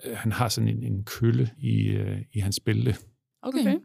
øh, 0.05 0.17
han 0.17 0.33
har 0.33 0.49
sådan 0.49 0.69
en, 0.69 0.83
en 0.83 1.05
kølle 1.05 1.51
i, 1.59 1.89
øh, 1.89 2.23
i 2.33 2.39
hans 2.39 2.61
bælte. 2.61 2.97
Okay. 3.43 3.61
Okay. 3.61 3.77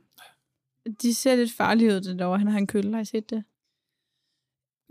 De 1.02 1.13
ser 1.13 1.36
lidt 1.36 1.52
farlige 1.52 1.89
ud, 1.89 2.02
det 2.02 2.19
derovre. 2.19 2.38
Han 2.39 2.48
har 2.48 2.58
en 2.58 2.67
kølle, 2.67 2.93
har 2.93 3.02
I 3.02 3.06
set 3.06 3.30
det? 3.30 3.43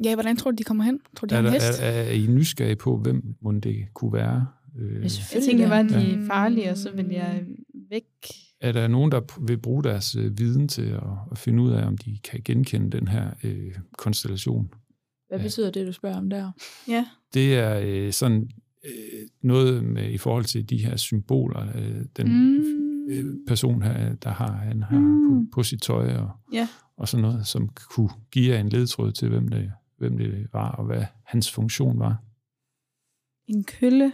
Ja, 0.04 0.14
hvordan 0.14 0.36
tror 0.36 0.50
du, 0.50 0.54
de 0.58 0.64
kommer 0.64 0.84
hen? 0.84 1.00
Tror 1.16 1.26
du, 1.26 1.34
de 1.34 1.38
Er, 1.40 1.44
en 1.46 1.52
hest? 1.52 1.80
er, 1.82 1.86
er 1.86 2.10
I 2.10 2.26
nysgerrige 2.26 2.76
på, 2.76 2.96
hvem 2.96 3.34
må 3.42 3.52
det 3.52 3.86
kunne 3.94 4.12
være? 4.12 4.46
Øh, 4.78 5.02
Jeg 5.02 5.10
selvfølgelig. 5.10 5.48
tænker 5.50 5.68
bare, 5.68 5.80
at 5.80 5.90
de 5.90 6.12
er 6.22 6.26
farlige, 6.26 6.70
og 6.70 6.76
så 6.76 6.90
vil 6.90 7.06
jeg 7.08 7.44
væk. 7.90 8.04
er 8.60 8.72
der 8.72 8.88
nogen, 8.88 9.12
der 9.12 9.40
vil 9.46 9.58
bruge 9.58 9.84
deres 9.84 10.16
øh, 10.16 10.38
viden 10.38 10.68
til 10.68 10.82
at, 10.82 11.02
at 11.30 11.38
finde 11.38 11.62
ud 11.62 11.70
af, 11.72 11.86
om 11.86 11.98
de 11.98 12.18
kan 12.24 12.40
genkende 12.44 12.90
den 12.98 13.08
her 13.08 13.30
øh, 13.44 13.74
konstellation? 13.98 14.70
Hvad 15.28 15.38
Ja. 15.38 15.44
betyder 15.44 15.70
det, 15.70 15.86
du 15.86 15.92
spørger 15.92 16.16
om 16.16 16.30
der? 16.30 16.50
Ja. 16.88 17.06
Det 17.34 17.58
er 17.58 17.80
øh, 17.84 18.12
sådan 18.12 18.50
øh, 18.84 18.92
noget 19.42 19.84
med, 19.84 20.10
i 20.10 20.18
forhold 20.18 20.44
til 20.44 20.70
de 20.70 20.76
her 20.84 20.96
symboler, 20.96 21.66
øh, 21.76 22.04
den 22.16 22.28
Mm. 22.56 22.81
Øh, 23.08 23.24
person 23.48 23.82
her, 23.82 24.14
der 24.14 24.30
har 24.30 24.52
han 24.52 24.82
har 24.82 24.98
Mm. 24.98 25.46
på, 25.46 25.50
på 25.54 25.62
sit 25.62 25.82
tøj 25.82 26.14
og, 26.14 26.30
Ja. 26.52 26.68
og 26.96 27.08
sådan 27.08 27.22
noget, 27.22 27.46
som 27.46 27.68
kunne 27.68 28.10
give 28.30 28.58
en 28.60 28.68
ledtråd 28.68 29.12
til, 29.12 29.28
hvem 29.28 29.48
det, 29.48 29.72
hvem 29.98 30.18
det 30.18 30.46
var, 30.52 30.70
og 30.70 30.84
hvad 30.86 31.04
hans 31.26 31.50
funktion 31.52 31.98
var. 31.98 32.16
En 33.46 33.64
kølle. 33.64 34.12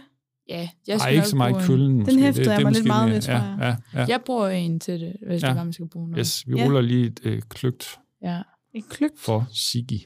Ja, 0.49 0.69
jeg 0.87 0.93
Ej, 0.93 0.97
skal 0.97 1.11
ikke 1.13 1.19
nok 1.21 1.25
så 1.27 1.35
meget 1.35 1.65
køllen. 1.67 1.97
måske. 1.99 2.19
hæftede 2.19 2.51
jeg 2.53 2.61
mig 2.63 2.71
lidt 2.71 2.87
meget 2.87 3.11
ved, 3.11 3.21
tror 3.21 3.33
jeg. 3.33 3.57
Ja, 3.59 3.67
ja, 3.67 3.75
ja. 3.93 4.05
Jeg 4.07 4.21
bruger 4.25 4.47
en 4.49 4.79
til 4.79 4.99
det, 4.99 5.15
hvis 5.27 5.43
Ja. 5.43 5.47
det 5.47 5.55
var, 5.55 5.63
man 5.63 5.73
skal 5.73 5.87
bruge 5.87 6.09
noget. 6.09 6.25
Yes, 6.27 6.47
vi 6.47 6.57
Ja. 6.57 6.65
ruller 6.65 6.81
lige 6.81 7.05
et 7.07 7.19
øh, 7.23 7.41
kløgt 7.49 7.99
Ja. 8.21 8.41
Et 8.73 8.83
kløgt. 8.89 9.19
for 9.19 9.47
Sigi. 9.51 10.05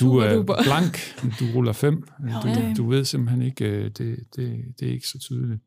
Du 0.00 0.16
er 0.16 0.34
duper. 0.36 0.54
blank, 0.62 0.96
du 1.40 1.44
ruller 1.54 1.72
fem. 1.72 2.02
Du, 2.42 2.48
du 2.76 2.88
ved 2.88 3.04
simpelthen 3.04 3.42
ikke, 3.42 3.64
øh, 3.64 3.84
det, 3.84 3.98
det, 4.36 4.64
det 4.80 4.88
er 4.88 4.92
ikke 4.92 5.08
så 5.08 5.18
tydeligt. 5.18 5.60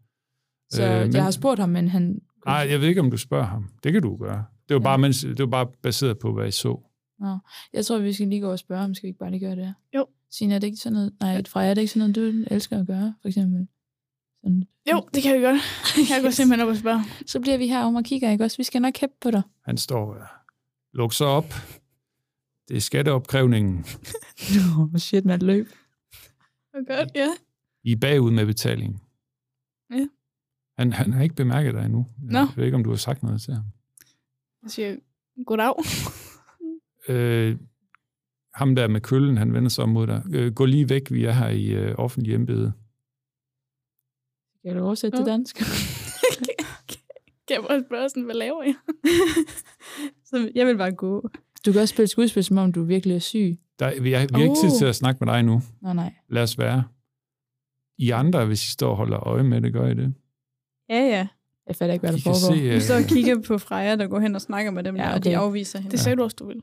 Så 0.73 0.83
Øh, 0.83 1.01
men- 1.01 1.13
jeg 1.15 1.23
har 1.23 1.31
spurgt 1.31 1.59
ham, 1.59 1.69
men 1.69 1.87
han... 1.87 2.21
Nej, 2.45 2.67
jeg 2.69 2.81
ved 2.81 2.87
ikke, 2.87 3.01
om 3.01 3.11
du 3.11 3.17
spørger 3.17 3.45
ham. 3.45 3.69
Det 3.83 3.93
kan 3.93 4.01
du 4.01 4.15
gøre. 4.17 4.45
Det 4.69 4.73
var, 4.75 4.79
Ja. 4.79 4.83
bare, 4.83 4.97
mens, 4.97 5.21
det 5.21 5.39
var 5.39 5.45
bare 5.45 5.67
baseret 5.81 6.19
på, 6.19 6.33
hvad 6.33 6.47
I 6.47 6.51
så. 6.51 6.81
Jeg 7.73 7.85
tror, 7.85 7.99
vi 7.99 8.13
skal 8.13 8.27
lige 8.27 8.41
gå 8.41 8.51
og 8.51 8.59
spørge 8.59 8.81
ham. 8.81 8.93
Skal 8.95 9.07
vi 9.07 9.09
ikke 9.09 9.19
bare 9.19 9.31
lige 9.31 9.39
gøre 9.45 9.55
det? 9.55 9.73
Jo. 9.95 10.05
Signe, 10.31 10.55
er 10.55 10.59
det 10.59 10.67
ikke 10.67 10.77
sådan 10.77 10.93
noget... 10.93 11.13
Nej, 11.21 11.43
Freja, 11.47 11.69
er 11.69 11.73
det 11.73 11.81
ikke 11.81 11.93
sådan 11.93 12.09
noget, 12.09 12.15
du 12.49 12.53
elsker 12.55 12.79
at 12.79 12.87
gøre, 12.87 13.13
for 13.21 13.27
eksempel? 13.27 13.67
Sådan. 14.43 14.63
Jo, 14.91 15.01
det 15.13 15.23
kan 15.23 15.35
vi 15.39 15.45
godt. 15.45 15.61
Jeg 16.09 16.21
går 16.23 16.29
simpelthen 16.29 16.67
op 16.67 16.71
og 16.71 16.77
spørge. 16.77 17.01
Så 17.27 17.39
bliver 17.39 17.57
vi 17.57 17.67
herovre 17.67 17.97
og 17.99 18.03
kigger, 18.03 18.31
ikke 18.31 18.43
også? 18.43 18.57
Vi 18.57 18.63
skal 18.63 18.81
nok 18.81 18.97
hæppe 18.97 19.15
på 19.21 19.31
dig. 19.31 19.41
Han 19.65 19.77
står, 19.77 20.13
øh, 20.15 20.21
luk 20.93 21.13
så 21.13 21.25
op. 21.25 21.53
Det 22.67 22.77
er 22.77 22.81
skatteopkrævningen. 22.81 23.85
Nå, 24.93 24.97
shit, 24.97 25.25
man 25.25 25.39
løb. 25.39 25.67
Okay, 26.73 26.97
godt, 26.97 27.09
ja. 27.15 27.27
I 27.83 27.91
er 27.91 27.95
bagud 27.97 28.31
med 28.31 28.45
betalingen. 28.45 28.99
Ja. 29.91 30.07
Han, 30.77 30.93
han 30.93 31.13
har 31.13 31.23
ikke 31.23 31.35
bemærket 31.35 31.73
dig 31.73 31.85
endnu. 31.85 32.05
Nå. 32.23 32.39
Jeg 32.39 32.47
ved 32.55 32.65
ikke, 32.65 32.75
om 32.75 32.83
du 32.83 32.89
har 32.89 32.97
sagt 32.97 33.23
noget 33.23 33.41
til 33.41 33.53
ham. 33.53 33.63
Jeg 34.63 34.71
siger, 34.71 34.95
goddag. 35.45 35.73
Øh, 37.09 37.57
ham 38.53 38.75
der 38.75 38.87
med 38.87 39.01
køllen, 39.01 39.37
han 39.37 39.53
vender 39.53 39.69
sig 39.69 39.83
om 39.83 39.89
mod 39.89 40.07
dig. 40.07 40.23
Øh, 40.33 40.53
gå 40.53 40.65
lige 40.65 40.89
væk, 40.89 41.11
vi 41.11 41.25
er 41.25 41.31
her 41.31 41.47
i 41.49 41.65
øh, 41.65 41.95
offentlig 41.97 42.33
embede. 42.35 42.73
Skal 44.59 44.75
du 44.75 44.85
oversætte 44.85 45.17
til 45.17 45.25
dansk? 45.25 45.55
Kan 47.47 47.55
jeg 47.55 47.63
bare 47.69 47.83
spørge 47.87 48.09
sådan, 48.09 48.23
hvad 48.23 48.35
laver 48.35 48.63
jeg? 48.63 48.75
Så 50.29 50.51
jeg 50.55 50.67
vil 50.67 50.77
bare 50.77 50.91
gå. 50.91 51.29
Du 51.65 51.71
kan 51.71 51.81
også 51.81 51.93
spille 51.93 52.07
skuespil, 52.07 52.43
som 52.43 52.57
om 52.57 52.71
du 52.71 52.83
virkelig 52.83 53.15
er 53.15 53.19
syg. 53.19 53.59
Der, 53.79 54.01
vi, 54.01 54.11
har, 54.11 54.27
vi 54.27 54.33
har 54.33 54.41
ikke 54.43 54.55
tid 54.61 54.69
Uh. 54.71 54.77
til 54.77 54.85
at 54.85 54.95
snakke 54.95 55.25
med 55.25 55.33
dig 55.33 55.43
nu. 55.43 55.61
Nå, 55.81 55.93
nej. 55.93 56.13
Lad 56.29 56.43
os 56.43 56.57
være. 56.57 56.83
I 57.97 58.09
andre, 58.09 58.45
hvis 58.45 58.63
I 58.67 58.71
står 58.71 58.89
og 58.89 58.97
holder 58.97 59.19
øje 59.27 59.43
med 59.43 59.61
det, 59.61 59.73
gør 59.73 59.87
I 59.87 59.93
det. 59.93 60.13
Ja, 60.95 60.99
ja. 61.17 61.27
Jeg 61.67 61.75
fatter 61.75 61.93
ikke, 61.93 62.03
hvad 62.03 62.11
der 62.11 62.17
I 62.17 62.21
kan 62.21 62.33
foregår. 62.33 62.55
se, 62.55 62.61
Vi 62.61 62.69
øh, 62.75 62.81
står 62.81 62.95
og 62.95 63.03
kigger 63.03 63.41
på 63.47 63.57
Freja, 63.57 63.95
der 63.95 64.07
går 64.07 64.19
hen 64.19 64.35
og 64.35 64.41
snakker 64.41 64.71
med 64.71 64.83
dem, 64.83 64.95
Ja, 64.95 65.01
ja, 65.03 65.09
okay. 65.09 65.17
og 65.17 65.23
de 65.23 65.37
afviser 65.37 65.79
hende. 65.79 65.91
Det 65.91 65.99
sagde 65.99 66.15
du 66.15 66.23
også, 66.23 66.35
du 66.39 66.45
ville. 66.47 66.61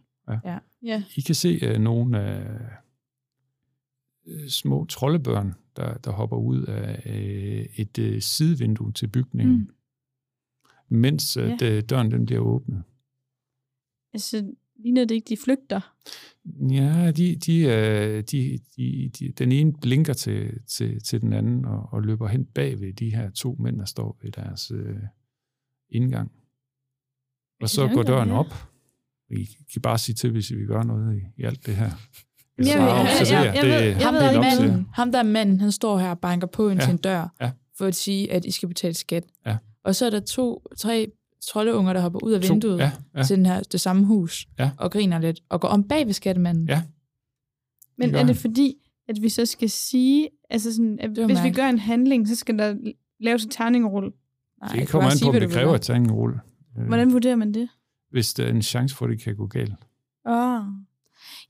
Ja. 0.82 1.02
I 1.16 1.20
kan 1.20 1.34
se 1.34 1.70
uh, 1.74 1.80
nogle 1.82 2.46
uh, 4.26 4.48
små 4.48 4.84
troldebørn, 4.84 5.54
der, 5.76 5.94
der 5.94 6.10
hopper 6.10 6.36
ud 6.36 6.62
af 6.62 7.02
uh, 7.06 7.80
et 7.80 7.98
uh, 7.98 8.18
sidevindue 8.20 8.92
til 8.92 9.06
bygningen, 9.08 9.56
mm. 9.56 10.96
mens 10.96 11.36
uh, 11.36 11.42
Ja. 11.42 11.56
ja. 11.60 11.80
døren 11.80 12.10
den 12.10 12.26
bliver 12.26 12.40
åbnet. 12.40 12.82
Altså, 14.14 14.50
ligner 14.82 15.04
det 15.04 15.14
ikke, 15.14 15.28
de 15.28 15.36
flygter? 15.44 15.94
Ja, 16.70 17.10
de, 17.10 17.36
de, 17.36 17.64
uh, 17.66 18.24
de, 18.30 18.58
de, 18.76 19.10
de, 19.18 19.32
den 19.38 19.52
ene 19.52 19.72
blinker 19.82 20.12
til, 20.12 20.60
til, 20.66 21.02
til 21.02 21.20
den 21.20 21.32
anden 21.32 21.64
og, 21.64 21.88
og 21.92 22.02
løber 22.02 22.28
hen 22.28 22.44
bag 22.44 22.80
ved 22.80 22.92
de 22.92 23.14
her 23.14 23.30
to 23.30 23.56
mænd, 23.60 23.78
der 23.78 23.84
står 23.84 24.18
ved 24.22 24.30
deres 24.32 24.70
uh, 24.72 24.78
indgang. 25.90 26.32
Og 27.60 27.68
så 27.68 27.88
går 27.94 28.02
døren 28.02 28.30
op. 28.30 28.54
I 29.30 29.48
kan 29.72 29.82
bare 29.82 29.98
sige 29.98 30.14
til, 30.14 30.30
hvis 30.30 30.50
I 30.50 30.54
vil 30.54 30.66
gøre 30.66 30.84
noget 30.86 31.16
i, 31.16 31.40
i 31.40 31.44
alt 31.44 31.66
det 31.66 31.76
her. 31.76 31.90
Jeg 32.58 32.66
Så 32.66 32.72
ved- 32.72 32.86
bare 32.86 32.96
jeg- 32.96 33.20
observere. 33.20 33.44
jeg- 33.44 33.54
jeg 33.56 33.64
ved- 33.64 33.72
jeg 33.88 33.96
ham, 34.06 34.14
ved 34.14 34.20
er 34.22 34.30
til- 34.32 34.40
manden, 34.68 34.86
ham 34.94 35.12
der 35.12 35.18
er 35.18 35.22
manden, 35.22 35.60
han 35.60 35.72
står 35.72 35.98
her 35.98 36.10
og 36.10 36.18
banker 36.20 36.46
på 36.46 36.68
ind 36.68 36.80
ja. 36.80 36.84
til 36.86 36.92
en 36.92 36.98
dør, 36.98 37.34
Ja. 37.40 37.50
for 37.78 37.86
at 37.86 37.94
sige, 37.94 38.32
at 38.32 38.44
I 38.44 38.50
skal 38.50 38.68
betale 38.68 38.94
skat. 38.94 39.24
Ja. 39.46 39.56
Og 39.84 39.94
så 39.94 40.06
er 40.06 40.10
der 40.10 40.20
to, 40.20 40.62
tre 40.78 41.10
troldeunger, 41.46 41.92
der 41.92 42.00
hopper 42.00 42.24
ud 42.24 42.32
af 42.32 42.40
To- 42.42 42.52
vinduet 42.52 42.78
Ja, 42.78 42.92
ja. 43.16 43.22
til 43.22 43.36
den 43.36 43.46
her, 43.46 43.60
det 43.60 43.80
samme 43.80 44.04
hus, 44.06 44.46
Ja. 44.58 44.70
og 44.78 44.90
griner 44.92 45.18
lidt, 45.18 45.40
og 45.48 45.60
går 45.60 45.68
om 45.68 45.84
bag 45.88 46.06
ved 46.06 46.12
skattemanden. 46.12 46.68
Ja. 46.68 46.82
Men 47.98 48.14
er 48.14 48.18
det 48.18 48.26
han. 48.26 48.34
fordi, 48.36 48.74
at 49.08 49.22
vi 49.22 49.28
så 49.28 49.46
skal 49.46 49.70
sige, 49.70 50.28
altså 50.50 50.72
sådan, 50.74 50.98
at 51.00 51.10
hvis 51.10 51.18
vi 51.18 51.26
mærkeligt. 51.26 51.56
gør 51.56 51.68
en 51.68 51.78
handling, 51.78 52.28
så 52.28 52.36
skal 52.36 52.58
der 52.58 52.76
laves 53.20 53.44
et 53.44 53.50
terningerulle. 53.50 54.10
Nej, 54.62 54.72
Det 54.72 54.88
kommer 54.88 55.10
an 55.10 55.16
sige, 55.16 55.30
på, 55.30 55.36
om 55.36 55.40
det 55.40 55.50
kræver 55.50 55.74
et 55.74 55.82
terningerulle. 55.82 56.40
Øh, 56.78 56.86
Hvordan 56.86 57.12
vurderer 57.12 57.36
man 57.36 57.54
det? 57.54 57.68
Hvis 58.10 58.34
der 58.34 58.44
er 58.44 58.50
en 58.50 58.62
chance 58.62 58.96
for, 58.96 59.04
at 59.06 59.10
det 59.10 59.20
kan 59.20 59.36
gå 59.36 59.46
galt. 59.46 59.72
Åh. 60.28 60.60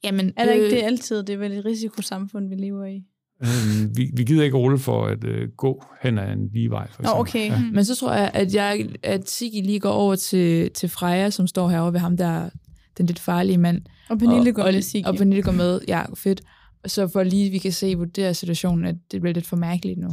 Jamen, 0.05 0.33
Er 0.37 0.45
der 0.45 0.53
ikke 0.53 0.65
øh, 0.67 0.71
det 0.71 0.83
altid? 0.83 1.23
Det 1.23 1.33
er 1.33 1.37
vel 1.37 1.53
et 1.53 1.65
risikosamfund, 1.65 2.49
vi 2.49 2.55
lever 2.55 2.85
i. 2.85 3.05
Øh, 3.43 3.97
vi, 3.97 4.11
vi 4.17 4.25
gider 4.25 4.45
ikke 4.45 4.57
rulle 4.57 4.79
for 4.79 5.07
at 5.07 5.25
øh, 5.25 5.49
gå 5.57 5.85
hen 6.03 6.19
ad 6.19 6.33
en 6.33 6.49
lige 6.53 6.71
vej, 6.71 6.91
for 6.91 7.03
Nå, 7.03 7.09
okay. 7.15 7.49
Ja. 7.51 7.63
Men 7.73 7.85
så 7.85 7.95
tror 7.97 8.13
jeg, 8.13 8.31
at, 8.35 8.55
jeg, 8.55 8.89
at 9.03 9.31
Sigge 9.31 9.63
lige 9.63 9.81
går 9.81 9.91
over 9.93 10.15
til, 10.17 10.71
til 10.73 10.89
Freja, 10.89 11.31
som 11.31 11.47
står 11.47 11.69
herovre 11.69 11.93
ved 11.93 12.01
ham, 12.01 12.17
der 12.17 12.51
den 12.99 13.07
lidt 13.07 13.19
farlige 13.19 13.59
mand. 13.59 13.83
Og 14.11 14.19
Pernille 14.19 14.51
og, 14.51 14.55
går 14.55 14.63
og, 14.63 14.73
med 14.73 14.83
Sigge. 14.83 15.09
Og 15.09 15.17
Pernille 15.17 15.43
går 15.43 15.53
med. 15.53 15.81
Ja, 15.89 16.05
fedt. 16.15 16.41
Og 16.85 16.91
så 16.91 17.09
for 17.09 17.23
lige, 17.23 17.51
vi 17.51 17.59
kan 17.59 17.73
se, 17.73 17.95
vurdere 17.95 18.35
situationen, 18.35 18.85
at 18.85 18.97
det 19.13 19.21
bliver 19.21 19.35
lidt 19.35 19.47
for 19.47 19.57
mærkeligt 19.57 19.99
nu. 19.99 20.09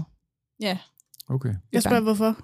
Ja. 0.61 0.77
Okay. 1.29 1.53
Jeg 1.73 1.83
spørger, 1.83 2.01
hvorfor? 2.01 2.37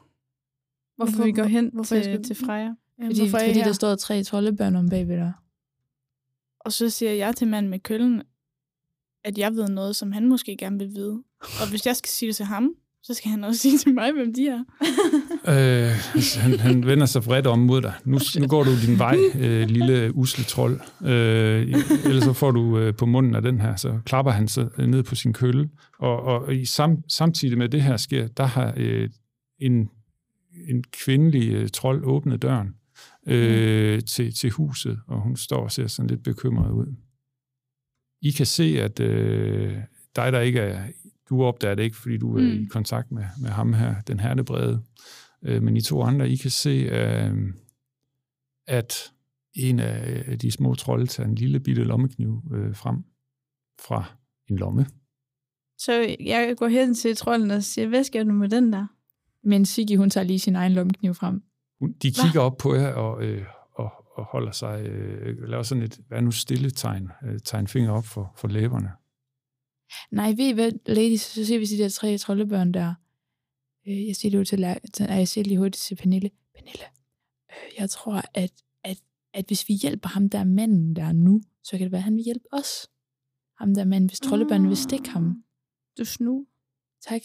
Hvorfor 0.95 1.23
vi 1.23 1.31
går 1.31 1.43
hen 1.43 1.69
hvorfor 1.73 1.95
jeg 1.95 2.03
til, 2.03 2.13
skal- 2.13 2.23
til 2.35 2.45
Freja. 2.45 2.63
Ja, 2.99 3.05
Fordi, 3.05 3.19
hvorfor 3.19 3.45
fordi 3.45 3.59
der 3.59 3.71
står 3.73 3.95
tre 3.95 4.23
troldebørn 4.23 4.75
om 4.75 4.89
bagved 4.89 5.17
dig. 5.17 5.33
Og 6.59 6.71
så 6.73 6.89
siger 6.89 7.11
jeg 7.13 7.35
til 7.35 7.47
manden 7.47 7.69
med 7.69 7.79
køllen, 7.79 8.21
at 9.23 9.37
jeg 9.37 9.55
ved 9.55 9.67
noget, 9.67 9.95
som 9.95 10.11
han 10.11 10.27
måske 10.27 10.57
gerne 10.57 10.79
vil 10.79 10.89
vide. 10.95 11.23
Og 11.41 11.69
hvis 11.69 11.85
jeg 11.85 11.95
skal 11.95 12.09
sige 12.09 12.27
det 12.27 12.35
til 12.35 12.45
ham, 12.45 12.69
så 13.03 13.13
skal 13.13 13.31
han 13.31 13.43
også 13.43 13.61
sige 13.69 13.77
til 13.77 13.93
mig, 13.93 14.11
hvem 14.11 14.33
de 14.33 14.47
er. 14.47 14.63
Øh, 15.47 15.91
han, 16.41 16.59
han 16.59 16.85
vender 16.85 17.05
sig 17.05 17.25
vredt 17.25 17.47
om 17.47 17.59
mod 17.59 17.81
dig. 17.81 17.93
Nu, 18.05 18.19
nu 18.39 18.47
går 18.47 18.63
du 18.63 18.69
din 18.87 18.99
vej, 18.99 19.17
øh, 19.39 19.67
lille 19.67 20.15
usle 20.15 20.43
trold. 20.43 20.79
Øh, 21.01 21.61
ellers 22.05 22.23
så 22.23 22.33
får 22.33 22.51
du 22.51 22.79
øh, 22.79 22.95
på 22.95 23.05
munden 23.05 23.35
af 23.35 23.41
den 23.41 23.59
her, 23.59 23.75
så 23.75 23.99
klapper 24.05 24.31
han 24.31 24.47
så 24.47 24.69
ned 24.77 25.03
på 25.03 25.15
sin 25.15 25.33
kølle. 25.33 25.69
Og, 25.99 26.21
og 26.21 26.55
i 26.55 26.65
sam, 26.65 26.97
samtidig 27.07 27.57
med 27.57 27.69
det 27.69 27.81
her 27.81 27.97
sker, 27.97 28.27
der 28.27 28.45
har 28.45 28.73
øh, 28.77 29.09
en, 29.59 29.89
en 30.69 30.83
kvindelig 30.91 31.49
øh, 31.49 31.69
trold 31.69 32.03
åbnet 32.03 32.41
døren 32.41 32.69
øh, 33.27 34.01
til, 34.03 34.33
til 34.33 34.49
huset, 34.49 34.99
og 35.07 35.21
hun 35.21 35.35
står 35.35 35.63
og 35.63 35.71
ser 35.71 35.87
sådan 35.87 36.09
lidt 36.09 36.23
bekymret 36.23 36.71
ud. 36.71 36.95
I 38.23 38.31
kan 38.31 38.45
se, 38.45 38.63
at 38.81 38.99
øh, 38.99 39.77
dig, 40.15 40.31
der 40.31 40.39
ikke 40.39 40.59
er... 40.59 40.87
Du 41.29 41.43
opdager 41.43 41.75
det 41.75 41.83
ikke, 41.83 41.95
fordi 41.95 42.17
du 42.17 42.37
er 42.37 42.41
Mm. 42.41 42.63
i 42.63 42.65
kontakt 42.65 43.11
med, 43.11 43.23
med 43.41 43.49
ham 43.49 43.73
her, 43.73 44.01
den 44.01 44.19
hertebrede. 44.19 44.81
Øh, 45.43 45.63
men 45.63 45.77
I 45.77 45.81
to 45.81 46.01
andre, 46.01 46.29
I 46.29 46.35
kan 46.35 46.51
se, 46.51 46.69
øh, 46.69 47.33
at 48.67 49.11
en 49.55 49.79
af 49.79 50.39
de 50.39 50.51
små 50.51 50.75
trolde 50.75 51.05
tager 51.05 51.29
en 51.29 51.35
lille 51.35 51.59
bitte 51.59 51.83
lommekniv 51.83 52.41
øh, 52.53 52.75
frem 52.75 52.97
fra 53.85 54.05
en 54.49 54.57
lomme. 54.57 54.85
Så 55.77 56.15
jeg 56.19 56.53
går 56.57 56.67
hen 56.67 56.95
til 56.95 57.15
trolden 57.15 57.51
og 57.51 57.63
siger, 57.63 57.87
hvad 57.87 58.03
skal 58.03 58.25
du 58.27 58.31
med 58.33 58.49
den 58.49 58.73
der? 58.73 58.87
Men 59.43 59.65
Sigge, 59.65 59.97
hun 59.97 60.09
tager 60.09 60.25
lige 60.25 60.39
sin 60.39 60.55
egen 60.55 60.71
lommekniv 60.73 61.13
frem. 61.13 61.41
Hun- 61.79 61.93
De 62.01 62.11
kigger 62.11 62.39
op 62.41 62.57
på 62.57 62.75
jer 62.75 62.87
og, 62.93 63.23
øh, 63.25 63.45
og, 64.15 64.25
holder 64.25 64.51
sig, 64.51 64.85
øh, 64.85 65.49
laver 65.49 65.63
sådan 65.63 65.83
et, 65.83 65.99
hvad 66.07 66.21
nu 66.21 66.31
stille 66.31 66.71
tegn, 66.71 67.09
øh, 67.25 67.39
tegn 67.39 67.67
finger 67.67 67.91
op 67.91 68.05
for, 68.05 68.33
for 68.37 68.47
læberne. 68.47 68.91
Nej, 70.11 70.27
ved 70.37 70.47
I 70.49 70.51
hvad, 70.51 70.71
ladies, 70.85 71.21
så 71.21 71.45
ser 71.45 71.59
vi 71.59 71.65
de 71.65 71.77
der 71.77 71.89
tre 71.89 72.17
troldebørn 72.17 72.71
der. 72.71 72.93
Øh, 73.87 74.07
Jeg 74.07 74.15
siger 74.15 74.31
det 74.31 74.37
jo 74.37 74.43
til, 74.43 74.57
til 74.93 75.05
nej, 75.05 75.17
jeg 75.17 75.27
siger 75.27 75.43
lige 75.45 75.57
hurtigt 75.57 75.81
til 75.83 75.95
Pernille. 75.95 76.29
Pernille, 76.55 76.85
øh, 77.51 77.79
jeg 77.79 77.89
tror, 77.89 78.21
at, 78.33 78.51
at, 78.83 78.97
at 79.33 79.45
hvis 79.47 79.69
vi 79.69 79.73
hjælper 79.73 80.09
ham 80.09 80.29
der 80.29 80.43
manden 80.43 80.95
der 80.95 81.11
nu, 81.11 81.41
så 81.63 81.71
kan 81.71 81.81
det 81.83 81.91
være, 81.91 81.99
at 81.99 82.03
han 82.03 82.15
vil 82.15 82.23
hjælpe 82.23 82.45
os. 82.51 82.89
Ham 83.59 83.75
der 83.75 83.85
mand, 83.85 84.09
hvis 84.09 84.19
troldebørnene 84.19 84.67
vil 84.67 84.77
stikke 84.77 85.09
ham. 85.09 85.43
Du 85.97 86.05
snu. 86.05 86.45
Tak. 87.09 87.21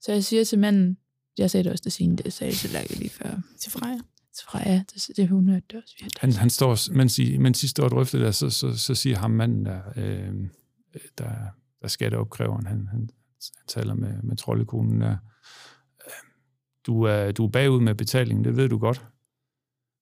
Så 0.00 0.12
jeg 0.12 0.24
siger 0.24 0.44
til 0.44 0.58
manden, 0.58 0.98
jeg 1.38 1.50
sagde 1.50 1.64
det 1.64 1.72
også 1.72 1.82
til 1.82 1.92
Signe, 1.92 2.16
det 2.16 2.32
sagde 2.32 2.50
jeg 2.50 2.56
til 2.56 2.70
Lærke 2.70 2.94
lige 2.94 3.10
før. 3.10 3.40
Til 3.58 3.72
Freja. 3.72 3.98
Til 4.34 4.46
Freja, 4.46 4.84
det, 4.94 5.16
det 5.16 5.28
hun 5.28 5.48
hørte 5.48 5.66
det 5.70 5.82
også. 5.82 5.94
Vi 5.98 6.04
hørte 6.04 6.14
det 6.14 6.20
Han, 6.20 6.32
han 6.32 6.50
står, 6.50 6.94
mens 6.94 7.18
I, 7.18 7.38
mens 7.38 7.62
I 7.62 7.68
står 7.68 7.84
og 7.84 7.90
drøfter 7.90 8.18
der, 8.18 8.30
så, 8.30 8.50
så, 8.50 8.78
så 8.78 8.94
siger 8.94 9.16
ham 9.16 9.30
manden, 9.30 9.64
der, 9.64 9.80
øh, 9.96 10.48
der, 11.18 11.32
der 11.82 11.88
skatteopkræveren, 11.88 12.66
han, 12.66 12.86
han, 12.86 13.10
han 13.56 13.66
taler 13.68 13.94
med, 13.94 14.22
med 14.22 14.36
troldekonen 14.36 15.00
der. 15.00 15.16
Øh, 16.06 16.12
Du 16.86 17.02
er, 17.02 17.32
du 17.32 17.44
er 17.44 17.50
bagud 17.50 17.80
med 17.80 17.94
betalingen, 17.94 18.44
det 18.44 18.56
ved 18.56 18.68
du 18.68 18.78
godt. 18.78 19.06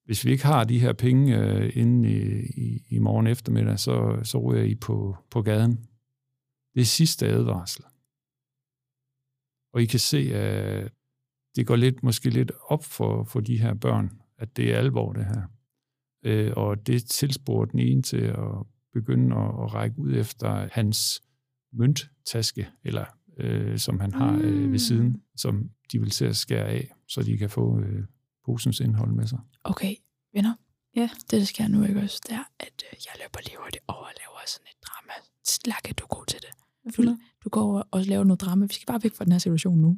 Hvis 0.05 0.25
vi 0.25 0.31
ikke 0.31 0.45
har 0.45 0.65
de 0.65 0.79
her 0.79 0.93
penge 0.93 1.39
øh, 1.39 1.77
inden 1.77 2.05
i, 2.05 2.41
i, 2.41 2.83
i 2.89 2.99
morgen 2.99 3.27
eftermiddag, 3.27 3.79
så, 3.79 4.21
så 4.23 4.39
ryger 4.39 4.63
I 4.65 4.75
på, 4.75 5.17
på 5.31 5.43
gaden. 5.43 5.87
Det 6.75 6.81
er 6.81 6.85
sidste 6.85 7.27
advarsel. 7.27 7.85
Og 9.73 9.83
I 9.83 9.87
kan 9.87 9.99
se, 9.99 10.35
at 10.35 10.93
det 11.57 11.67
går 11.67 11.77
lidt, 11.77 12.03
måske 12.03 12.31
lidt 12.31 12.53
op 12.69 12.85
for, 12.85 13.25
for 13.25 13.41
de 13.41 13.59
her 13.59 13.75
børn, 13.75 14.20
at 14.41 14.57
det 14.57 14.75
er 14.75 14.79
alvor, 14.79 15.13
det 15.13 15.25
her. 15.25 15.43
Øh, 16.25 16.53
og 16.57 16.87
det 16.87 17.05
tilsporer 17.05 17.65
den 17.65 17.79
ene 17.79 18.03
til 18.03 18.17
at 18.21 18.67
begynde 18.93 19.37
at, 19.37 19.43
at 19.45 19.75
række 19.75 19.99
ud 19.99 20.13
efter 20.17 20.69
hans 20.73 21.23
mønttaske, 21.73 22.69
eller 22.85 23.05
øh, 23.39 23.79
som 23.79 24.01
han 24.01 24.13
har 24.15 24.33
øh, 24.35 24.43
ved 24.43 24.69
Mm. 24.69 24.79
siden, 24.79 25.23
som 25.37 25.71
de 25.93 25.99
vil 26.01 26.11
til 26.11 26.25
at 26.25 26.37
skære 26.37 26.67
af, 26.67 26.95
så 27.09 27.23
de 27.23 27.37
kan 27.39 27.51
få 27.51 27.81
øh, 27.81 28.05
posens 28.45 28.81
indhold 28.81 29.13
med 29.13 29.27
sig. 29.27 29.39
Okay, 29.65 29.95
venner. 30.35 30.55
Ja. 30.97 31.11
Det, 31.31 31.33
der 31.41 31.45
sker 31.45 31.69
nu, 31.69 31.85
ikke 31.85 32.01
også, 32.01 32.21
det 32.27 32.33
er, 32.35 32.45
at 32.61 32.83
øh, 32.93 32.99
jeg 33.07 33.13
løber 33.23 33.41
lige 33.47 33.57
hurtigt 33.63 33.85
over 33.89 33.99
og 34.05 34.13
laver 34.21 34.39
sådan 34.47 34.67
et 34.67 34.79
drama. 34.87 35.13
Slakke, 35.49 35.93
du 35.93 36.05
er 36.05 36.09
god 36.17 36.27
til 36.27 36.41
det. 36.41 36.51
Du, 36.97 37.17
du 37.45 37.49
går 37.49 37.61
over 37.63 37.83
og 37.91 38.01
laver 38.05 38.25
noget 38.25 38.41
drama. 38.41 38.67
Vi 38.67 38.73
skal 38.75 38.87
bare 38.87 39.01
væk 39.03 39.15
fra 39.15 39.25
den 39.25 39.33
her 39.33 39.39
situation 39.39 39.79
nu. 39.79 39.97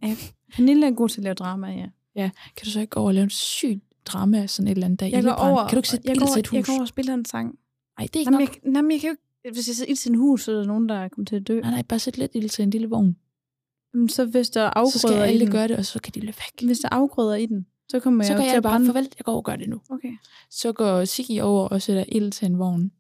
Pernille 0.54 0.86
er 0.86 0.90
god 0.90 1.08
til 1.08 1.20
at 1.20 1.24
lave 1.24 1.34
drama, 1.34 1.68
ja. 2.16 2.30
Kan 2.56 2.64
du 2.64 2.70
så 2.70 2.80
ikke 2.80 2.90
gå 2.90 3.00
over 3.00 3.08
og 3.08 3.14
lave 3.14 3.24
et 3.24 3.32
sygt 3.32 3.84
drama, 4.04 4.46
sådan 4.46 4.66
et 4.68 4.70
eller 4.72 4.84
andet 4.86 5.00
der 5.00 5.06
Jeg 5.06 5.22
går 5.22 5.30
over, 5.32 5.66
Kan 5.68 5.76
du 5.76 5.78
ikke 5.78 5.88
sætte 5.88 6.08
jeg 6.08 6.16
ild 6.16 6.20
går, 6.20 6.26
til 6.32 6.40
et 6.40 6.46
hus? 6.46 6.56
jeg 6.56 6.64
går 6.64 6.72
over 6.72 6.80
og 6.82 6.88
spiller 6.88 7.14
en 7.14 7.24
sang. 7.24 7.46
Nej, 7.98 8.06
det 8.06 8.16
er 8.16 8.20
ikke 8.20 8.30
Jamen, 8.32 8.40
nok. 8.40 8.56
jeg, 8.64 8.74
jamen, 8.76 8.90
jeg 8.92 9.00
kan 9.00 9.08
jo 9.08 9.12
ikke... 9.12 9.56
Hvis 9.56 9.68
jeg 9.68 9.76
sætter 9.76 9.90
ild 9.90 9.96
til 9.98 10.10
en 10.10 10.18
hus, 10.18 10.42
så 10.44 10.52
er 10.52 10.56
der 10.56 10.64
nogen, 10.64 10.88
der 10.88 11.08
kommer 11.08 11.24
til 11.26 11.36
at 11.36 11.48
dø. 11.48 11.60
Nej, 11.60 11.70
nej, 11.70 11.82
bare 11.82 11.98
sæt 11.98 12.18
lidt 12.18 12.30
ild 12.34 12.48
til 12.48 12.62
en 12.62 12.70
lille 12.70 12.88
vogn. 12.88 13.16
Jamen, 13.94 14.08
Så 14.08 14.24
hvis 14.24 14.50
der 14.50 14.60
er 14.62 14.84
Så 14.86 14.98
skal 14.98 15.08
afgrøder 15.08 15.24
i 15.24 15.28
alle 15.28 15.40
den, 15.44 15.50
gøre 15.52 15.68
det, 15.68 15.76
og 15.76 15.84
så 15.84 16.00
kan 16.00 16.12
de 16.14 16.20
løbe 16.20 16.36
væk. 16.60 16.66
hvis 16.68 16.78
der 16.78 16.88
er 16.92 16.96
afgrøder 16.96 17.34
i 17.34 17.46
den, 17.46 17.66
så 17.88 18.00
kommer 18.00 18.24
Så 18.24 18.32
jeg 18.32 18.36
går 18.36 18.42
jo 18.42 18.46
til 18.46 18.48
jeg 18.50 18.56
at 18.56 18.62
bare, 18.62 18.72
brænde. 18.72 18.86
farvel, 18.86 19.02
jeg 19.18 19.24
går 19.24 19.32
over 19.32 19.40
og 19.40 19.44
gør 19.44 19.56
det 19.56 19.68
nu. 19.68 19.80
Okay. 19.90 20.12
Så 20.50 20.72
går 20.72 21.04
Sigge 21.04 21.42
over 21.42 21.68
og 21.68 21.82
sætter 21.82 22.04
ild 22.08 22.32
til 22.32 22.46
en 22.46 22.58
vogn. 22.58 22.92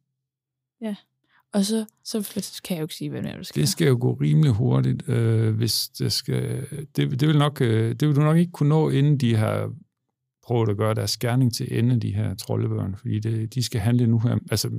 Ja. 0.80 0.94
Og 1.52 1.64
så, 1.64 1.84
så 2.04 2.42
kan 2.64 2.74
jeg 2.74 2.80
jo 2.80 2.84
ikke 2.84 2.94
sige, 2.94 3.10
hvad 3.10 3.22
der 3.22 3.42
skal. 3.42 3.60
Det 3.60 3.68
skal 3.68 3.86
jo 3.88 3.98
gå 4.00 4.12
rimelig 4.12 4.50
hurtigt, 4.52 5.08
øh, 5.08 5.54
hvis 5.56 5.88
det 5.88 6.12
skal... 6.12 6.66
Det, 6.96 7.20
det, 7.20 7.28
vil 7.28 7.38
nok, 7.38 7.60
øh, 7.60 7.94
det 7.94 8.08
vil 8.08 8.16
du 8.16 8.20
nok 8.20 8.36
ikke 8.36 8.52
kunne 8.52 8.68
nå, 8.68 8.90
inden 8.90 9.18
de 9.18 9.36
har 9.36 9.72
prøvet 10.46 10.68
at 10.68 10.76
gøre 10.76 10.94
deres 10.94 11.16
gerning 11.16 11.54
til 11.54 11.78
ende, 11.78 12.00
de 12.00 12.14
her 12.14 12.34
troldebørn, 12.34 12.94
fordi 12.96 13.18
det, 13.20 13.54
de 13.54 13.62
skal 13.62 13.80
handle 13.80 14.06
nu 14.06 14.18
her. 14.18 14.38
Altså, 14.50 14.70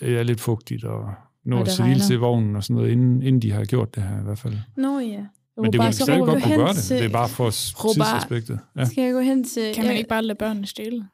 det 0.00 0.18
er 0.18 0.22
lidt 0.22 0.40
fugtigt 0.40 0.84
og 0.84 1.10
nå 1.44 1.60
at 1.60 1.66
det 1.66 1.72
sætte 1.74 1.92
ild 1.92 2.00
til 2.00 2.18
vognen 2.18 2.56
og 2.56 2.64
sådan 2.64 2.76
noget, 2.76 2.90
inden, 2.90 3.22
inden 3.22 3.42
de 3.42 3.52
har 3.52 3.64
gjort 3.64 3.94
det 3.94 4.02
her 4.02 4.20
i 4.20 4.24
hvert 4.24 4.38
fald. 4.38 4.54
Nå 4.76 4.98
ja. 4.98 5.24
Men 5.56 5.64
det 5.64 5.72
vil 5.72 5.78
bare, 5.78 5.88
vi 5.88 5.92
så 5.92 6.02
stadig 6.04 6.20
godt 6.20 6.42
kunne 6.42 6.56
gøre 6.56 6.68
det. 6.68 6.76
til- 6.76 6.96
Det 6.96 7.04
er 7.04 7.08
bare 7.08 7.28
for 7.28 7.50
tidsaspektet. 7.50 8.58
Ja. 8.76 8.84
Skal 8.84 9.04
jeg 9.04 9.12
gå 9.12 9.20
hen 9.20 9.44
til... 9.44 9.74
Kan 9.74 9.86
man 9.86 9.96
ikke 9.96 10.08
bare 10.08 10.22
lade 10.22 10.38
børnene 10.38 10.66
stjæle? 10.66 11.04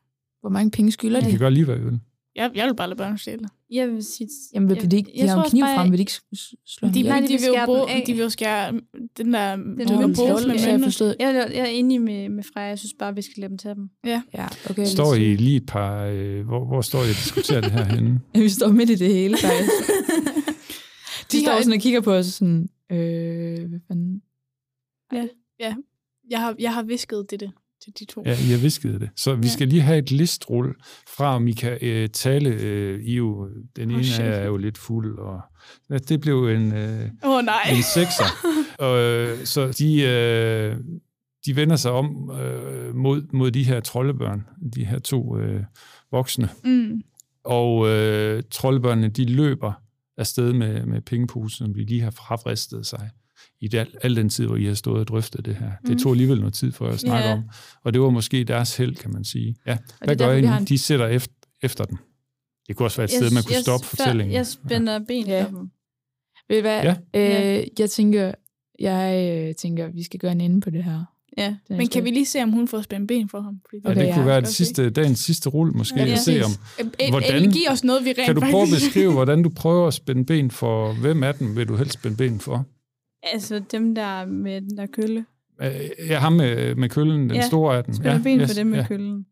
Hvor 0.40 0.50
mange 0.50 0.70
penge 0.70 0.92
skylder 0.92 1.20
De 1.20 1.26
de? 1.26 1.30
kan 1.30 1.38
gøre 1.38 1.50
lige, 1.50 1.64
hvad 1.64 1.76
de 1.76 1.84
vil. 1.84 2.00
Jeg, 2.36 2.50
jeg 2.54 2.66
vil 2.66 2.74
bare 2.74 2.88
lade 2.88 2.96
børnene 2.96 3.18
stjæle. 3.18 3.44
Jeg 3.70 3.88
vil 3.88 4.04
sige... 4.04 4.28
Jamen, 4.54 4.68
vil 4.68 4.78
jeg, 4.82 4.90
de 4.90 4.96
ikke? 4.96 5.10
De 5.14 5.20
har 5.20 5.28
jo 5.28 5.34
tror 5.34 5.44
en 5.44 5.50
kniv 5.50 5.62
bare- 5.62 5.76
frem, 5.76 5.90
vil 5.90 5.98
de 5.98 6.02
ikke 6.02 6.12
slå 6.66 6.88
De? 6.88 7.02
Nej, 7.02 7.20
de, 7.20 7.26
vil 7.26 7.32
jo 7.32 7.38
skære 7.38 7.56
den 7.60 7.66
bruge, 7.66 8.02
de 8.06 8.12
vil 8.12 8.22
jo 8.22 8.28
skære 8.30 8.72
den 9.16 9.32
der 9.32 9.56
Den 9.56 9.76
men 9.76 10.14
pose 10.14 10.48
med 10.48 10.58
så 10.58 10.64
har 10.64 10.72
jeg 10.72 10.80
forstået. 10.84 11.16
Jeg, 11.20 11.34
jeg, 11.34 11.50
jeg 11.54 11.60
er 11.60 11.66
enig 11.66 12.00
med, 12.02 12.28
med 12.28 12.44
Freja. 12.54 12.66
Jeg 12.68 12.78
synes 12.78 12.92
bare, 12.98 13.14
vi 13.14 13.22
skal 13.22 13.34
lade 13.40 13.48
dem 13.50 13.58
tage 13.58 13.74
dem. 13.74 13.90
Ja, 14.04 14.22
okay. 14.70 14.84
Står 14.84 15.14
I 15.14 15.36
lige 15.36 15.56
et 15.56 15.66
par... 15.66 16.04
Øh, 16.04 16.46
hvor, 16.46 16.64
hvor 16.64 16.80
står 16.80 16.98
I 16.98 17.02
og 17.02 17.06
diskuterer 17.08 17.60
det 17.60 17.70
her 17.72 17.84
henne? 17.84 18.20
Vi 18.44 18.48
står 18.48 18.68
midt 18.68 18.90
i 18.90 18.94
det 18.94 19.08
hele, 19.14 19.36
faktisk. 19.36 19.70
de 21.32 21.36
De 21.36 21.40
står 21.40 21.52
har 21.52 21.58
sådan 21.60 21.72
og 21.72 21.80
kigger 21.80 22.00
på 22.00 22.12
os 22.12 22.26
sådan, 22.26 22.68
øh, 22.92 23.68
hvad 23.68 23.80
fanden? 23.88 24.22
Jeg 26.30 26.40
har, 26.40 26.54
jeg 26.58 26.74
har 26.74 26.82
visket 26.82 27.26
det, 27.30 27.40
det 27.40 27.50
til 27.84 27.92
de 28.00 28.04
to. 28.12 28.22
Ja, 28.26 28.30
I 28.32 28.50
har 28.50 28.58
visket 28.58 29.00
det. 29.00 29.10
Så 29.16 29.34
vi 29.34 29.46
Ja. 29.46 29.52
skal 29.52 29.68
lige 29.68 29.80
have 29.82 29.98
et 29.98 30.10
listrul 30.10 30.74
fra, 31.16 31.36
om 31.36 31.48
I 31.48 31.52
kan 31.52 31.78
øh, 31.82 32.08
tale. 32.08 32.50
Øh, 32.50 33.00
I 33.04 33.16
jo, 33.16 33.48
den 33.76 33.90
Oh, 33.90 33.94
ene 33.94 34.04
shit. 34.04 34.20
er 34.26 34.44
jo 34.46 34.56
lidt 34.56 34.78
fuld, 34.78 35.18
og 35.18 35.40
ja, 35.90 35.98
det 35.98 36.20
blev 36.20 36.48
en, 36.48 36.72
øh, 36.74 37.10
oh, 37.24 37.44
nej. 37.44 37.62
en 37.76 37.82
sekser. 37.94 38.24
og, 38.86 38.98
øh, 38.98 39.44
så 39.44 39.68
de, 39.78 40.02
øh, 40.02 40.76
de 41.46 41.56
vender 41.56 41.76
sig 41.76 41.90
om 41.90 42.30
øh, 42.40 42.94
mod, 42.94 43.22
mod 43.32 43.50
de 43.50 43.64
her 43.64 43.80
troldebørn, 43.80 44.42
de 44.74 44.84
her 44.84 44.98
to 44.98 45.38
øh, 45.38 45.62
voksne. 46.10 46.48
Mm. 46.64 47.02
Og 47.44 47.88
øh, 47.88 48.42
troldebørnene, 48.50 49.08
de 49.08 49.24
løber 49.24 49.72
afsted 50.18 50.52
med, 50.52 50.86
med 50.86 51.00
pengeposen, 51.00 51.66
som 51.66 51.74
de 51.74 51.84
lige 51.84 52.00
har 52.00 52.10
frafristet 52.10 52.86
sig 52.86 53.10
i 53.64 53.68
det, 53.68 53.86
al 54.02 54.16
den 54.16 54.28
tid, 54.28 54.46
hvor 54.46 54.56
I 54.56 54.64
har 54.64 54.74
stået 54.74 55.00
og 55.00 55.08
drøftet 55.08 55.44
det 55.46 55.56
her. 55.56 55.70
Det 55.82 55.90
Mm. 55.90 55.98
tog 55.98 56.12
alligevel 56.12 56.38
noget 56.38 56.54
tid 56.54 56.72
for 56.72 56.88
at 56.88 57.00
snakke 57.00 57.28
Ja. 57.28 57.32
om. 57.34 57.42
Og 57.84 57.92
det 57.92 58.00
var 58.00 58.10
måske 58.10 58.44
deres 58.44 58.76
held, 58.76 58.96
kan 58.96 59.12
man 59.12 59.24
sige. 59.24 59.56
Ja, 59.66 59.78
hvad 60.04 60.16
gør 60.16 60.32
I 60.32 60.38
en- 60.44 60.64
De 60.64 60.78
sætter 60.78 61.06
efter, 61.06 61.32
efter 61.62 61.84
den. 61.84 61.98
Det 62.68 62.76
kunne 62.76 62.86
også 62.86 62.96
være 62.96 63.04
et 63.04 63.10
sted, 63.10 63.30
man 63.30 63.42
kunne 63.42 63.56
stoppe 63.56 63.86
før- 63.86 63.96
fortællingen. 63.96 64.34
Jeg 64.34 64.46
spænder 64.46 64.98
ben 65.08 65.26
Ja. 65.26 65.44
for 65.44 65.48
dem. 65.48 65.70
Ved 66.48 66.58
I 66.58 66.60
hvad? 66.60 66.82
Ja. 66.82 66.94
Øh, 67.60 67.66
jeg 67.78 67.90
tænker, 67.90 68.32
jeg 68.78 69.30
øh, 69.48 69.54
tænker, 69.54 69.88
vi 69.88 70.02
skal 70.02 70.20
gøre 70.20 70.32
en 70.32 70.40
ende 70.40 70.60
på 70.60 70.70
det 70.70 70.84
her. 70.84 71.04
Ja. 71.38 71.54
Men 71.70 71.88
kan 71.88 72.04
vi 72.04 72.10
lige 72.10 72.26
se, 72.26 72.42
om 72.42 72.50
hun 72.50 72.68
får 72.68 72.82
spændt 72.82 73.08
ben 73.08 73.28
for 73.28 73.40
ham? 73.40 73.60
Fordi 73.70 73.80
Ja, 73.84 73.90
Okay, 73.90 74.00
det 74.00 74.06
ja. 74.08 74.14
kunne 74.14 74.26
være 74.26 74.40
det 74.40 74.48
sidste, 74.48 74.90
dagens 74.90 75.18
sidste 75.18 75.48
rulle 75.50 75.72
måske, 75.72 75.98
Ja, 75.98 76.04
ja, 76.06 76.12
at 76.12 76.18
se 76.18 76.42
om, 76.44 76.50
Hvordan- 77.08 77.50
giv 77.52 77.62
os 77.70 77.84
noget, 77.84 78.04
vi 78.04 78.08
rent 78.08 78.24
kan 78.26 78.34
du 78.34 78.40
prøve 78.40 78.62
at 78.62 78.68
beskrive, 78.74 79.12
hvordan 79.18 79.42
du 79.42 79.48
prøver 79.56 79.86
at 79.86 79.94
spænde 79.94 80.24
ben 80.24 80.50
for, 80.50 80.92
hvem 80.92 81.22
af 81.22 81.34
dem 81.34 81.56
vil 81.56 81.68
du 81.68 81.76
helst 81.76 81.92
spænde 81.94 82.16
ben 82.16 82.40
for? 82.40 82.66
Altså 83.32 83.62
dem, 83.72 83.94
der 83.94 84.26
med 84.26 84.60
den 84.60 84.76
der 84.78 84.86
kølle. 84.86 85.24
Øh, 85.62 85.70
Ja, 86.08 86.18
ham 86.18 86.32
med, 86.32 86.74
med 86.74 86.88
køllen, 86.88 87.20
den 87.20 87.34
Ja, 87.34 87.46
store 87.46 87.76
af 87.76 87.84
dem. 87.84 87.94
Spænder 87.94 88.12
ja, 88.16 88.22
ben 88.22 88.40
yes, 88.40 88.50
for 88.50 88.54
dem 88.54 88.66
med 88.66 88.78
ja. 88.78 88.86
køllen. 88.86 89.26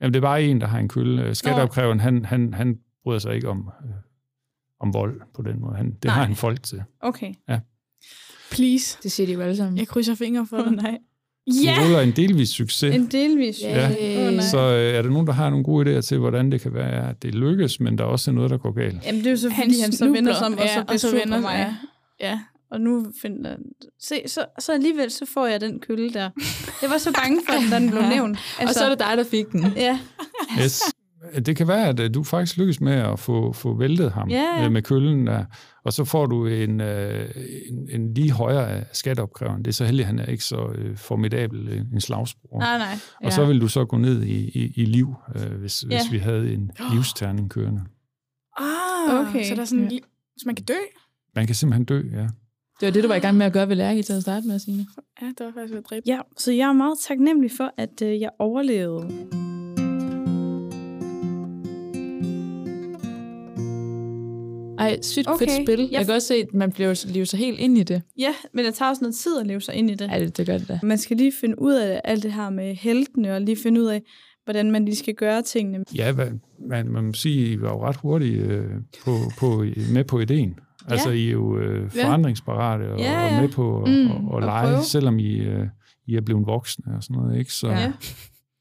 Jamen, 0.00 0.14
det 0.14 0.18
er 0.18 0.22
bare 0.22 0.42
en, 0.42 0.60
der 0.60 0.66
har 0.66 0.78
en 0.78 0.88
kølle. 0.88 1.22
Øh, 1.24 1.34
Skatteopkræveren, 1.34 2.00
han, 2.00 2.24
han, 2.24 2.54
han 2.54 2.78
bryder 3.04 3.18
sig 3.18 3.34
ikke 3.34 3.48
om, 3.48 3.70
øh, 3.84 3.90
om 4.80 4.94
vold 4.94 5.20
på 5.34 5.42
den 5.42 5.60
måde. 5.60 5.76
Han, 5.76 5.90
det 5.90 6.04
Nej. 6.04 6.14
har 6.14 6.24
han 6.24 6.34
folk 6.36 6.62
til. 6.62 6.82
Okay. 7.00 7.34
Please. 8.50 8.98
Det 9.02 9.12
siger 9.12 9.26
de 9.26 9.32
jo 9.32 9.40
alle 9.40 9.56
sammen. 9.56 9.78
Jeg 9.78 9.88
krydser 9.88 10.14
fingre 10.14 10.46
for 10.46 10.56
dig. 10.56 10.72
nej. 10.72 10.98
Ja! 11.46 11.52
Ja! 11.64 11.74
Det 11.78 11.84
ruller 11.84 12.00
en 12.00 12.10
delvis 12.10 12.48
succes. 12.48 12.94
En 12.94 13.06
delvis. 13.06 13.60
Ja. 13.62 13.88
Åh, 14.28 14.34
nej. 14.34 14.40
Så 14.44 14.58
øh, 14.58 14.94
er 14.98 15.02
der 15.02 15.10
nogen, 15.10 15.26
der 15.26 15.32
har 15.32 15.50
nogle 15.50 15.64
gode 15.64 15.98
idéer 15.98 16.00
til, 16.00 16.18
hvordan 16.18 16.52
det 16.52 16.60
kan 16.60 16.74
være, 16.74 17.10
at 17.10 17.22
det 17.22 17.34
lykkes, 17.34 17.80
men 17.80 17.98
der 17.98 18.04
er 18.04 18.08
også 18.08 18.32
noget, 18.32 18.50
der 18.50 18.58
går 18.58 18.72
galt? 18.72 19.04
Jamen, 19.06 19.18
det 19.20 19.26
er 19.26 19.30
jo 19.30 19.36
så, 19.36 19.50
fordi 19.50 19.80
han, 19.80 19.92
så 19.92 20.10
vender 20.12 20.34
sig 20.34 20.46
om, 20.46 20.52
og 20.52 20.58
så 20.58 20.78
ja, 20.78 20.82
bliver 20.84 20.98
sur 20.98 21.10
på 21.34 21.40
mig. 21.40 21.76
Ja. 22.20 22.28
ja. 22.28 22.40
Og 22.70 22.80
nu 22.80 23.06
finder 23.22 23.56
Se, 24.00 24.14
så, 24.26 24.44
så 24.58 24.72
alligevel 24.72 25.10
så 25.10 25.26
får 25.26 25.46
jeg 25.46 25.60
den 25.60 25.80
kølle 25.80 26.10
der. 26.10 26.30
Jeg 26.82 26.90
var 26.90 26.98
så 26.98 27.12
bange 27.12 27.40
for, 27.48 27.52
at 27.76 27.80
den 27.82 27.90
blev 27.90 28.02
nævnt. 28.14 28.38
Altså, 28.58 28.64
og 28.68 28.74
så 28.74 28.84
er 28.84 28.88
det 28.88 28.98
dig, 28.98 29.16
der 29.16 29.24
fik 29.24 29.52
den. 29.52 29.64
Ja, 29.76 29.98
Yes. 30.62 30.82
Det 31.46 31.56
kan 31.56 31.68
være, 31.68 31.88
at 31.88 32.00
øh, 32.00 32.14
du 32.14 32.24
faktisk 32.24 32.56
lykkes 32.56 32.80
med 32.80 32.92
at 32.92 33.18
få, 33.18 33.52
få 33.52 33.74
væltet 33.78 34.12
ham 34.12 34.28
Ja, 34.30 34.42
ja. 34.58 34.64
øh, 34.64 34.72
med 34.72 34.82
køllen 34.82 35.26
der, 35.26 35.44
og 35.84 35.92
så 35.92 36.04
får 36.04 36.26
du 36.26 36.46
en, 36.46 36.80
øh, 36.80 37.30
en, 37.70 37.88
en 38.00 38.14
lige 38.14 38.30
højere 38.30 38.84
skatteopkræveren. 38.92 39.58
Det 39.62 39.68
er 39.68 39.72
så 39.72 39.84
heldigt, 39.84 40.04
at 40.04 40.06
han 40.06 40.18
er 40.18 40.26
ikke 40.26 40.44
så 40.44 40.74
formidabel 40.96 41.86
en 41.92 42.00
slagsbror. 42.00 42.58
nej, 42.58 42.78
nej. 42.78 42.98
Og 43.24 43.32
så 43.32 43.44
vil 43.44 43.60
du 43.60 43.68
så 43.68 43.84
gå 43.84 43.96
ned 43.96 44.22
i, 44.22 44.48
i, 44.58 44.72
i 44.76 44.84
liv, 44.84 45.14
hvis, 45.58 45.84
Ja. 45.90 45.96
hvis 46.02 46.12
vi 46.12 46.18
havde 46.18 46.54
en 46.54 46.70
livsterning 46.94 47.50
kørende. 47.50 47.80
Ah, 48.58 49.28
Okay. 49.28 49.44
Så 49.44 49.54
der 49.54 49.60
er 49.60 49.64
sådan, 49.64 49.84
Ja. 49.90 49.94
ja. 49.94 49.98
så 50.38 50.42
man 50.46 50.54
kan 50.54 50.64
dø? 50.64 50.74
Man 51.34 51.46
kan 51.46 51.54
simpelthen 51.54 51.84
dø, 51.84 52.02
ja. 52.12 52.26
Det 52.80 52.86
var 52.86 52.92
det, 52.92 53.02
du 53.02 53.08
var 53.08 53.14
i 53.14 53.18
gang 53.18 53.36
med 53.36 53.46
at 53.46 53.52
gøre 53.52 53.68
ved 53.68 53.76
Lærke 53.76 54.02
til 54.02 54.12
at 54.12 54.22
starte 54.22 54.46
med, 54.46 54.58
Signe. 54.58 54.86
Ja, 55.22 55.26
det 55.26 55.46
var 55.46 55.52
faktisk 55.52 55.72
ved 55.72 55.78
at 55.78 55.90
dræbe. 55.90 56.02
Ja, 56.06 56.20
så 56.36 56.52
jeg 56.52 56.68
er 56.68 56.72
meget 56.72 56.98
taknemmelig 57.08 57.50
for, 57.50 57.74
at 57.76 58.02
øh, 58.02 58.20
jeg 58.20 58.30
overlevede. 58.38 59.28
Ej, 64.78 64.98
sygt 65.02 65.28
Okay. 65.28 65.46
fedt 65.46 65.62
spil. 65.66 65.80
Jeg- 65.80 65.92
Jeg 65.92 66.06
kan 66.06 66.14
også 66.14 66.26
se, 66.28 66.34
at 66.34 66.54
man 66.54 66.72
bliver 66.72 67.04
lever 67.12 67.24
sig 67.26 67.38
helt 67.38 67.58
ind 67.60 67.78
i 67.78 67.82
det. 67.82 68.02
Ja, 68.18 68.34
men 68.54 68.64
det 68.64 68.74
tager 68.74 68.88
også 68.90 69.02
noget 69.02 69.14
tid 69.14 69.38
at 69.40 69.46
leve 69.46 69.60
sig 69.60 69.74
ind 69.74 69.90
i 69.90 69.94
det. 69.94 70.10
Ja, 70.12 70.18
det, 70.20 70.36
det 70.36 70.46
gør 70.46 70.58
det 70.58 70.68
da. 70.68 70.78
Man 70.82 70.98
skal 70.98 71.16
lige 71.16 71.32
finde 71.40 71.62
ud 71.62 71.74
af 71.74 72.00
alt 72.04 72.22
det 72.22 72.32
her 72.32 72.50
med 72.50 72.74
heltene, 72.74 73.34
og 73.34 73.40
lige 73.40 73.56
finde 73.56 73.80
ud 73.80 73.86
af, 73.86 74.02
hvordan 74.48 74.70
man 74.70 74.84
lige 74.84 74.96
skal 74.96 75.14
gøre 75.14 75.42
tingene. 75.42 75.84
Ja, 75.94 76.12
hvad, 76.12 76.26
man, 76.68 76.88
man 76.88 77.04
må 77.04 77.12
sige, 77.12 77.52
I 77.52 77.60
var 77.60 77.68
jo 77.68 77.86
ret 77.86 77.96
hurtigt 77.96 78.42
øh, 78.42 78.64
på, 79.04 79.10
på, 79.38 79.64
med 79.92 80.04
på 80.04 80.20
ideen. 80.20 80.58
Altså, 80.88 81.10
I 81.10 81.26
er 81.28 81.32
jo 81.32 81.58
øh, 81.58 81.90
Ja. 81.96 82.04
forandringsparate 82.04 82.92
og, 82.92 82.98
Ja, 82.98 83.12
ja. 83.26 83.36
og 83.36 83.42
med 83.42 83.48
på 83.48 83.82
at 83.82 83.90
Mm, 83.90 84.10
og, 84.10 84.34
og 84.34 84.40
lege, 84.40 84.66
prøve. 84.72 84.82
selvom 84.84 85.18
I, 85.18 85.38
øh, 85.38 85.66
I 86.06 86.14
er 86.16 86.20
blevet 86.20 86.46
voksne 86.46 86.84
og 86.96 87.02
sådan 87.02 87.22
noget, 87.22 87.38
ikke? 87.38 87.52
Så, 87.52 87.68
Ja. 87.68 87.92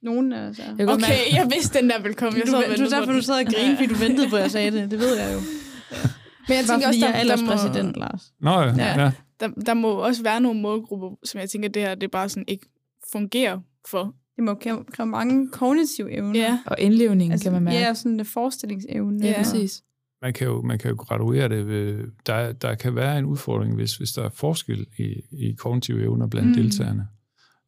Nogen 0.03 0.31
er 0.33 0.47
altså... 0.47 0.61
Jeg 0.67 0.77
kan 0.77 0.85
godt 0.85 1.03
Okay, 1.03 1.13
jeg 1.33 1.49
vidste, 1.55 1.79
den 1.79 1.89
der 1.89 2.01
ville 2.01 2.13
komme. 2.15 2.39
Jeg 2.39 2.47
Du, 2.47 2.51
du, 2.51 2.57
ventede 2.69 2.89
derfor, 2.91 3.11
du 3.13 3.21
sad 3.21 3.45
og 3.45 3.53
grinede, 3.53 3.75
fordi 3.77 3.87
du 3.93 3.95
ventede 3.99 4.29
på, 4.29 4.35
at 4.35 4.41
jeg 4.41 4.51
sagde 4.51 4.71
det. 4.71 4.91
Det 4.91 4.99
ved 4.99 5.17
jeg 5.17 5.33
jo. 5.33 5.39
Men 5.39 6.57
jeg 6.57 6.65
Bare 6.67 6.75
tænker 6.75 6.87
også, 6.87 6.99
jeg 6.99 7.09
er 7.09 7.23
der, 7.23 7.35
der, 7.35 7.43
må, 7.43 7.51
alderspræsident, 7.51 7.97
Lars. 7.97 8.31
Nå 8.41 8.51
ja, 8.51 8.73
Ja. 8.77 9.01
ja. 9.03 9.11
der, 9.39 9.47
der 9.47 9.73
må 9.73 9.89
også 9.91 10.23
være 10.23 10.41
nogle 10.41 10.61
målgrupper, 10.61 11.09
som 11.23 11.39
jeg 11.41 11.49
tænker, 11.49 11.69
det 11.69 11.81
her 11.81 11.95
det 11.95 12.11
bare 12.11 12.29
sådan 12.29 12.45
ikke 12.47 12.65
fungerer 13.11 13.59
for. 13.87 14.13
Det 14.37 14.45
må 14.45 14.53
kræve 14.93 15.07
mange 15.07 15.49
kognitive 15.51 16.11
evner. 16.11 16.39
Ja. 16.39 16.59
Og 16.65 16.75
indlevningen 16.79 17.31
altså, 17.31 17.45
kan 17.45 17.53
man 17.53 17.63
mærke. 17.63 17.77
Ja, 17.77 17.93
sådan 17.93 18.19
en 18.19 18.25
forestillingsevne. 18.25 19.25
ja 19.25 19.33
præcis. 19.37 19.83
Man 20.21 20.33
kan 20.33 20.47
jo, 20.47 20.61
man 20.61 20.79
kan 20.79 20.89
jo 20.91 20.95
graduere 20.95 21.49
det. 21.49 21.67
Ved, 21.67 22.03
der, 22.25 22.51
der 22.51 22.75
kan 22.75 22.95
være 22.95 23.19
en 23.19 23.25
udfordring, 23.25 23.75
hvis, 23.75 23.97
hvis 23.97 24.11
der 24.11 24.23
er 24.23 24.29
forskel 24.29 24.85
i, 24.99 25.03
i 25.31 25.53
kognitive 25.57 26.01
evner 26.01 26.27
blandt 26.27 26.49
Mm. 26.49 26.55
deltagerne. 26.55 27.07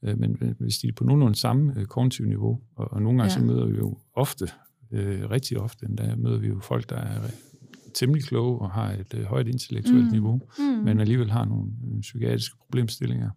Øh, 0.05 0.19
Men 0.19 0.55
hvis 0.59 0.77
de 0.77 0.87
er 0.87 0.91
på 0.97 1.03
nogenlunde 1.03 1.35
samme 1.39 1.73
øh, 1.77 1.85
kognitive 1.85 2.27
niveau, 2.27 2.59
og, 2.75 2.93
og 2.93 3.01
nogle 3.01 3.19
gange 3.19 3.33
Ja. 3.33 3.39
så 3.39 3.45
møder 3.45 3.65
vi 3.65 3.77
jo 3.77 3.97
ofte, 4.13 4.47
øh, 4.91 5.29
rigtig 5.29 5.59
ofte 5.59 5.85
endda, 5.85 6.15
møder 6.17 6.37
vi 6.37 6.47
jo 6.47 6.59
folk, 6.59 6.89
der 6.89 6.95
er 6.95 7.21
temmelig 7.93 8.23
kloge 8.23 8.59
og 8.59 8.71
har 8.71 8.91
et 8.91 9.13
øh, 9.13 9.23
højt 9.23 9.47
intellektuelt 9.47 10.05
mm. 10.05 10.11
niveau, 10.11 10.41
Mm. 10.59 10.63
men 10.65 10.99
alligevel 10.99 11.31
har 11.31 11.45
nogle 11.45 11.71
øh, 11.95 12.01
psykiatriske 12.01 12.57
problemstillinger, 12.57 13.29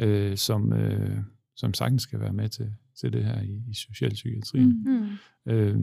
øh, 0.00 0.36
som, 0.36 0.72
øh, 0.72 1.16
som 1.56 1.74
sagtens 1.74 2.02
skal 2.02 2.20
være 2.20 2.32
med 2.32 2.48
til, 2.48 2.72
til 3.00 3.12
det 3.12 3.24
her 3.24 3.42
i, 3.42 3.62
i 3.70 3.74
socialpsykiatrien. 3.74 4.82
Mm. 4.86 5.08
Mm. 5.46 5.52
Øh, 5.52 5.80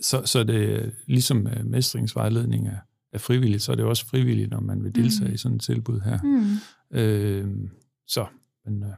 så, 0.00 0.22
så 0.26 0.44
det 0.44 0.84
er 0.84 0.90
ligesom 1.06 1.46
øh, 1.46 1.66
mestringsvejledning 1.66 2.68
er, 2.68 2.78
er 3.12 3.18
frivilligt, 3.18 3.62
så 3.62 3.72
er 3.72 3.76
det 3.76 3.84
også 3.84 4.06
frivilligt, 4.06 4.50
når 4.50 4.60
man 4.60 4.84
vil 4.84 4.94
deltage 4.94 5.28
Mm. 5.28 5.34
i 5.34 5.36
sådan 5.36 5.56
et 5.56 5.62
tilbud 5.62 6.00
her. 6.00 6.18
Mm. 6.22 6.98
Øh, 6.98 7.68
så, 8.06 8.26
men 8.64 8.82
øh, 8.82 8.88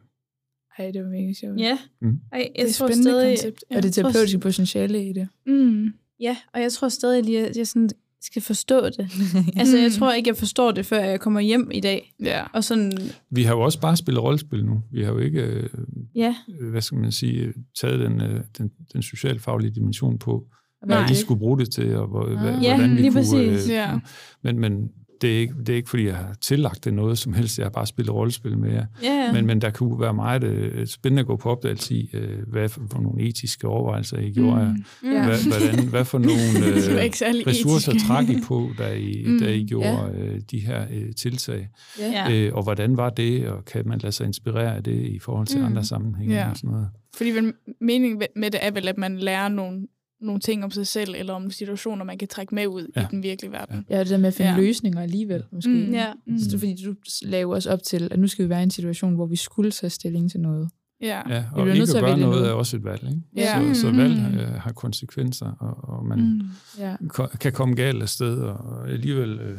Ej, 0.78 0.90
det 0.90 1.02
var 1.04 1.08
mega 1.10 1.32
sjovt. 1.32 1.60
Ja. 1.60 1.78
Mm. 2.00 2.20
Ej, 2.32 2.38
jeg 2.38 2.50
Det 2.56 2.62
er 2.62 2.66
et 2.66 2.74
spændende 2.74 3.02
stadig, 3.02 3.30
koncept. 3.30 3.64
Og 3.70 3.82
det 3.82 3.94
terapeutiske 3.94 4.38
potentiale 4.38 5.08
i 5.08 5.12
det. 5.12 5.28
Mm. 5.46 5.94
Ja, 6.20 6.36
og 6.52 6.60
jeg 6.60 6.72
tror 6.72 6.88
stadig 6.88 7.24
lige, 7.24 7.48
at 7.48 7.56
jeg 7.56 7.66
sådan 7.66 7.90
skal 8.26 8.42
forstå 8.42 8.86
det. 8.86 8.98
altså, 9.56 9.76
jeg 9.78 9.86
Mm. 9.88 9.98
tror 9.98 10.12
ikke, 10.12 10.28
jeg 10.28 10.36
forstår 10.36 10.70
det, 10.72 10.86
før 10.86 10.98
jeg 11.00 11.20
kommer 11.20 11.40
hjem 11.40 11.70
i 11.74 11.80
dag. 11.80 12.14
Ja. 12.24 12.42
Og 12.52 12.64
sådan, 12.64 12.92
vi 13.30 13.42
har 13.42 13.54
jo 13.54 13.60
også 13.60 13.80
bare 13.80 13.96
spillet 13.96 14.22
rollespil 14.22 14.64
nu. 14.64 14.82
Vi 14.92 15.02
har 15.02 15.12
jo 15.12 15.18
ikke, 15.18 15.40
øh, 15.40 15.68
ja, 16.14 16.34
hvad 16.70 16.80
skal 16.80 16.98
man 16.98 17.12
sige, 17.12 17.52
taget 17.80 18.00
den, 18.00 18.20
øh, 18.20 18.40
den, 18.58 18.70
den 18.92 19.02
socialfaglige 19.02 19.70
dimension 19.70 20.18
på, 20.18 20.44
hvad 20.86 20.96
Nej. 20.96 21.10
I 21.10 21.14
skulle 21.14 21.38
bruge 21.38 21.58
det 21.58 21.70
til, 21.72 21.96
og 21.96 22.06
hvor, 22.06 22.24
Ah. 22.24 22.40
hvad, 22.40 22.60
Ja, 22.62 22.74
hvordan 22.76 22.90
vi 22.96 23.00
lige 23.00 23.10
kunne... 23.12 23.20
præcis. 23.20 23.68
Ja. 23.70 23.98
Men, 24.42 24.58
men 24.58 24.88
det, 25.22 25.36
er 25.36 25.40
ikke, 25.40 25.54
det 25.60 25.68
er 25.68 25.76
ikke, 25.76 25.90
fordi 25.90 26.06
jeg 26.06 26.16
har 26.16 26.34
tillagt 26.40 26.84
det 26.84 26.94
noget 26.94 27.18
som 27.18 27.32
helst. 27.32 27.58
Jeg 27.58 27.64
har 27.64 27.70
bare 27.70 27.86
spillet 27.86 28.14
rollespil 28.14 28.58
med 28.58 28.72
jer. 28.72 28.86
ja. 29.02 29.32
Men, 29.32 29.46
men 29.46 29.60
der 29.60 29.70
kunne 29.70 30.00
være 30.00 30.14
meget 30.14 30.44
øh, 30.44 30.86
spændende 30.86 31.20
at 31.20 31.26
gå 31.26 31.36
på 31.36 31.50
opdagelse 31.50 31.94
i, 31.94 32.10
øh, 32.12 32.38
hvad 32.48 32.68
for, 32.68 32.80
for 32.92 33.00
nogle 33.00 33.22
etiske 33.22 33.68
overvejelser 33.68 34.18
I 34.18 34.30
gjorde. 34.30 34.64
Mm. 34.66 35.08
Mm. 35.08 35.14
Ja. 35.14 35.24
Hvad, 35.26 35.38
hvordan, 35.58 35.88
hvad 35.88 36.04
for 36.04 36.18
nogle 36.18 37.12
særlig 37.12 37.46
ressourcer 37.46 37.92
etisk. 37.92 38.06
træk 38.06 38.28
I 38.28 38.36
på, 38.46 38.70
da 38.78 38.94
I, 38.94 39.24
Mm, 39.26 39.38
da 39.40 39.52
I 39.52 39.64
gjorde 39.66 39.88
ja. 39.88 40.08
øh, 40.24 40.40
de 40.50 40.58
her 40.58 40.84
øh, 40.92 41.14
tiltag? 41.14 41.68
Ja. 41.98 42.32
Øh, 42.32 42.54
og 42.54 42.62
hvordan 42.62 42.96
var 42.96 43.10
det, 43.10 43.48
og 43.48 43.64
kan 43.64 43.88
man 43.88 43.98
lade 43.98 44.12
sig 44.12 44.26
inspirere 44.26 44.76
af 44.76 44.82
det 44.84 45.02
i 45.06 45.18
forhold 45.18 45.46
til 45.46 45.58
Mm. 45.58 45.64
andre 45.66 45.84
sammenhænge 45.84 46.34
Ja. 46.34 46.50
og 46.50 46.56
sådan 46.56 46.70
noget? 46.70 46.88
Fordi 47.16 47.30
vel, 47.30 47.52
meningen 47.80 48.22
med 48.36 48.50
det 48.50 48.60
er 48.62 48.70
vel, 48.70 48.88
at 48.88 48.98
man 48.98 49.18
lærer 49.18 49.48
nogle, 49.48 49.86
nogle 50.20 50.40
ting 50.40 50.64
om 50.64 50.70
sig 50.70 50.86
selv, 50.86 51.14
eller 51.18 51.32
om 51.34 51.50
situationer, 51.50 52.04
man 52.04 52.18
kan 52.18 52.28
trække 52.28 52.54
med 52.54 52.66
ud 52.66 52.86
ja. 52.96 53.02
i 53.02 53.06
den 53.10 53.22
virkelige 53.22 53.52
verden. 53.52 53.86
Ja, 53.90 53.98
det 54.00 54.08
der 54.10 54.18
med 54.18 54.28
at 54.28 54.34
finde 54.34 54.50
Ja. 54.50 54.56
løsninger 54.56 55.00
alligevel, 55.00 55.42
måske. 55.52 55.70
Mm. 55.70 55.76
Mm. 55.86 55.92
Ja. 55.92 56.12
Mm. 56.26 56.38
Så 56.38 56.44
det 56.44 56.54
er 56.54 56.58
fordi, 56.58 56.76
du 56.84 56.94
laver 57.22 57.56
os 57.56 57.66
op 57.66 57.82
til, 57.82 58.08
at 58.10 58.18
nu 58.18 58.26
skal 58.28 58.44
vi 58.44 58.48
være 58.48 58.60
i 58.60 58.62
en 58.62 58.70
situation, 58.70 59.14
hvor 59.14 59.26
vi 59.26 59.36
skulle 59.36 59.70
tage 59.70 59.90
stilling 59.90 60.30
til 60.30 60.40
noget. 60.40 60.70
Ja. 61.00 61.22
Ja, 61.34 61.44
og 61.52 61.64
nødt 61.66 61.74
ikke 61.76 61.86
til 61.86 61.96
at 61.96 62.02
gøre 62.04 62.18
noget 62.18 62.36
noget. 62.36 62.48
er 62.50 62.52
også 62.52 62.76
et 62.76 62.84
valg. 62.84 63.02
Ikke? 63.02 63.20
Ja. 63.36 63.74
Så, 63.74 63.80
så 63.80 63.90
Mm. 63.90 63.96
valg 63.98 64.12
øh, 64.40 64.48
har 64.48 64.72
konsekvenser, 64.72 65.46
og, 65.52 65.96
og 65.98 66.06
man 66.06 66.18
Mm. 66.20 66.40
Ja. 66.78 66.96
ko- 67.08 67.26
kan 67.40 67.52
komme 67.52 67.74
galt 67.74 68.02
af 68.02 68.08
sted, 68.08 68.38
og 68.38 68.90
alligevel 68.90 69.38
øh, 69.40 69.58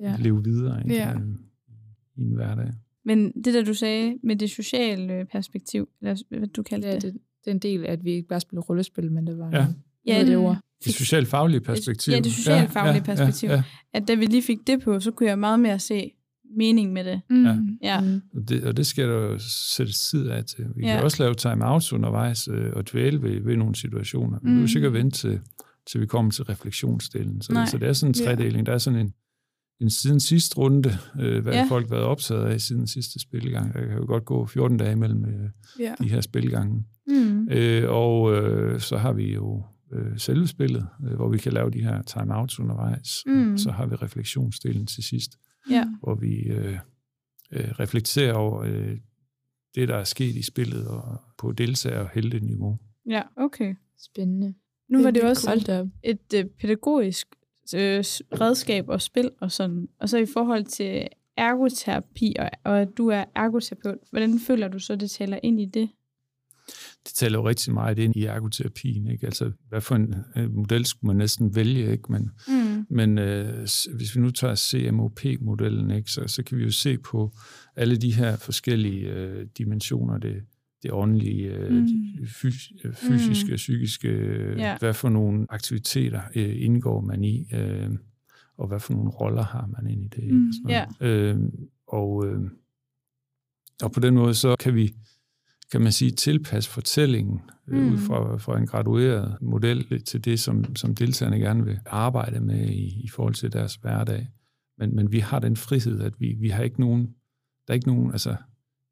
ja. 0.00 0.16
leve 0.18 0.44
videre 0.44 0.82
ikke? 0.84 0.94
Ja. 0.94 1.12
Øh, 1.14 1.20
i 2.16 2.20
en 2.20 2.34
hverdag. 2.34 2.72
Men 3.04 3.32
det 3.32 3.54
der, 3.54 3.64
du 3.64 3.74
sagde 3.74 4.14
med 4.22 4.36
det 4.36 4.50
sociale 4.50 5.26
perspektiv, 5.32 5.88
eller 6.00 6.22
hvad 6.38 6.48
du 6.48 6.62
kaldte 6.62 6.88
Ja, 6.88 6.94
det. 6.94 7.02
det, 7.02 7.12
det 7.44 7.50
er 7.50 7.54
en 7.54 7.58
del 7.58 7.84
af, 7.86 7.92
at 7.92 8.04
vi 8.04 8.10
ikke 8.10 8.28
bare 8.28 8.40
spiller 8.40 8.62
rollespil, 8.62 9.12
men 9.12 9.26
det 9.26 9.38
var 9.38 9.50
Ja. 9.52 9.66
Ja, 10.06 10.12
noget 10.12 10.20
af 10.20 10.26
det 10.26 10.36
ord. 10.36 10.58
Det 10.84 10.94
socialfaglige 10.94 11.60
perspektiv. 11.60 12.12
Ja, 12.12 12.18
det 12.20 12.32
socialfaglige 12.32 13.02
perspektiv. 13.04 13.48
Ja, 13.48 13.54
ja. 13.54 13.62
At 13.92 14.08
da 14.08 14.14
vi 14.14 14.26
lige 14.26 14.42
fik 14.42 14.58
det 14.66 14.82
på, 14.82 15.00
så 15.00 15.10
kunne 15.10 15.28
jeg 15.28 15.38
meget 15.38 15.60
mere 15.60 15.78
se 15.78 16.10
mening 16.56 16.92
med 16.92 17.04
det. 17.04 17.20
Mm. 17.30 17.44
Ja. 17.44 17.56
Ja. 17.82 18.00
Mm. 18.00 18.20
Og 18.34 18.48
det, 18.48 18.64
og 18.64 18.76
det 18.76 18.86
skal 18.86 19.08
der 19.08 19.14
jo 19.14 19.38
sættes 19.38 20.10
tid 20.10 20.28
af 20.28 20.44
til. 20.44 20.64
Vi 20.76 20.82
Ja. 20.86 20.94
kan 20.94 21.04
også 21.04 21.22
lave 21.22 21.34
time-outs 21.34 21.92
undervejs 21.94 22.48
øh, 22.48 22.72
og 22.72 22.92
dvæle 22.92 23.22
ved, 23.22 23.40
ved 23.40 23.56
nogle 23.56 23.74
situationer. 23.76 24.38
Men 24.42 24.52
Mm. 24.52 24.58
du 24.58 24.62
er 24.64 24.68
sikkert 24.68 24.92
vente 24.92 25.18
til, 25.18 25.40
til 25.86 26.00
vi 26.00 26.06
kommer 26.06 26.30
til 26.30 26.44
refleksionsdelen. 26.44 27.42
Så, 27.42 27.52
Nej. 27.52 27.66
så 27.66 27.78
det 27.78 27.88
er 27.88 27.92
sådan 27.92 28.10
en 28.10 28.20
Ja. 28.20 28.24
tredeling. 28.34 28.66
Der 28.66 28.72
er 28.72 28.78
sådan 28.78 28.98
en, 28.98 29.12
en 29.80 29.90
siden 29.90 30.20
sidste 30.20 30.56
runde, 30.58 30.90
øh, 31.20 31.42
hvad 31.42 31.52
Ja. 31.52 31.58
ja. 31.58 31.66
folk 31.68 31.88
har 31.88 31.94
været 31.94 32.04
optaget 32.06 32.44
af 32.46 32.60
siden 32.60 32.86
sidste 32.86 33.18
spilgang. 33.20 33.74
Der 33.74 33.80
kan 33.86 33.96
jo 33.96 34.04
godt 34.06 34.24
gå 34.24 34.46
14 34.46 34.76
dage 34.76 34.96
mellem 34.96 35.24
øh, 35.24 35.50
Ja. 35.80 35.94
de 36.02 36.08
her 36.08 36.20
spilgange. 36.20 36.84
Mm. 37.06 37.48
Øh, 37.50 37.84
og 37.90 38.34
øh, 38.34 38.80
så 38.80 38.96
har 38.96 39.12
vi 39.12 39.34
jo 39.34 39.62
øh, 39.92 40.18
selve 40.18 40.46
spillet, 40.48 40.88
øh, 41.08 41.14
hvor 41.14 41.28
vi 41.28 41.38
kan 41.38 41.52
lave 41.52 41.70
de 41.70 41.82
her 41.82 42.02
time-outs 42.02 42.60
undervejs. 42.60 43.22
Mm. 43.26 43.58
Så 43.58 43.70
har 43.70 43.86
vi 43.86 43.94
refleksionsdelen 43.94 44.86
til 44.86 45.04
sidst, 45.04 45.38
Ja. 45.70 45.84
hvor 46.02 46.14
vi 46.14 46.34
øh, 46.42 46.78
øh, 47.52 47.68
reflekterer 47.80 48.34
over 48.34 48.62
øh, 48.62 48.96
det, 49.74 49.88
der 49.88 49.96
er 49.96 50.04
sket 50.04 50.36
i 50.36 50.42
spillet, 50.42 50.86
og 50.86 51.20
på 51.38 51.52
deltager- 51.52 52.00
og 52.00 52.10
helteniveau. 52.14 52.78
ja, 53.06 53.22
okay. 53.36 53.74
Spændende. 53.98 54.54
Nu 54.88 55.02
var 55.02 55.10
det 55.10 55.14
vildt 55.22 55.30
også 55.30 55.80
op. 55.80 55.86
et 56.02 56.34
øh, 56.34 56.44
pædagogisk 56.44 57.26
øh, 57.74 57.98
redskab 58.40 58.88
og 58.88 59.02
spil 59.02 59.30
og 59.40 59.52
sådan. 59.52 59.88
Og 60.00 60.08
så 60.08 60.18
i 60.18 60.26
forhold 60.26 60.64
til 60.64 61.08
ergoterapi, 61.36 62.34
og, 62.38 62.50
og 62.64 62.80
at 62.80 62.88
du 62.98 63.08
er 63.08 63.24
ergoterapeut, 63.36 63.98
hvordan 64.10 64.38
føler 64.38 64.68
du 64.68 64.78
så, 64.78 64.96
det 64.96 65.10
taler 65.10 65.38
ind 65.42 65.60
i 65.60 65.64
det? 65.64 65.88
Det 67.04 67.14
taler 67.14 67.38
jo 67.38 67.48
rigtig 67.48 67.72
meget 67.72 67.98
ind 67.98 68.16
i 68.16 68.24
ergoterapien. 68.24 69.06
Ikke? 69.06 69.26
Altså, 69.26 69.52
hvad 69.68 69.80
for 69.80 69.94
en 69.94 70.14
øh, 70.36 70.54
model 70.54 70.84
skulle 70.84 71.08
man 71.08 71.16
næsten 71.16 71.54
vælge? 71.54 71.92
Ikke? 71.92 72.12
Men, 72.12 72.30
mm. 72.48 72.86
men 72.90 73.18
øh, 73.18 73.58
hvis 73.96 74.16
vi 74.16 74.20
nu 74.20 74.30
tager 74.30 74.54
CMOP-modellen, 74.54 75.90
ikke? 75.90 76.10
Så, 76.10 76.24
så 76.26 76.42
kan 76.42 76.58
vi 76.58 76.62
jo 76.62 76.70
se 76.70 76.98
på 76.98 77.32
alle 77.76 77.96
de 77.96 78.14
her 78.14 78.36
forskellige 78.36 79.12
øh, 79.12 79.46
dimensioner. 79.58 80.18
Det, 80.18 80.42
det 80.82 80.92
åndelige, 80.92 81.46
øh, 81.46 81.72
mm. 81.72 81.86
fys- 82.24 82.72
øh, 82.84 82.94
fysiske, 82.94 83.50
mm. 83.50 83.56
psykiske, 83.56 84.08
yeah. 84.08 84.78
hvad 84.78 84.94
for 84.94 85.08
nogle 85.08 85.46
aktiviteter 85.50 86.20
øh, 86.34 86.54
indgår 86.56 87.00
man 87.00 87.24
i, 87.24 87.46
øh, 87.54 87.90
og 88.58 88.68
hvad 88.68 88.80
for 88.80 88.92
nogle 88.92 89.10
roller 89.10 89.42
har 89.42 89.66
man 89.66 89.90
ind 89.90 90.04
i 90.04 90.08
det. 90.08 90.34
Mm. 90.34 90.52
Yeah. 90.70 90.86
Øh, 91.00 91.38
og, 91.86 92.26
øh, 92.26 92.40
og 93.82 93.92
på 93.92 94.00
den 94.00 94.14
måde 94.14 94.34
så 94.34 94.56
kan 94.60 94.74
vi, 94.74 94.94
kan 95.72 95.80
man 95.80 95.92
sige, 95.92 96.10
tilpasse 96.10 96.70
fortællingen 96.70 97.40
øh, 97.68 97.82
mm. 97.82 97.92
ud 97.92 97.98
fra, 97.98 98.36
fra 98.36 98.58
en 98.58 98.66
gradueret 98.66 99.36
model 99.40 100.04
til 100.04 100.24
det, 100.24 100.40
som, 100.40 100.76
som 100.76 100.94
deltagerne 100.94 101.38
gerne 101.38 101.64
vil 101.64 101.80
arbejde 101.86 102.40
med 102.40 102.68
i, 102.68 103.00
i 103.04 103.08
forhold 103.08 103.34
til 103.34 103.52
deres 103.52 103.74
hverdag. 103.74 104.28
Men, 104.78 104.96
men 104.96 105.12
vi 105.12 105.18
har 105.18 105.38
den 105.38 105.56
frihed, 105.56 106.00
at 106.00 106.12
vi, 106.18 106.36
vi 106.40 106.48
har 106.48 106.62
ikke 106.62 106.80
nogen, 106.80 107.02
der 107.66 107.72
er 107.72 107.74
ikke 107.74 107.88
nogen, 107.88 108.12
altså 108.12 108.36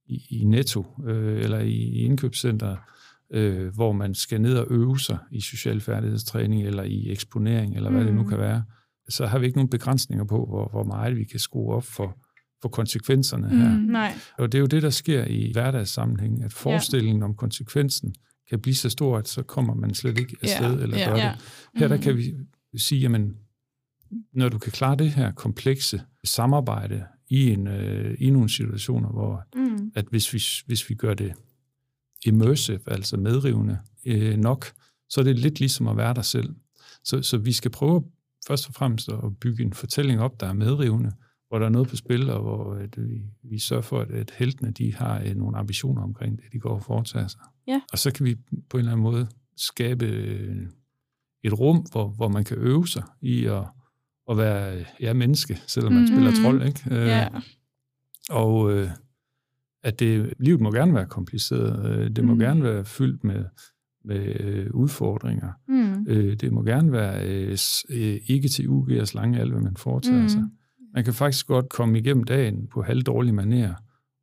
i, 0.07 0.22
i 0.31 0.45
Netto 0.45 0.87
øh, 1.07 1.41
eller 1.41 1.59
i, 1.59 1.72
i 1.72 1.99
indkøbscenter, 2.05 2.77
øh, 3.31 3.74
hvor 3.74 3.93
man 3.93 4.14
skal 4.14 4.41
ned 4.41 4.59
og 4.59 4.66
øve 4.70 4.99
sig 4.99 5.18
i 5.33 5.41
social 5.41 5.81
færdighedstræning 5.81 6.66
eller 6.66 6.83
i 6.83 7.11
eksponering, 7.11 7.77
eller 7.77 7.91
hvad 7.91 8.01
mm. 8.01 8.07
det 8.07 8.14
nu 8.14 8.22
mm. 8.22 8.29
kan 8.29 8.39
være, 8.39 8.64
så 9.09 9.27
har 9.27 9.39
vi 9.39 9.47
ikke 9.47 9.59
nogen 9.59 9.70
begrænsninger 9.70 10.24
på, 10.24 10.47
hvor, 10.47 10.68
hvor 10.68 10.85
meget 10.85 11.16
vi 11.16 11.24
kan 11.24 11.41
skrue 11.41 11.74
op 11.74 11.85
for, 11.85 12.18
for 12.63 12.69
konsekvenserne 12.69 13.49
her. 13.49 13.77
Mm, 13.77 13.85
nej. 13.85 14.15
Og 14.39 14.53
det 14.53 14.59
er 14.59 14.61
jo 14.61 14.67
det, 14.67 14.83
der 14.83 14.91
sker 14.91 15.25
i 15.25 15.51
hverdagssammenhæng, 15.53 16.45
at 16.45 16.53
forestillingen 16.53 17.23
ja. 17.23 17.25
om 17.25 17.35
konsekvensen 17.35 18.15
kan 18.49 18.61
blive 18.61 18.75
så 18.75 18.91
stor, 18.91 19.19
at 19.19 19.29
så 19.29 19.43
kommer 19.43 19.75
man 19.75 19.95
slet 19.95 20.19
ikke 20.19 20.37
afsted 20.43 20.77
ja. 20.77 20.83
eller 20.83 20.97
gør 21.09 21.17
ja. 21.17 21.33
det. 21.33 21.81
Her 21.81 21.89
der 21.89 21.97
mm. 21.97 22.03
kan 22.03 22.17
vi 22.17 22.35
sige, 22.77 23.01
jamen, 23.01 23.37
når 24.33 24.49
du 24.49 24.59
kan 24.59 24.73
klare 24.73 24.97
det 24.97 25.11
her 25.11 25.33
komplekse 25.33 26.03
samarbejde 26.25 27.05
i, 27.29 27.51
en, 27.51 27.67
øh, 27.67 28.17
i 28.19 28.31
nogle 28.31 28.49
situationer, 28.49 29.09
hvor 29.09 29.43
mm. 29.57 29.93
at 29.95 30.07
hvis 30.11 30.35
vi, 30.35 30.43
hvis 30.67 30.91
vi 30.91 30.95
gør 30.95 31.15
det 31.15 31.33
immersive, 32.27 32.81
altså 32.87 33.17
medrivende 33.17 33.79
øh, 34.07 34.37
nok, 34.37 34.67
så 35.09 35.21
er 35.21 35.25
det 35.25 35.39
lidt 35.39 35.59
ligesom 35.59 35.89
at 35.89 35.97
være 35.97 36.15
der 36.15 36.23
selv. 36.23 36.55
Så, 37.05 37.23
så 37.23 37.39
vi 37.39 37.53
skal 37.53 37.71
prøve 37.71 38.05
først 38.47 38.69
og 38.69 38.75
fremmest 38.75 39.09
at 39.09 39.39
bygge 39.41 39.65
en 39.65 39.73
fortælling 39.73 40.21
op, 40.21 40.41
der 40.41 40.47
er 40.47 40.53
medrivende, 40.53 41.13
hvor 41.49 41.59
der 41.59 41.66
er 41.66 41.70
noget 41.70 41.88
på 41.88 41.97
spil, 41.97 42.30
og 42.30 42.42
hvor 42.42 42.74
at 42.74 43.09
vi, 43.09 43.22
vi 43.42 43.59
sørger 43.59 43.82
for, 43.82 44.01
at, 44.01 44.11
at 44.11 44.32
heltene 44.38 44.70
de 44.70 44.94
har 44.94 45.22
øh, 45.26 45.34
nogle 45.34 45.59
ambitioner 45.59 46.03
omkring 46.03 46.36
det, 46.36 46.44
de 46.53 46.59
går 46.59 46.74
og 46.74 46.82
foretager 46.82 47.28
sig. 47.28 47.40
Ja. 47.68 47.80
Og 47.92 47.99
så 47.99 48.12
kan 48.12 48.26
vi 48.26 48.36
på 48.70 48.76
en 48.76 48.78
eller 48.78 48.92
anden 48.92 49.03
måde 49.03 49.28
skabe 49.57 50.07
øh, 50.07 50.66
et 51.44 51.59
rum, 51.59 51.86
hvor, 51.92 52.09
hvor 52.09 52.28
man 52.28 52.44
kan 52.44 52.57
øve 52.59 52.88
sig 52.88 53.03
i 53.20 53.44
at 53.44 53.64
at 54.30 54.36
være 54.36 54.84
ja, 55.01 55.12
menneske, 55.12 55.59
selvom 55.66 55.92
man 55.92 56.03
mm-hmm. 56.03 56.16
spiller 56.16 56.42
trold. 56.42 56.66
Ikke? 56.66 56.82
Øh, 56.90 57.07
ja. 57.07 57.28
Og 58.30 58.72
øh, 58.72 58.90
at 59.82 60.01
det, 60.01 60.34
livet 60.38 60.61
må 60.61 60.72
gerne 60.72 60.94
være 60.94 61.07
kompliceret. 61.07 61.90
Øh, 61.90 62.11
det 62.11 62.24
må 62.24 62.32
mm. 62.32 62.38
gerne 62.38 62.62
være 62.62 62.84
fyldt 62.84 63.24
med, 63.24 63.44
med 64.05 64.40
øh, 64.40 64.70
udfordringer. 64.74 65.53
Mm. 65.68 66.07
Øh, 66.09 66.36
det 66.36 66.53
må 66.53 66.62
gerne 66.62 66.92
være 66.92 67.28
øh, 67.28 67.59
øh 67.90 68.20
ikke 68.26 68.49
til 68.49 68.66
UG's 68.66 69.14
lange 69.14 69.40
alt, 69.40 69.53
hvad 69.53 69.62
man 69.62 69.76
foretager 69.76 70.22
mm. 70.22 70.28
sig. 70.28 70.44
Man 70.97 71.05
kan 71.05 71.14
faktisk 71.14 71.47
godt 71.47 71.68
komme 71.68 71.99
igennem 71.99 72.24
dagen 72.24 72.66
på 72.72 72.82
halvdårlige 72.82 73.32
manerer 73.32 73.74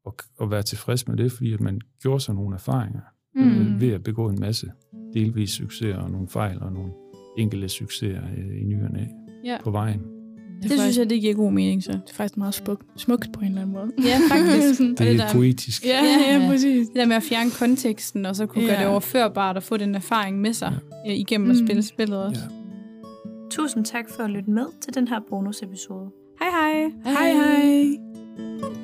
og, 0.05 0.15
og 0.37 0.51
være 0.51 0.63
tilfreds 0.63 1.07
med 1.07 1.17
det, 1.17 1.31
fordi 1.31 1.53
at 1.53 1.61
man 1.61 1.81
gjorde 2.01 2.19
sig 2.19 2.35
nogle 2.35 2.55
erfaringer 2.55 3.01
mm. 3.35 3.61
øh, 3.61 3.81
ved 3.81 3.89
at 3.89 4.03
begå 4.03 4.29
en 4.29 4.39
masse 4.39 4.71
delvis 5.13 5.51
succeser 5.51 5.97
og 5.97 6.11
nogle 6.11 6.27
fejl 6.27 6.61
og 6.61 6.71
nogle 6.71 6.91
enkelte 7.37 7.69
succeser 7.69 8.21
øh, 8.37 8.61
i 8.61 8.63
nyerne 8.63 9.09
ja. 9.45 9.57
på 9.63 9.71
vejen. 9.71 9.99
Det, 10.61 10.71
det 10.71 10.79
synes 10.79 10.97
jeg, 10.97 11.09
det 11.09 11.21
giver 11.21 11.33
god 11.33 11.51
mening, 11.51 11.83
så 11.83 11.91
det 11.91 12.09
er 12.09 12.13
faktisk 12.13 12.37
meget 12.37 12.53
smuk, 12.53 12.83
smukt 12.97 13.33
på 13.33 13.39
en 13.39 13.45
eller 13.45 13.61
anden 13.61 13.73
måde. 13.73 13.91
Ja, 14.03 14.19
faktisk. 14.29 14.79
det, 14.79 14.99
det 14.99 15.11
er 15.11 15.17
der, 15.17 15.33
poetisk. 15.33 15.85
Ja, 15.85 16.03
ja, 16.03 16.39
ja, 16.39 16.47
præcis. 16.47 16.87
Det 16.87 16.95
der 16.95 17.05
med 17.05 17.15
at 17.15 17.23
fjerne 17.23 17.51
konteksten, 17.59 18.25
og 18.25 18.35
så 18.35 18.45
kunne 18.45 18.63
ja. 18.63 18.69
gøre 18.69 18.79
det 18.79 18.87
overførbart 18.87 19.57
og 19.57 19.63
få 19.63 19.77
den 19.77 19.95
erfaring 19.95 20.41
med 20.41 20.53
sig 20.53 20.77
ja. 21.05 21.13
igennem 21.13 21.51
at 21.51 21.57
spille 21.57 21.75
mm. 21.75 21.81
spillet 21.81 22.23
også. 22.23 22.41
Ja. 22.41 23.49
Tusind 23.51 23.85
tak 23.85 24.09
for 24.09 24.23
at 24.23 24.29
lytte 24.29 24.51
med 24.51 24.65
til 24.81 24.95
den 24.95 25.07
her 25.07 25.19
bonusepisode. 25.29 26.09
Hej 26.39 26.51
hej. 26.51 26.93
Hej 27.03 27.13
hej. 27.15 27.37
hej. 27.37 28.82